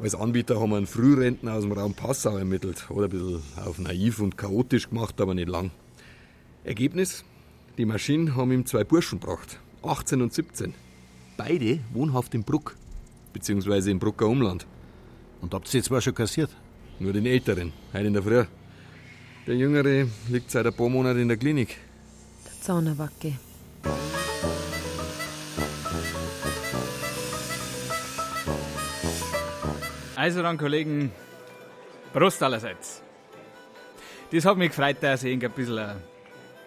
Als 0.00 0.14
Anbieter 0.14 0.60
haben 0.60 0.70
wir 0.70 0.76
einen 0.76 0.86
Frührentner 0.86 1.54
aus 1.54 1.62
dem 1.62 1.72
Raum 1.72 1.94
Passau 1.94 2.36
ermittelt. 2.36 2.90
Oder 2.90 3.06
ein 3.06 3.10
bisschen 3.10 3.42
auf 3.64 3.78
naiv 3.78 4.20
und 4.20 4.36
chaotisch 4.36 4.88
gemacht, 4.88 5.20
aber 5.20 5.34
nicht 5.34 5.48
lang. 5.48 5.70
Ergebnis? 6.64 7.24
Die 7.78 7.86
Maschinen 7.86 8.36
haben 8.36 8.52
ihm 8.52 8.66
zwei 8.66 8.84
Burschen 8.84 9.20
gebracht. 9.20 9.58
18 9.82 10.22
und 10.22 10.32
17. 10.32 10.74
Beide 11.36 11.80
wohnhaft 11.92 12.34
in 12.34 12.44
Bruck. 12.44 12.76
Beziehungsweise 13.32 13.90
im 13.90 13.98
Brucker 13.98 14.26
Umland. 14.26 14.66
Und 15.44 15.52
habt 15.52 15.66
ihr 15.74 15.82
die 15.82 15.86
zwei 15.86 16.00
schon 16.00 16.14
kassiert? 16.14 16.48
Nur 16.98 17.12
den 17.12 17.26
Älteren, 17.26 17.70
heute 17.92 18.06
in 18.06 18.14
der 18.14 18.22
Früh. 18.22 18.46
Der 19.46 19.54
Jüngere 19.54 20.06
liegt 20.30 20.50
seit 20.50 20.66
ein 20.66 20.72
paar 20.72 20.88
Monaten 20.88 21.20
in 21.20 21.28
der 21.28 21.36
Klinik. 21.36 21.76
Der 22.46 22.60
Zaunerwacke. 22.62 23.34
Also 30.16 30.40
dann, 30.40 30.56
Kollegen, 30.56 31.12
Prost 32.14 32.42
allerseits. 32.42 33.02
Das 34.32 34.46
hat 34.46 34.56
mich 34.56 34.70
gefreut, 34.70 34.96
dass 35.02 35.24
ich 35.24 35.44
ein 35.44 35.52
bisschen 35.52 35.78
eine 35.78 35.96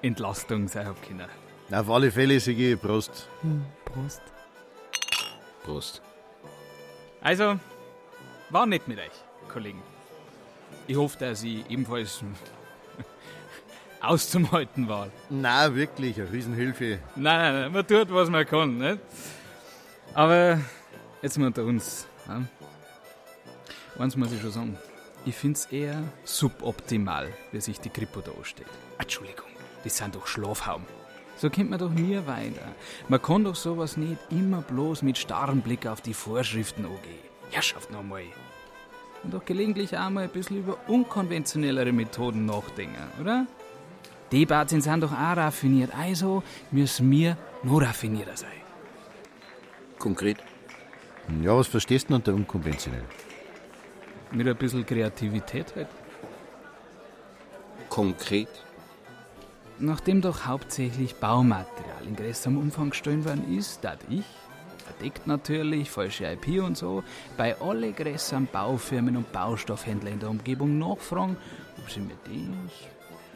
Entlastung 0.04 0.68
sein 0.68 0.86
habe 0.86 1.00
können. 1.02 1.26
Auf 1.72 1.90
alle 1.90 2.12
Fälle, 2.12 2.40
Sigi, 2.40 2.76
Prost. 2.76 3.28
Hm, 3.42 3.66
Prost. 3.86 4.22
Prost. 5.64 6.02
Also, 7.22 7.60
war 8.50 8.66
nett 8.66 8.88
mit 8.88 9.00
euch, 9.00 9.12
Kollegen. 9.52 9.82
Ich 10.88 10.96
hoffe, 10.96 11.18
dass 11.20 11.44
ich 11.44 11.70
ebenfalls 11.70 12.24
auszuhalten 14.02 14.88
war. 14.88 15.10
Na, 15.30 15.74
wirklich, 15.76 16.20
eine 16.20 16.32
Riesenhilfe. 16.32 17.00
Nein, 17.16 17.54
nein, 17.54 17.72
man 17.72 17.86
tut, 17.86 18.14
was 18.14 18.30
man 18.30 18.46
kann. 18.46 18.78
Nicht? 18.78 19.00
Aber 20.14 20.60
jetzt 21.22 21.38
mal 21.38 21.48
unter 21.48 21.64
uns. 21.64 22.08
Ja? 22.28 22.42
Eins 24.00 24.16
muss 24.16 24.32
ich 24.32 24.42
schon 24.42 24.52
sagen. 24.52 24.78
Ich 25.26 25.36
finde 25.36 25.58
es 25.58 25.66
eher 25.66 26.04
suboptimal, 26.24 27.34
wie 27.52 27.60
sich 27.60 27.80
die 27.82 27.90
Kripo 27.90 28.22
da 28.22 28.32
anstellt. 28.32 28.70
Entschuldigung, 28.98 29.50
das 29.84 29.98
sind 29.98 30.16
doch 30.16 30.26
Schlafhaum. 30.26 30.86
So 31.36 31.50
kommt 31.50 31.70
man 31.70 31.80
doch 31.80 31.90
nie 31.90 32.16
weiter. 32.26 32.74
Man 33.10 33.22
kann 33.22 33.44
doch 33.44 33.56
sowas 33.56 33.98
nicht 33.98 34.18
immer 34.32 34.62
bloß 34.62 35.02
mit 35.02 35.18
starrem 35.18 35.62
Blick 35.62 35.86
auf 35.86 36.02
die 36.02 36.14
Vorschriften 36.14 36.86
angehen. 36.86 37.27
Herrschaft 37.52 37.92
nochmal. 37.92 38.24
Und 39.24 39.34
doch 39.34 39.46
gelegentlich 39.46 39.98
auch 39.98 40.10
mal 40.10 40.26
ein 40.26 40.30
bisschen 40.30 40.60
über 40.60 40.78
unkonventionellere 40.88 41.92
Methoden 41.92 42.46
nachdenken, 42.46 42.96
oder? 43.20 43.48
Die 44.32 44.46
Bazien 44.46 44.82
sind 44.82 45.02
doch 45.02 45.14
auch 45.14 45.38
raffiniert, 45.38 45.92
also 45.98 46.44
müssen 46.72 47.10
wir 47.10 47.38
noch 47.64 47.82
raffinierter 47.82 48.36
sein. 48.36 48.50
Konkret? 49.98 50.38
Ja, 51.42 51.58
was 51.58 51.68
verstehst 51.68 52.10
du 52.10 52.16
unter 52.16 52.34
unkonventionell? 52.34 53.04
Mit 54.32 54.48
ein 54.48 54.56
bisschen 54.56 54.86
Kreativität 54.86 55.74
halt. 55.76 55.88
Konkret? 57.90 58.50
Nachdem 59.80 60.22
doch 60.22 60.46
hauptsächlich 60.46 61.16
Baumaterial 61.16 62.06
in 62.06 62.16
größerem 62.16 62.58
Umfang 62.58 62.90
gestohlen 62.90 63.26
worden 63.26 63.58
ist, 63.58 63.84
dat 63.84 64.00
ich, 64.10 64.26
verdeckt 64.88 65.28
natürlich, 65.28 65.90
falsche 65.90 66.26
IP 66.26 66.64
und 66.64 66.78
so, 66.78 67.04
bei 67.36 67.60
alle 67.60 67.92
größeren 67.92 68.48
Baufirmen 68.48 69.18
und 69.18 69.32
Baustoffhändlern 69.32 70.14
in 70.14 70.20
der 70.20 70.30
Umgebung 70.30 70.78
nachfragen, 70.78 71.38
ob 71.78 71.90
sie 71.90 72.00
mir 72.00 72.16
das 72.26 72.88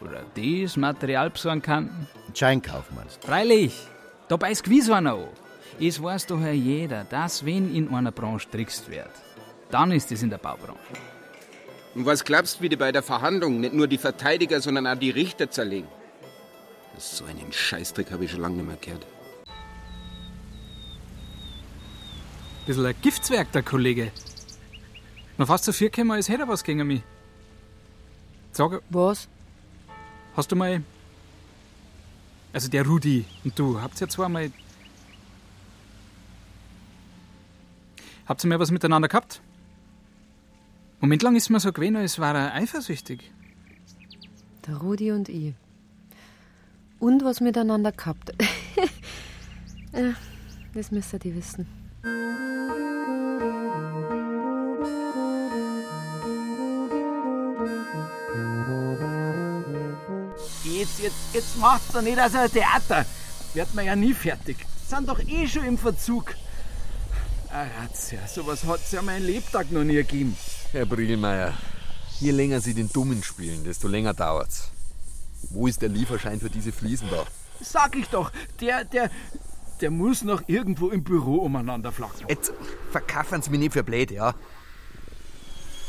oder 0.01 0.23
das 0.35 0.77
Material 0.77 1.29
besorgen 1.29 1.61
könnten. 1.61 2.07
Scheinkauf 2.33 2.91
meinst 2.95 3.23
Freilich, 3.23 3.87
da 4.27 4.37
beißt 4.37 4.63
gewiss 4.63 4.89
einer 4.89 5.13
an. 5.13 5.27
Es 5.79 6.01
weiß 6.01 6.27
doch 6.27 6.41
ja 6.41 6.51
jeder, 6.51 7.03
dass 7.05 7.45
wenn 7.45 7.73
in 7.73 7.93
einer 7.93 8.11
Branche 8.11 8.49
trickst 8.49 8.89
wird, 8.89 9.11
dann 9.69 9.91
ist 9.91 10.11
es 10.11 10.23
in 10.23 10.29
der 10.29 10.37
Baubranche. 10.37 10.79
Und 11.95 12.05
was 12.05 12.23
glaubst 12.23 12.59
du, 12.59 12.63
wie 12.63 12.69
die 12.69 12.75
bei 12.77 12.91
der 12.91 13.03
Verhandlung 13.03 13.59
nicht 13.59 13.73
nur 13.73 13.87
die 13.87 13.97
Verteidiger, 13.97 14.61
sondern 14.61 14.87
auch 14.87 14.95
die 14.95 15.09
Richter 15.09 15.49
zerlegen? 15.49 15.87
So 16.97 17.25
einen 17.25 17.51
Scheißtrick 17.51 18.11
habe 18.11 18.25
ich 18.25 18.31
schon 18.31 18.41
lange 18.41 18.57
nicht 18.57 18.67
mehr 18.67 18.77
gehört. 18.79 19.05
Bisschen 22.65 22.85
ein 22.85 22.95
Giftswerk, 23.01 23.51
der 23.51 23.63
Kollege. 23.63 24.11
Noch 25.37 25.47
fast 25.47 25.63
so 25.63 25.71
viel 25.71 25.89
gekommen, 25.89 26.11
als 26.11 26.29
hätte 26.29 26.43
er 26.43 26.47
was 26.47 26.63
gegen 26.63 26.85
mich. 26.85 27.01
Sag. 28.51 28.81
Was? 28.89 29.27
Hast 30.35 30.51
du 30.51 30.55
mal. 30.55 30.83
Also 32.53 32.69
der 32.69 32.85
Rudi 32.85 33.25
und 33.43 33.57
du, 33.57 33.81
habt 33.81 33.99
ihr 34.01 34.09
zweimal. 34.09 34.51
Habt 38.25 38.43
ihr 38.43 38.47
mal 38.47 38.59
was 38.59 38.71
miteinander 38.71 39.07
gehabt? 39.07 39.41
Moment 40.99 41.23
lang 41.23 41.35
ist 41.35 41.49
mir 41.49 41.59
so 41.59 41.71
gewesen, 41.71 41.95
als 41.95 42.19
war 42.19 42.35
er 42.35 42.53
eifersüchtig. 42.53 43.31
Der 44.67 44.77
Rudi 44.77 45.11
und 45.11 45.29
ich. 45.29 45.55
Und 46.99 47.23
was 47.23 47.41
miteinander 47.41 47.91
gehabt. 47.91 48.31
Ja, 49.93 50.13
das 50.75 50.91
müsst 50.91 51.13
ihr 51.13 51.19
die 51.19 51.35
wissen. 51.35 51.65
Jetzt, 60.81 60.99
jetzt, 60.99 61.15
jetzt 61.31 61.57
macht's 61.57 61.93
doch 61.93 62.01
nicht 62.01 62.19
aus 62.19 62.33
ein 62.33 62.51
Theater. 62.51 63.05
Wird 63.53 63.71
man 63.75 63.85
ja 63.85 63.95
nie 63.95 64.15
fertig. 64.15 64.57
Sind 64.89 65.07
doch 65.07 65.19
eh 65.19 65.47
schon 65.47 65.63
im 65.63 65.77
Verzug. 65.77 66.33
Ah, 67.51 67.65
Razzia, 67.77 68.27
sowas 68.27 68.63
hat's 68.65 68.91
ja 68.91 69.03
mein 69.03 69.21
Lebtag 69.21 69.71
noch 69.71 69.83
nie 69.83 69.97
gegeben. 69.97 70.35
Herr 70.71 70.87
Brillmeier, 70.87 71.53
je 72.19 72.31
länger 72.31 72.61
Sie 72.61 72.73
den 72.73 72.91
Dummen 72.91 73.21
spielen, 73.21 73.63
desto 73.63 73.87
länger 73.87 74.15
dauert's. 74.15 74.71
Wo 75.51 75.67
ist 75.67 75.83
der 75.83 75.89
Lieferschein 75.89 76.39
für 76.39 76.49
diese 76.49 76.71
Fliesen 76.71 77.11
da? 77.11 77.25
Sag 77.59 77.95
ich 77.95 78.07
doch, 78.07 78.31
der, 78.59 78.83
der, 78.83 79.11
der 79.81 79.91
muss 79.91 80.23
noch 80.23 80.41
irgendwo 80.47 80.89
im 80.89 81.03
Büro 81.03 81.35
umeinander 81.45 81.91
flacken. 81.91 82.25
Jetzt 82.27 82.53
verkaufen 82.89 83.43
Sie 83.43 83.51
mich 83.51 83.59
nicht 83.59 83.73
für 83.73 83.83
blöd, 83.83 84.09
ja? 84.09 84.33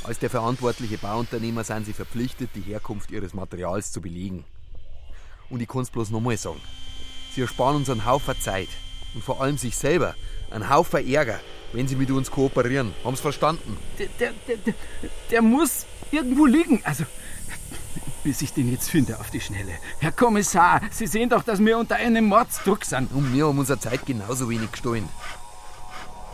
Als 0.05 0.18
der 0.18 0.28
verantwortliche 0.28 0.99
Bauunternehmer 0.99 1.64
sind 1.64 1.86
Sie 1.86 1.95
verpflichtet, 1.95 2.51
die 2.55 2.61
Herkunft 2.61 3.11
Ihres 3.11 3.32
Materials 3.32 3.90
zu 3.90 4.03
belegen. 4.03 4.45
Und 5.53 5.61
ich 5.61 5.68
kann's 5.68 5.90
bloß 5.90 6.09
nochmal 6.09 6.38
sagen. 6.38 6.62
Sie 7.34 7.42
ersparen 7.42 7.76
uns 7.76 7.90
einen 7.90 8.07
Haufen 8.07 8.34
Zeit. 8.40 8.70
Und 9.14 9.22
vor 9.22 9.42
allem 9.42 9.59
sich 9.59 9.76
selber 9.76 10.14
einen 10.50 10.70
Haufen 10.70 11.07
Ärger, 11.07 11.40
wenn 11.74 11.86
Sie 11.86 11.94
mit 11.94 12.11
uns 12.11 12.30
kooperieren. 12.30 12.94
Haben's 13.05 13.20
verstanden? 13.20 13.76
Der, 13.98 14.07
der, 14.18 14.32
der, 14.48 14.57
der, 14.57 14.74
der 15.30 15.42
muss 15.42 15.84
irgendwo 16.11 16.46
liegen. 16.46 16.80
Also, 16.84 17.05
bis 18.24 18.40
ich 18.40 18.55
den 18.55 18.72
jetzt 18.72 18.88
finde 18.88 19.20
auf 19.20 19.30
die 19.30 19.42
Schnelle. 19.42 19.72
Herr 19.98 20.12
Kommissar, 20.12 20.80
Sie 20.90 21.07
sehen 21.07 21.28
doch, 21.28 21.42
dass 21.42 21.61
wir 21.61 21.76
unter 21.76 21.96
einem 21.96 22.24
Mordsdruck 22.24 22.86
sind. 22.86 23.12
Und 23.12 23.34
wir 23.34 23.46
haben 23.46 23.59
unsere 23.59 23.78
Zeit 23.78 24.07
genauso 24.07 24.48
wenig 24.48 24.72
gestohlen. 24.72 25.07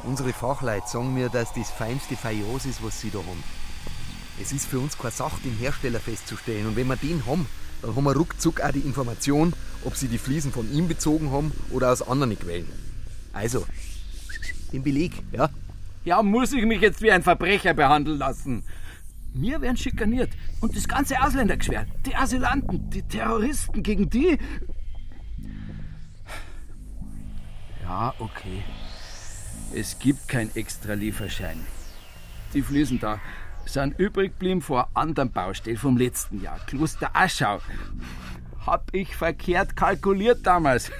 Unsere 0.04 0.32
Fachleute 0.32 0.86
sagen 0.86 1.12
mir, 1.12 1.28
dass 1.28 1.52
das 1.54 1.72
feinste 1.72 2.16
Fajos 2.16 2.66
ist, 2.66 2.84
was 2.84 3.00
sie 3.00 3.10
da 3.10 3.18
haben. 3.18 3.42
Es 4.40 4.52
ist 4.52 4.66
für 4.66 4.78
uns 4.78 4.96
keine 4.96 5.10
Sache, 5.10 5.40
den 5.44 5.56
Hersteller 5.56 5.98
festzustellen. 5.98 6.68
Und 6.68 6.76
wenn 6.76 6.86
wir 6.86 6.94
den 6.94 7.26
haben, 7.26 7.48
dann 7.82 7.94
haben 7.94 8.04
wir 8.04 8.16
ruckzuck 8.16 8.60
auch 8.60 8.72
die 8.72 8.80
Information, 8.80 9.52
ob 9.84 9.96
sie 9.96 10.08
die 10.08 10.18
Fliesen 10.18 10.52
von 10.52 10.72
ihm 10.72 10.88
bezogen 10.88 11.30
haben 11.30 11.52
oder 11.70 11.92
aus 11.92 12.02
anderen 12.02 12.38
Quellen. 12.38 12.68
Also, 13.32 13.66
den 14.72 14.82
Beleg, 14.82 15.12
ja? 15.32 15.50
Ja, 16.04 16.22
muss 16.22 16.52
ich 16.52 16.64
mich 16.64 16.80
jetzt 16.80 17.02
wie 17.02 17.10
ein 17.10 17.22
Verbrecher 17.22 17.74
behandeln 17.74 18.18
lassen? 18.18 18.64
Wir 19.34 19.60
werden 19.60 19.76
schikaniert 19.76 20.30
und 20.60 20.74
das 20.74 20.88
ganze 20.88 21.22
Ausländergeschwär, 21.22 21.86
die 22.06 22.16
Asylanten, 22.16 22.90
die 22.90 23.02
Terroristen 23.02 23.82
gegen 23.82 24.08
die. 24.08 24.38
Ja, 27.82 28.14
okay. 28.18 28.62
Es 29.74 29.98
gibt 29.98 30.28
kein 30.28 30.54
extra 30.56 30.94
Lieferschein. 30.94 31.60
Die 32.54 32.62
Fliesen 32.62 32.98
da 32.98 33.20
sind 33.68 33.98
übrig 33.98 34.32
geblieben 34.32 34.62
vor 34.62 34.88
anderen 34.94 35.30
Baustellen 35.32 35.76
vom 35.76 35.96
letzten 35.96 36.42
Jahr. 36.42 36.58
Kloster 36.66 37.10
Aschau. 37.14 37.60
Hab 38.66 38.94
ich 38.94 39.14
verkehrt 39.14 39.76
kalkuliert 39.76 40.46
damals. 40.46 40.90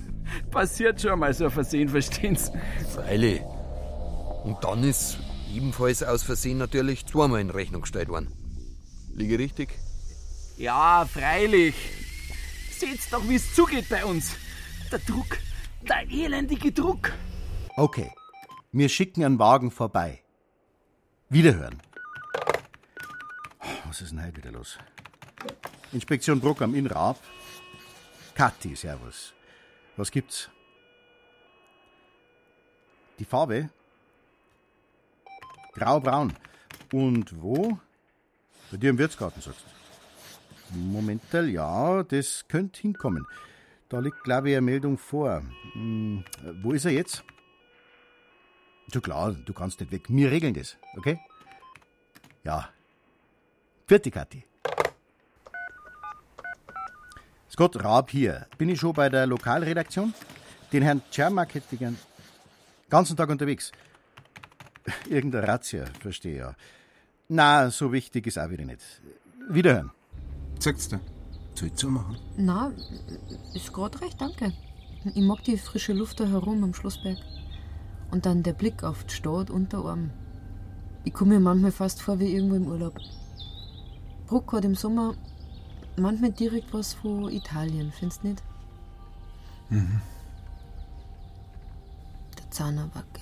Passiert 0.50 1.00
schon 1.00 1.18
mal 1.18 1.32
so 1.34 1.46
ein 1.46 1.50
Versehen, 1.50 1.88
verstehen 1.88 2.36
Sie? 2.36 2.52
Freilich. 2.94 3.42
Und 4.44 4.62
dann 4.62 4.84
ist 4.84 5.18
ebenfalls 5.54 6.02
aus 6.02 6.22
Versehen 6.22 6.58
natürlich 6.58 7.06
zweimal 7.06 7.40
in 7.40 7.50
Rechnung 7.50 7.82
gestellt 7.82 8.08
worden. 8.08 8.32
Liege 9.14 9.38
richtig? 9.38 9.78
Ja, 10.56 11.06
freilich. 11.10 11.74
Seht's 12.70 13.10
doch, 13.10 13.28
wie 13.28 13.36
es 13.36 13.54
zugeht 13.54 13.88
bei 13.88 14.04
uns. 14.04 14.36
Der 14.92 15.00
Druck, 15.00 15.38
der 15.88 16.08
elendige 16.10 16.72
Druck. 16.72 17.12
Okay, 17.76 18.10
wir 18.72 18.88
schicken 18.88 19.24
einen 19.24 19.38
Wagen 19.38 19.70
vorbei. 19.70 20.20
Wiederhören. 21.28 21.82
Was 23.88 24.02
ist 24.02 24.12
denn 24.12 24.22
heute 24.22 24.36
wieder 24.36 24.52
los? 24.52 24.78
Inspektion 25.92 26.38
Bruck 26.40 26.60
am 26.60 26.74
Innrab. 26.74 27.18
Kathi, 28.34 28.76
servus. 28.76 29.32
Was 29.96 30.10
gibt's? 30.10 30.50
Die 33.18 33.24
Farbe? 33.24 33.70
Grau-braun. 35.72 36.34
Und 36.92 37.40
wo? 37.40 37.78
Bei 38.70 38.76
dir 38.76 38.90
im 38.90 38.98
Wirtsgarten, 38.98 39.40
sagst 39.40 39.64
du? 40.70 40.78
Momental, 40.78 41.48
ja, 41.48 42.02
das 42.02 42.44
könnte 42.46 42.82
hinkommen. 42.82 43.26
Da 43.88 44.00
liegt, 44.00 44.22
glaube 44.22 44.50
ich, 44.50 44.56
eine 44.56 44.66
Meldung 44.66 44.98
vor. 44.98 45.42
Hm, 45.72 46.26
wo 46.60 46.72
ist 46.72 46.84
er 46.84 46.92
jetzt? 46.92 47.24
So 48.92 49.00
klar, 49.00 49.32
du 49.32 49.54
kannst 49.54 49.80
nicht 49.80 49.92
weg. 49.92 50.04
Wir 50.08 50.30
regeln 50.30 50.52
das, 50.52 50.76
okay? 50.94 51.18
Ja. 52.44 52.68
Vierte 53.88 54.10
Kathi. 54.10 54.44
Scott 57.50 57.82
Raab 57.82 58.10
hier. 58.10 58.46
Bin 58.58 58.68
ich 58.68 58.78
schon 58.78 58.92
bei 58.92 59.08
der 59.08 59.26
Lokalredaktion? 59.26 60.12
Den 60.70 60.82
Herrn 60.82 61.00
Czermak 61.10 61.54
hätte 61.54 61.68
ich 61.72 61.78
gern. 61.78 61.96
Ganzen 62.90 63.16
Tag 63.16 63.30
unterwegs. 63.30 63.72
Irgendeine 65.08 65.48
Razzia, 65.48 65.86
verstehe 66.00 66.36
ja. 66.36 66.54
Na, 67.28 67.70
so 67.70 67.90
wichtig 67.90 68.26
ist 68.26 68.38
auch 68.38 68.50
wieder 68.50 68.66
nicht. 68.66 68.82
Wiederhören. 69.48 69.90
Sagst 70.58 70.92
du? 70.92 71.00
Soll 71.54 71.68
ich 71.68 71.74
zumachen? 71.74 72.18
Na, 72.36 72.70
ist 73.54 73.72
grad 73.72 74.02
recht, 74.02 74.20
danke. 74.20 74.52
Ich 75.14 75.24
mag 75.24 75.42
die 75.44 75.56
frische 75.56 75.94
Luft 75.94 76.20
da 76.20 76.26
herum 76.26 76.62
am 76.62 76.74
Schlossberg. 76.74 77.16
Und 78.10 78.26
dann 78.26 78.42
der 78.42 78.52
Blick 78.52 78.84
auf 78.84 79.04
die 79.04 79.14
Stadt 79.14 79.48
unter 79.48 79.78
Arm. 79.86 80.10
Ich 81.04 81.14
komme 81.14 81.34
mir 81.34 81.40
manchmal 81.40 81.72
fast 81.72 82.02
vor 82.02 82.20
wie 82.20 82.34
irgendwo 82.34 82.56
im 82.56 82.66
Urlaub. 82.66 82.94
Bruck 84.28 84.52
hat 84.52 84.64
im 84.66 84.74
Sommer 84.74 85.14
manchmal 85.96 86.32
direkt 86.32 86.74
was 86.74 86.92
von 86.92 87.30
Italien, 87.30 87.90
findest 87.90 88.22
du 88.22 88.28
nicht? 88.28 88.42
Mhm. 89.70 90.02
Der 92.38 92.50
Zahnerwacke. 92.50 93.20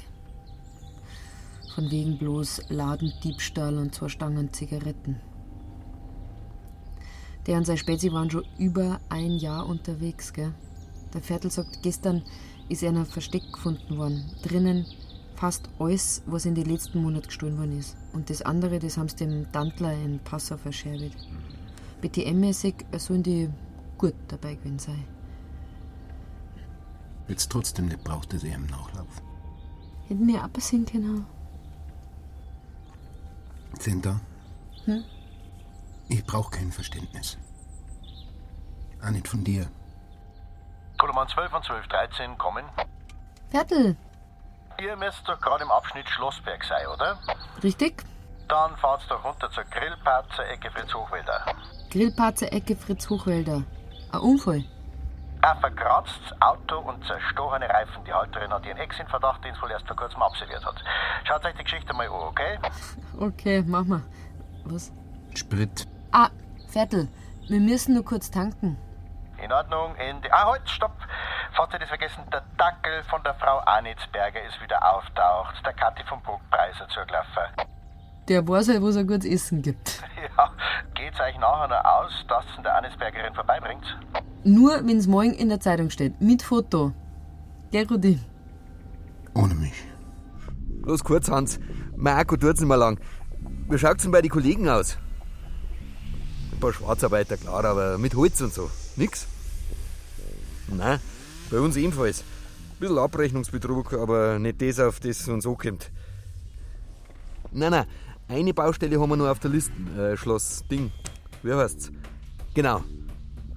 Von 1.76 1.90
wegen 1.92 2.18
bloß 2.18 2.62
Ladendiebstahl 2.70 3.78
und 3.78 3.94
zwei 3.94 4.08
Stangen 4.08 4.52
Zigaretten. 4.52 5.20
Der 7.46 7.58
und 7.58 7.66
sein 7.66 7.76
Spezi 7.76 8.12
waren 8.12 8.28
schon 8.28 8.44
über 8.58 8.98
ein 9.08 9.36
Jahr 9.36 9.66
unterwegs, 9.68 10.32
gell? 10.32 10.52
Der 11.14 11.22
Viertel 11.22 11.52
sagt, 11.52 11.84
gestern 11.84 12.22
ist 12.68 12.82
er 12.82 12.88
in 12.88 12.96
einem 12.96 13.06
Versteck 13.06 13.44
gefunden 13.52 13.96
worden. 13.96 14.24
Drinnen 14.42 14.84
fast 15.36 15.68
alles, 15.78 16.22
was 16.26 16.46
in 16.46 16.56
den 16.56 16.66
letzten 16.66 17.00
Monaten 17.00 17.26
gestohlen 17.28 17.58
worden 17.58 17.78
ist. 17.78 17.96
Und 18.16 18.30
das 18.30 18.40
andere, 18.40 18.78
das 18.78 18.96
haben 18.96 19.10
sie 19.10 19.16
dem 19.16 19.52
Tantler 19.52 19.92
in 19.92 20.18
Passau 20.20 20.56
verscherbelt. 20.56 21.14
BTM-mäßig 22.00 22.74
sollen 22.98 23.22
die 23.22 23.50
gut 23.98 24.14
dabei 24.28 24.54
gewesen 24.54 24.78
sein. 24.78 25.04
Jetzt 27.28 27.52
trotzdem 27.52 27.88
nicht 27.88 28.02
braucht 28.02 28.32
er 28.32 28.38
sie 28.38 28.48
im 28.48 28.64
Nachlauf. 28.68 29.20
Hätten 30.08 30.26
wir 30.26 30.42
absehen 30.42 30.86
können. 30.86 31.26
Senta, 33.78 34.18
Hm? 34.86 35.04
ich 36.08 36.24
brauche 36.24 36.50
kein 36.52 36.72
Verständnis. 36.72 37.36
Auch 39.04 39.10
nicht 39.10 39.28
von 39.28 39.44
dir. 39.44 39.68
Koloman 40.96 41.28
12 41.28 41.52
und 41.52 41.62
1213 41.70 42.38
kommen. 42.38 42.64
Viertel, 43.50 43.94
Ihr 44.78 44.96
müsst 44.96 45.26
doch 45.26 45.40
gerade 45.40 45.64
im 45.64 45.70
Abschnitt 45.70 46.08
Schlossberg 46.08 46.62
sein, 46.64 46.86
oder? 46.86 47.18
richtig? 47.62 48.04
Dann 48.48 48.76
fahrt's 48.76 49.06
doch 49.08 49.24
runter 49.24 49.50
zur 49.50 49.64
Grillparzer 49.64 50.48
Ecke 50.50 50.70
Fritz 50.70 50.94
Hochwälder. 50.94 51.44
Grillparzer 51.90 52.52
Ecke 52.52 52.76
Fritz 52.76 53.08
Hochwälder. 53.10 53.62
Ein 54.12 54.20
Unfall. 54.20 54.64
Ein 55.42 55.58
verkratztes 55.60 56.40
Auto 56.40 56.78
und 56.78 57.04
zerstochene 57.06 57.68
Reifen. 57.68 58.04
Die 58.04 58.12
Halterin 58.12 58.52
hat 58.52 58.64
ihren 58.66 58.76
Ex 58.78 58.98
in 59.00 59.06
Verdacht, 59.08 59.44
den 59.44 59.54
es 59.54 59.62
wohl 59.62 59.70
erst 59.70 59.86
vor 59.86 59.96
kurzem 59.96 60.22
absolviert 60.22 60.64
hat. 60.64 60.76
Schaut 61.24 61.44
euch 61.44 61.54
die 61.56 61.64
Geschichte 61.64 61.92
mal 61.92 62.06
an, 62.06 62.12
okay? 62.12 62.58
Okay, 63.18 63.64
mach 63.66 63.84
mal. 63.84 64.02
Was? 64.64 64.92
Sprit. 65.34 65.86
Ah, 66.12 66.28
Viertel, 66.68 67.08
wir 67.48 67.60
müssen 67.60 67.94
nur 67.94 68.04
kurz 68.04 68.30
tanken. 68.30 68.76
In 69.42 69.52
Ordnung, 69.52 69.94
Ende. 69.96 70.32
Ah, 70.32 70.50
halt, 70.52 70.68
stopp! 70.68 70.92
Ihr 71.58 71.78
das 71.78 71.88
vergessen, 71.88 72.22
der 72.32 72.42
Dackel 72.58 73.02
von 73.04 73.22
der 73.22 73.34
Frau 73.34 73.58
Anitzberger 73.58 74.42
ist 74.44 74.60
wieder 74.62 74.78
auftaucht. 74.94 75.54
Der 75.64 75.72
Kathi 75.72 76.04
vom 76.08 76.22
Burgpreiser 76.22 76.86
zugelaufen. 76.88 77.42
Der 78.28 78.46
weiß 78.46 78.68
halt, 78.68 78.82
wo 78.82 78.88
es 78.88 78.96
ein 78.96 79.06
gutes 79.06 79.24
Essen 79.24 79.62
gibt. 79.62 80.02
Ja, 80.36 80.50
geht's 80.94 81.20
euch 81.20 81.38
nachher 81.38 81.68
noch 81.68 81.84
aus, 81.84 82.12
dass 82.28 82.44
ihr 82.56 82.62
der 82.62 82.76
Anitzbergerin 82.76 83.34
vorbeibringt? 83.34 83.84
Nur, 84.44 84.86
wenn's 84.86 85.06
morgen 85.06 85.32
in 85.32 85.48
der 85.48 85.60
Zeitung 85.60 85.90
steht. 85.90 86.20
Mit 86.20 86.42
Foto. 86.42 86.92
Gell, 87.70 87.86
Rudi? 87.86 88.20
Los, 90.86 91.02
kurz, 91.02 91.28
Hans. 91.28 91.58
Mein 91.96 92.16
Akku 92.16 92.36
tut's 92.36 92.60
nicht 92.60 92.68
mehr 92.68 92.76
lang. 92.76 93.00
Wie 93.68 93.76
schaut's 93.76 94.04
denn 94.04 94.12
bei 94.12 94.22
den 94.22 94.30
Kollegen 94.30 94.68
aus? 94.68 94.98
Ein 96.52 96.60
paar 96.60 96.72
Schwarzarbeiter, 96.72 97.36
klar, 97.36 97.64
aber 97.64 97.98
mit 97.98 98.14
Holz 98.14 98.40
und 98.40 98.54
so. 98.54 98.70
Nix? 98.94 99.26
Nein, 100.68 101.00
bei 101.50 101.60
uns 101.60 101.76
ebenfalls. 101.76 102.20
Ein 102.20 102.80
bisschen 102.80 102.98
Abrechnungsbetrug, 102.98 103.94
aber 103.94 104.38
nicht 104.38 104.60
das, 104.60 104.80
auf 104.80 105.00
das 105.00 105.20
es 105.20 105.28
uns 105.28 105.46
ankommt. 105.46 105.90
Nein, 107.52 107.70
nein, 107.70 107.86
eine 108.28 108.52
Baustelle 108.52 109.00
haben 109.00 109.10
wir 109.10 109.16
noch 109.16 109.28
auf 109.28 109.38
der 109.38 109.50
Liste. 109.50 109.72
Äh, 109.96 110.16
Schloss 110.16 110.64
Ding. 110.70 110.90
Wie 111.42 111.52
heißt's? 111.52 111.90
Genau. 112.54 112.82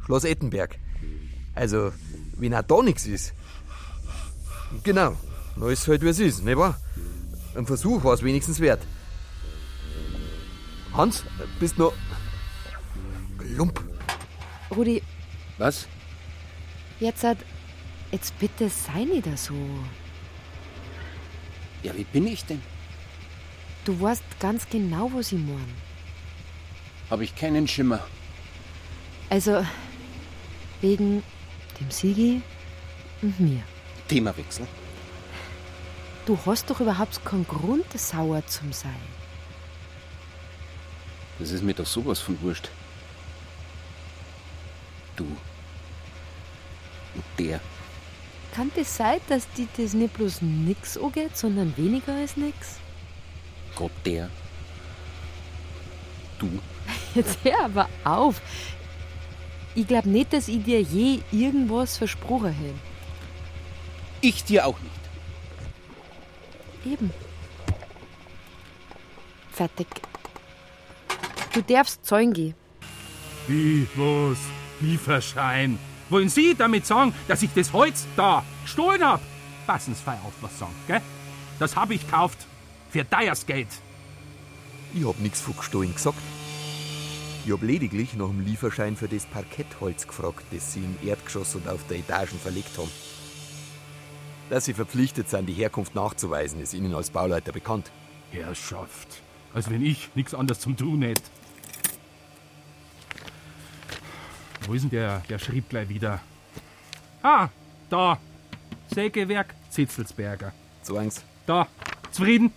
Schloss 0.06 0.24
Ettenberg. 0.24 0.78
Also, 1.56 1.92
wenn 2.38 2.54
auch 2.54 2.62
da 2.62 2.82
nichts 2.82 3.06
ist. 3.06 3.34
Genau. 4.84 5.16
Na 5.56 5.68
ist 5.70 5.88
halt 5.88 6.02
wie 6.04 6.10
es 6.10 6.20
ist, 6.20 6.44
nicht 6.44 6.58
wahr? 6.58 6.80
Ein 7.56 7.66
Versuch 7.66 8.04
war 8.04 8.14
es 8.14 8.24
wenigstens 8.24 8.60
wert. 8.60 8.82
Hans, 10.94 11.24
bist 11.60 11.78
noch. 11.78 11.94
Lump. 13.58 13.84
Rudi, 14.72 15.02
Was? 15.58 15.88
jetzt 17.00 17.24
hat. 17.24 17.38
Jetzt 18.12 18.38
bitte 18.40 18.70
sei 18.70 19.04
nicht 19.04 19.38
so. 19.38 19.54
Ja, 21.84 21.96
wie 21.96 22.04
bin 22.04 22.28
ich 22.28 22.44
denn? 22.46 22.62
Du 23.86 24.00
weißt 24.00 24.24
ganz 24.40 24.68
genau, 24.68 25.12
was 25.14 25.32
ich 25.32 25.40
meine. 25.40 25.74
Habe 27.10 27.24
ich 27.24 27.36
keinen 27.36 27.68
Schimmer. 27.68 28.02
Also, 29.30 29.66
wegen 30.82 31.24
dem 31.80 31.92
Sigi 31.92 32.42
und 33.22 33.40
mir. 33.40 33.64
Themawechsel. 34.08 34.68
Du 36.26 36.38
hast 36.46 36.70
doch 36.70 36.80
überhaupt 36.80 37.24
keinen 37.24 37.48
Grund, 37.48 37.86
sauer 37.98 38.46
zu 38.46 38.64
sein. 38.72 38.94
Das 41.40 41.52
ist 41.52 41.64
mir 41.64 41.74
doch 41.74 41.86
sowas 41.86 42.20
von 42.20 42.40
wurscht. 42.42 42.70
Du. 45.16 45.26
Und 45.26 47.24
der. 47.38 47.60
Kann 48.54 48.72
das 48.76 48.98
sein, 48.98 49.20
dass 49.28 49.48
die 49.58 49.68
das 49.78 49.94
nicht 49.94 50.14
bloß 50.14 50.42
nix 50.42 50.98
angeht, 50.98 51.38
sondern 51.38 51.76
weniger 51.78 52.16
als 52.16 52.36
nix? 52.36 52.80
Gott, 53.76 53.92
der. 54.06 54.30
Du. 56.40 56.50
Jetzt 57.16 57.38
hör 57.44 57.66
aber 57.66 57.90
auf. 58.04 58.42
Ich 59.76 59.88
glaub 59.88 60.06
nicht, 60.06 60.34
dass 60.34 60.48
ich 60.48 60.64
dir 60.64 60.82
je 60.82 61.20
irgendwas 61.32 61.98
versprochen 61.98 62.52
hätte. 62.52 62.80
Ich 64.22 64.44
dir 64.44 64.66
auch 64.66 64.78
nicht. 64.80 65.00
Eben. 66.94 67.12
Fertig. 69.52 69.88
Du 71.54 71.62
darfst 71.62 72.06
zahlen 72.06 72.34
gehen. 72.34 72.56
Wie, 73.48 73.88
was? 73.96 74.38
Lieferschein. 74.82 75.78
Wollen 76.10 76.30
Sie 76.30 76.56
damit 76.56 76.86
sagen, 76.86 77.14
dass 77.28 77.44
ich 77.44 77.52
das 77.54 77.72
Holz 77.72 78.08
da 78.16 78.44
gestohlen 78.64 79.04
hab? 79.04 79.22
Passen 79.68 79.94
Sie 79.94 80.10
auf, 80.10 80.34
was 80.42 80.52
Sie 80.54 80.60
sagen, 80.60 80.76
gell? 80.88 81.02
Das 81.60 81.76
hab 81.76 81.92
ich 81.92 82.06
gekauft. 82.06 82.40
Für 82.90 83.08
teures 83.08 83.46
Geld. 83.46 83.68
Ich 84.96 85.06
hab 85.06 85.20
nichts 85.20 85.42
von 85.42 85.56
gestohlen 85.56 85.94
gesagt. 85.94 86.18
Ich 87.46 87.52
hab 87.52 87.62
lediglich 87.62 88.16
nach 88.16 88.28
dem 88.28 88.44
Lieferschein 88.44 88.96
für 88.96 89.08
das 89.08 89.26
Parkettholz 89.26 90.08
gefragt, 90.08 90.44
das 90.52 90.74
sie 90.74 90.80
im 90.80 90.98
Erdgeschoss 91.08 91.56
und 91.56 91.68
auf 91.68 91.86
der 91.88 92.00
Etagen 92.00 92.40
verlegt 92.40 92.78
haben. 92.78 92.90
Dass 94.50 94.66
sie 94.66 94.74
verpflichtet 94.74 95.30
sind, 95.30 95.46
die 95.46 95.54
Herkunft 95.54 95.94
nachzuweisen, 95.94 96.60
ist 96.60 96.74
Ihnen 96.74 96.96
als 96.96 97.12
Bauleiter 97.12 97.52
bekannt. 97.52 97.92
Herrschaft. 98.32 99.22
Als 99.54 99.70
wenn 99.70 99.86
ich 99.86 100.10
nichts 100.16 100.34
anderes 100.34 100.60
zum 100.60 100.76
tun 100.76 101.04
hätte. 101.04 101.22
Wo 104.70 104.76
ist 104.76 104.84
denn 104.84 104.92
der, 104.92 105.24
der 105.28 105.40
schrieb 105.40 105.68
gleich 105.68 105.90
wieder? 105.90 106.20
Ah, 107.24 107.50
da. 107.90 108.20
Sägewerk 108.94 109.56
Zitzelsberger. 109.72 110.54
Zwangs. 110.84 111.24
Da. 111.48 111.68
Zufrieden? 112.12 112.54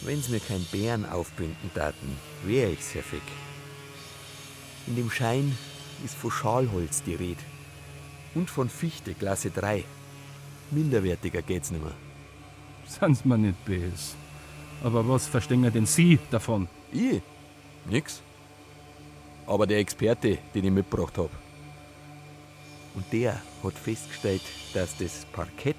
Wenn 0.00 0.20
sie 0.20 0.32
mir 0.32 0.40
kein 0.40 0.64
Bären 0.72 1.08
aufbinden 1.08 1.70
taten, 1.72 2.16
wär 2.42 2.68
ich's, 2.68 2.96
Herr 2.96 3.04
Fick. 3.04 3.22
In 4.88 4.96
dem 4.96 5.08
Schein 5.08 5.56
ist 6.04 6.16
von 6.16 6.32
Schalholz 6.32 7.04
die 7.04 7.14
Rede. 7.14 7.44
Und 8.34 8.50
von 8.50 8.68
Fichte, 8.68 9.14
Klasse 9.14 9.52
3. 9.52 9.84
Minderwertiger 10.72 11.42
geht's 11.42 11.70
nimmer. 11.70 11.92
Sind's 12.88 13.24
mir 13.24 13.38
nicht 13.38 13.64
böse. 13.64 14.16
Aber 14.82 15.08
was 15.08 15.28
verstehen 15.28 15.62
denn 15.72 15.86
Sie 15.86 16.18
davon? 16.32 16.66
Ich? 16.90 17.22
Nix. 17.88 18.20
Aber 19.50 19.66
der 19.66 19.78
Experte, 19.78 20.38
den 20.54 20.64
ich 20.64 20.70
mitgebracht 20.70 21.18
hab. 21.18 21.30
Und 22.94 23.04
der 23.12 23.42
hat 23.64 23.74
festgestellt, 23.74 24.42
dass 24.74 24.96
das 24.96 25.26
Parkett, 25.32 25.76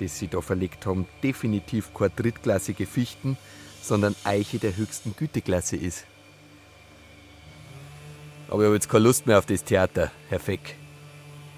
das 0.00 0.18
sie 0.18 0.26
da 0.26 0.40
verlegt 0.40 0.86
haben, 0.86 1.06
definitiv 1.22 1.94
keine 1.94 2.10
drittklassige 2.10 2.84
Fichten, 2.84 3.38
sondern 3.80 4.16
Eiche 4.24 4.58
der 4.58 4.76
höchsten 4.76 5.14
Güteklasse 5.16 5.76
ist. 5.76 6.04
Aber 8.48 8.62
ich 8.62 8.66
habe 8.66 8.74
jetzt 8.74 8.88
keine 8.88 9.04
Lust 9.04 9.28
mehr 9.28 9.38
auf 9.38 9.46
das 9.46 9.62
Theater, 9.62 10.10
Herr 10.28 10.40
Feck. 10.40 10.74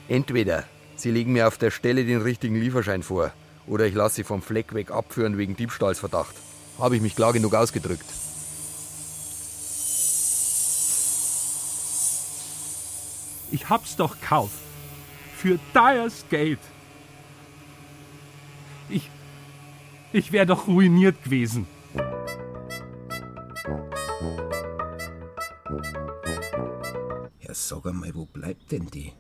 Entweder 0.07 0.65
Sie 0.97 1.11
legen 1.11 1.33
mir 1.33 1.49
auf 1.49 1.57
der 1.57 1.71
Stelle 1.71 2.05
den 2.05 2.21
richtigen 2.21 2.57
Lieferschein 2.57 3.03
vor, 3.03 3.33
oder 3.67 3.87
ich 3.87 3.95
lasse 3.95 4.17
Sie 4.17 4.25
vom 4.25 4.43
Fleck 4.43 4.75
weg 4.75 4.91
abführen 4.91 5.39
wegen 5.39 5.57
Diebstahlsverdacht. 5.57 6.35
Habe 6.79 6.97
ich 6.97 7.03
mich 7.03 7.17
klar 7.17 7.33
genug 7.33 7.55
ausgedrückt. 7.55 8.05
Ich 13.55 13.69
hab's 13.69 13.95
doch 13.95 14.21
gekauft. 14.21 14.59
Für 15.37 15.61
teures 15.73 16.25
Geld. 16.29 16.59
Ich. 18.89 19.09
Ich 20.13 20.33
wär 20.33 20.45
doch 20.45 20.67
ruiniert 20.67 21.23
gewesen. 21.23 21.69
Ja, 27.39 27.55
sag 27.55 27.87
einmal, 27.87 28.13
wo 28.17 28.25
bleibt 28.27 28.73
denn 28.73 28.87
die? 28.87 29.13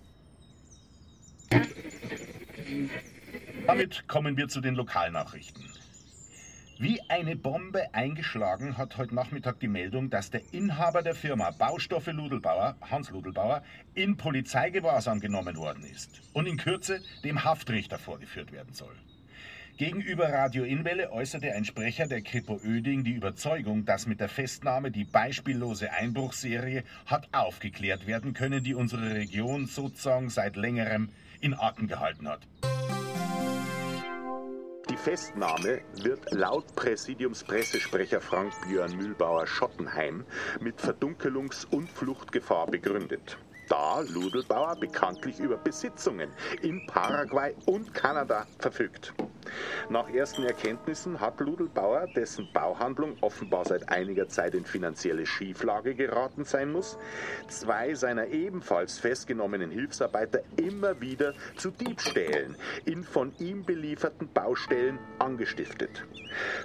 Damit 3.68 4.08
kommen 4.08 4.36
wir 4.36 4.48
zu 4.48 4.60
den 4.60 4.74
Lokalnachrichten. 4.74 5.62
Wie 6.78 7.00
eine 7.08 7.36
Bombe 7.36 7.94
eingeschlagen 7.94 8.76
hat 8.76 8.98
heute 8.98 9.14
Nachmittag 9.14 9.60
die 9.60 9.68
Meldung, 9.68 10.10
dass 10.10 10.30
der 10.30 10.40
Inhaber 10.50 11.02
der 11.02 11.14
Firma 11.14 11.52
Baustoffe 11.52 12.08
Ludelbauer, 12.08 12.74
Hans 12.90 13.10
Ludelbauer, 13.10 13.62
in 13.94 14.16
Polizeigewahrsam 14.16 15.20
genommen 15.20 15.56
worden 15.56 15.84
ist 15.84 16.20
und 16.32 16.46
in 16.46 16.56
Kürze 16.56 17.00
dem 17.22 17.44
Haftrichter 17.44 17.96
vorgeführt 17.96 18.50
werden 18.50 18.74
soll. 18.74 18.94
Gegenüber 19.76 20.32
Radio 20.32 20.64
Inwelle 20.64 21.12
äußerte 21.12 21.52
ein 21.52 21.64
Sprecher 21.64 22.08
der 22.08 22.22
Kripo 22.22 22.60
Öding 22.64 23.04
die 23.04 23.12
Überzeugung, 23.12 23.84
dass 23.84 24.06
mit 24.06 24.18
der 24.18 24.28
Festnahme 24.28 24.90
die 24.90 25.04
beispiellose 25.04 25.92
Einbruchsserie 25.92 26.82
hat 27.06 27.28
aufgeklärt 27.30 28.08
werden 28.08 28.34
können, 28.34 28.64
die 28.64 28.74
unsere 28.74 29.14
Region 29.14 29.66
sozusagen 29.66 30.28
seit 30.28 30.56
längerem 30.56 31.10
in 31.40 31.54
Atem 31.54 31.86
gehalten 31.86 32.28
hat. 32.28 32.40
Festnahme 35.04 35.82
wird 35.96 36.32
laut 36.32 36.64
Präsidiumspressesprecher 36.76 38.22
Frank 38.22 38.54
Björn 38.66 38.96
Mühlbauer 38.96 39.46
Schottenheim 39.46 40.24
mit 40.60 40.80
Verdunkelungs- 40.80 41.66
und 41.70 41.90
Fluchtgefahr 41.90 42.66
begründet. 42.68 43.36
Da 43.68 44.00
Ludelbauer 44.00 44.76
bekanntlich 44.76 45.38
über 45.40 45.56
Besitzungen 45.56 46.30
in 46.62 46.86
Paraguay 46.86 47.54
und 47.66 47.94
Kanada 47.94 48.46
verfügt. 48.58 49.14
Nach 49.88 50.08
ersten 50.08 50.44
Erkenntnissen 50.44 51.20
hat 51.20 51.40
Ludelbauer, 51.40 52.06
dessen 52.08 52.48
Bauhandlung 52.52 53.16
offenbar 53.20 53.64
seit 53.64 53.88
einiger 53.88 54.28
Zeit 54.28 54.54
in 54.54 54.64
finanzielle 54.64 55.26
Schieflage 55.26 55.94
geraten 55.94 56.44
sein 56.44 56.72
muss, 56.72 56.98
zwei 57.48 57.94
seiner 57.94 58.28
ebenfalls 58.28 58.98
festgenommenen 58.98 59.70
Hilfsarbeiter 59.70 60.40
immer 60.56 61.00
wieder 61.00 61.34
zu 61.56 61.70
Diebstählen 61.70 62.56
in 62.84 63.04
von 63.04 63.32
ihm 63.38 63.64
belieferten 63.64 64.28
Baustellen 64.32 64.98
angestiftet. 65.18 66.04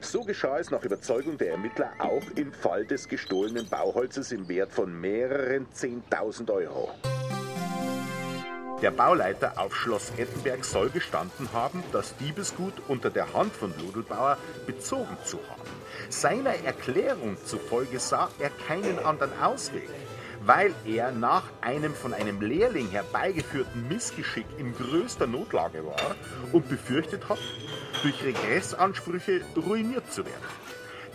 So 0.01 0.23
geschah 0.23 0.57
es 0.59 0.71
nach 0.71 0.83
Überzeugung 0.83 1.37
der 1.37 1.51
Ermittler 1.51 1.91
auch 1.99 2.23
im 2.35 2.51
Fall 2.53 2.85
des 2.85 3.07
gestohlenen 3.07 3.67
Bauholzes 3.69 4.31
im 4.31 4.47
Wert 4.47 4.71
von 4.71 4.99
mehreren 4.99 5.67
10.000 5.67 6.51
Euro. 6.51 6.88
Der 8.81 8.91
Bauleiter 8.91 9.59
auf 9.59 9.75
Schloss 9.75 10.13
Ettenberg 10.17 10.63
soll 10.63 10.89
gestanden 10.89 11.49
haben, 11.51 11.83
das 11.91 12.15
Diebesgut 12.15 12.73
unter 12.87 13.09
der 13.09 13.33
Hand 13.33 13.53
von 13.53 13.73
Ludelbauer 13.77 14.37
bezogen 14.65 15.17
zu 15.25 15.37
haben. 15.49 15.69
Seiner 16.07 16.55
Erklärung 16.63 17.37
zufolge 17.43 17.99
sah 17.99 18.29
er 18.39 18.49
keinen 18.67 18.97
anderen 18.99 19.37
Ausweg, 19.41 19.89
weil 20.45 20.73
er 20.85 21.11
nach 21.11 21.43
einem 21.59 21.93
von 21.93 22.13
einem 22.13 22.39
Lehrling 22.39 22.89
herbeigeführten 22.89 23.85
Missgeschick 23.89 24.47
in 24.57 24.73
größter 24.73 25.27
Notlage 25.27 25.85
war 25.85 26.15
und 26.53 26.69
befürchtet 26.69 27.27
hat, 27.27 27.39
durch 28.01 28.23
Regressansprüche 28.23 29.41
ruiniert 29.57 30.09
zu 30.09 30.25
werden. 30.25 30.68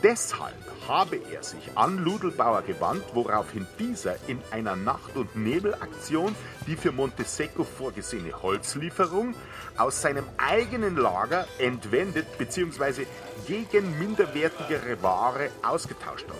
Deshalb 0.05 0.55
habe 0.87 1.19
er 1.33 1.43
sich 1.43 1.79
an 1.79 1.97
Ludelbauer 1.97 2.61
gewandt, 2.61 3.05
woraufhin 3.15 3.67
dieser 3.79 4.17
in 4.29 4.39
einer 4.51 4.77
Nacht- 4.77 5.17
und 5.17 5.35
Nebelaktion 5.35 6.37
die 6.67 6.77
für 6.77 6.93
Montesecco 6.93 7.65
vorgesehene 7.65 8.43
Holzlieferung 8.43 9.35
aus 9.79 10.03
seinem 10.03 10.27
eigenen 10.37 10.97
Lager 10.97 11.47
entwendet 11.59 12.27
bzw. 12.37 13.07
gegen 13.47 13.99
minderwertigere 13.99 15.03
Ware 15.03 15.49
ausgetauscht 15.63 16.27
hat. 16.29 16.37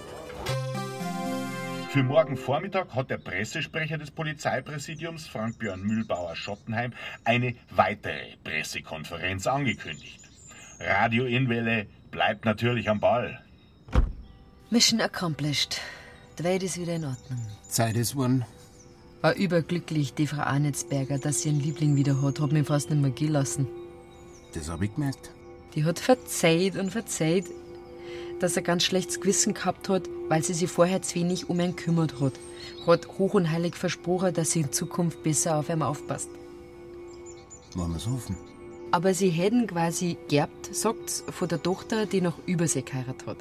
Für 1.91 2.03
morgen 2.03 2.37
Vormittag 2.37 2.95
hat 2.95 3.09
der 3.09 3.17
Pressesprecher 3.17 3.97
des 3.97 4.11
Polizeipräsidiums, 4.11 5.27
Frank-Björn 5.27 5.81
Mühlbauer-Schottenheim, 5.81 6.93
eine 7.25 7.55
weitere 7.71 8.37
Pressekonferenz 8.45 9.47
angekündigt. 9.47 10.21
Radio 10.81 11.25
Inwelle 11.25 11.87
bleibt 12.11 12.45
natürlich 12.45 12.91
am 12.91 13.01
Ball. 13.01 13.41
Mission 14.71 15.01
accomplished. 15.01 15.81
Die 16.39 16.45
Welt 16.45 16.62
ist 16.62 16.79
wieder 16.79 16.95
in 16.97 17.05
Ordnung. 17.05 17.41
Zeit 17.69 17.97
ist 17.97 18.17
worden. 18.17 18.45
War 19.21 19.37
überglücklich, 19.37 20.15
die 20.15 20.27
Frau 20.27 20.43
Arnitzberger, 20.43 21.19
dass 21.19 21.43
sie 21.43 21.51
ihren 21.51 21.61
Liebling 21.61 21.97
wieder 21.97 22.23
hat. 22.23 22.41
Hat 22.41 22.53
mich 22.53 22.67
fast 22.67 22.91
nicht 22.91 23.01
mehr 23.01 23.11
gehen 23.11 23.33
lassen. 23.33 23.69
Das 24.55 24.69
hab 24.69 24.83
ich 24.83 24.95
gemerkt. 24.95 25.31
Die 25.75 25.85
hat 25.85 25.99
verzeiht 25.99 26.77
und 26.77 26.91
verzeiht, 26.91 27.47
dass 28.41 28.57
er 28.57 28.62
ganz 28.62 28.85
schlechtes 28.85 29.21
Gewissen 29.21 29.55
gehabt 29.55 29.89
hat, 29.89 30.09
weil 30.29 30.43
sie 30.43 30.55
sich 30.55 30.71
vorher 30.71 31.03
zu 31.03 31.17
wenig 31.17 31.49
um 31.49 31.61
ihn 31.61 31.77
kümmert 31.77 32.21
hat. 32.21 32.35
Hat 32.87 33.07
hoch 33.19 33.35
und 33.35 33.51
heilig 33.51 33.77
versprochen, 33.77 34.33
dass 34.33 34.53
sie 34.53 34.61
in 34.61 34.73
Zukunft 34.73 35.23
besser 35.23 35.57
auf 35.57 35.69
ihn 35.69 35.83
aufpasst. 35.83 36.31
Wollen 37.75 37.93
wir's 37.93 38.07
hoffen? 38.07 38.37
Aber 38.91 39.12
sie 39.12 39.31
hätten 39.31 39.67
quasi 39.67 40.17
geerbt, 40.29 40.71
sagt's, 40.73 41.25
von 41.29 41.49
der 41.49 41.62
Tochter, 41.62 42.07
die 42.07 42.21
noch 42.21 42.39
über 42.47 42.67
sie 42.67 42.85
geheiratet 42.85 43.27
hat. 43.27 43.39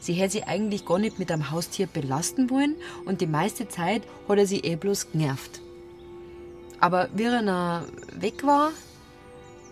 Sie 0.00 0.14
hätte 0.14 0.32
sie 0.32 0.44
eigentlich 0.44 0.84
gar 0.84 0.98
nicht 0.98 1.18
mit 1.18 1.30
einem 1.30 1.50
Haustier 1.50 1.86
belasten 1.86 2.50
wollen 2.50 2.76
und 3.04 3.20
die 3.20 3.26
meiste 3.26 3.68
Zeit 3.68 4.02
hat 4.28 4.38
er 4.38 4.46
sie 4.46 4.60
eh 4.60 4.76
bloß 4.76 5.12
genervt. 5.12 5.60
Aber 6.80 7.08
wie 7.14 7.24
er 7.24 7.42
noch 7.42 7.86
weg 8.20 8.44
war, 8.44 8.70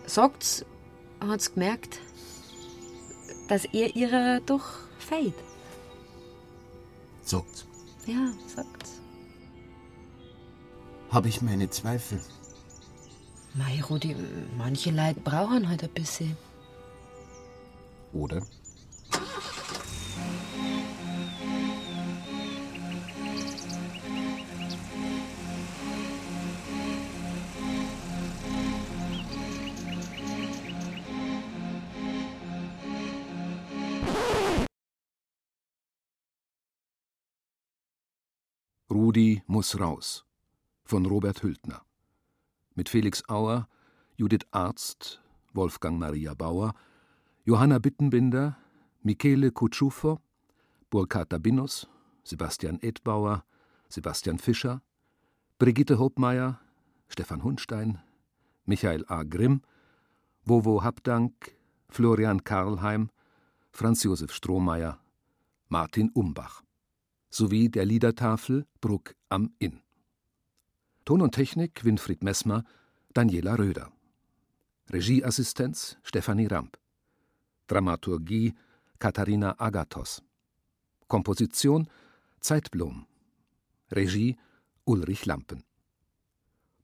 sagt's, 0.05 0.65
hat's 1.19 1.53
gemerkt, 1.53 1.99
dass 3.47 3.65
er 3.65 3.95
ihrer 3.95 4.39
doch 4.45 4.65
fehlt. 4.97 5.35
Sagt's. 7.21 7.65
Ja, 8.05 8.33
sagt's. 8.47 8.99
Hab 11.09 11.25
ich 11.25 11.41
meine 11.41 11.69
Zweifel. 11.69 12.19
Mei, 13.53 13.81
Rudi, 13.87 14.15
manche 14.57 14.89
Leute 14.89 15.19
brauchen 15.19 15.69
halt 15.69 15.83
ein 15.83 15.89
bisschen. 15.91 16.35
Oder? 18.11 18.41
Muss 39.63 39.79
raus 39.79 40.25
von 40.83 41.05
Robert 41.05 41.41
Hültner. 41.41 41.85
Mit 42.75 42.89
Felix 42.89 43.23
Auer, 43.29 43.69
Judith 44.17 44.45
Arzt, 44.51 45.21
Wolfgang 45.53 45.97
Maria 45.97 46.33
Bauer, 46.33 46.73
Johanna 47.45 47.79
Bittenbinder, 47.79 48.57
Michele 49.03 49.51
Kutschufo, 49.51 50.19
Burkhard 50.89 51.31
Dabinus, 51.31 51.87
Sebastian 52.25 52.81
Edbauer, 52.81 53.45
Sebastian 53.87 54.37
Fischer, 54.37 54.81
Brigitte 55.59 55.97
Hopmeier, 55.97 56.59
Stefan 57.07 57.41
Hundstein, 57.41 58.01
Michael 58.65 59.05
A. 59.07 59.23
Grimm, 59.23 59.61
Wovo 60.43 60.83
Habdank, 60.83 61.55
Florian 61.87 62.43
Karlheim, 62.43 63.11
Franz 63.71 64.03
Josef 64.03 64.33
Strohmeier, 64.33 64.99
Martin 65.69 66.11
Umbach 66.13 66.62
sowie 67.33 67.69
der 67.69 67.85
Liedertafel 67.85 68.67
Bruck 68.79 69.15
am 69.29 69.53
Inn. 69.57 69.81
Ton 71.03 71.21
und 71.21 71.33
Technik 71.33 71.83
Winfried 71.83 72.23
Messmer, 72.23 72.63
Daniela 73.13 73.55
Röder. 73.55 73.91
Regieassistenz 74.91 75.97
Stefanie 76.03 76.45
Ramp. 76.45 76.77
Dramaturgie 77.67 78.53
Katharina 78.99 79.59
Agathos. 79.59 80.21
Komposition 81.07 81.89
Zeitblom. 82.39 83.07
Regie 83.91 84.37
Ulrich 84.85 85.25
Lampen. 85.25 85.63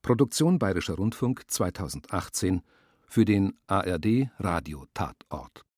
Produktion 0.02 0.58
Bayerischer 0.58 0.96
Rundfunk 0.96 1.44
2018 1.48 2.64
für 3.06 3.26
den 3.26 3.54
ARD 3.68 4.30
Radio 4.40 4.86
Tatort. 4.96 5.69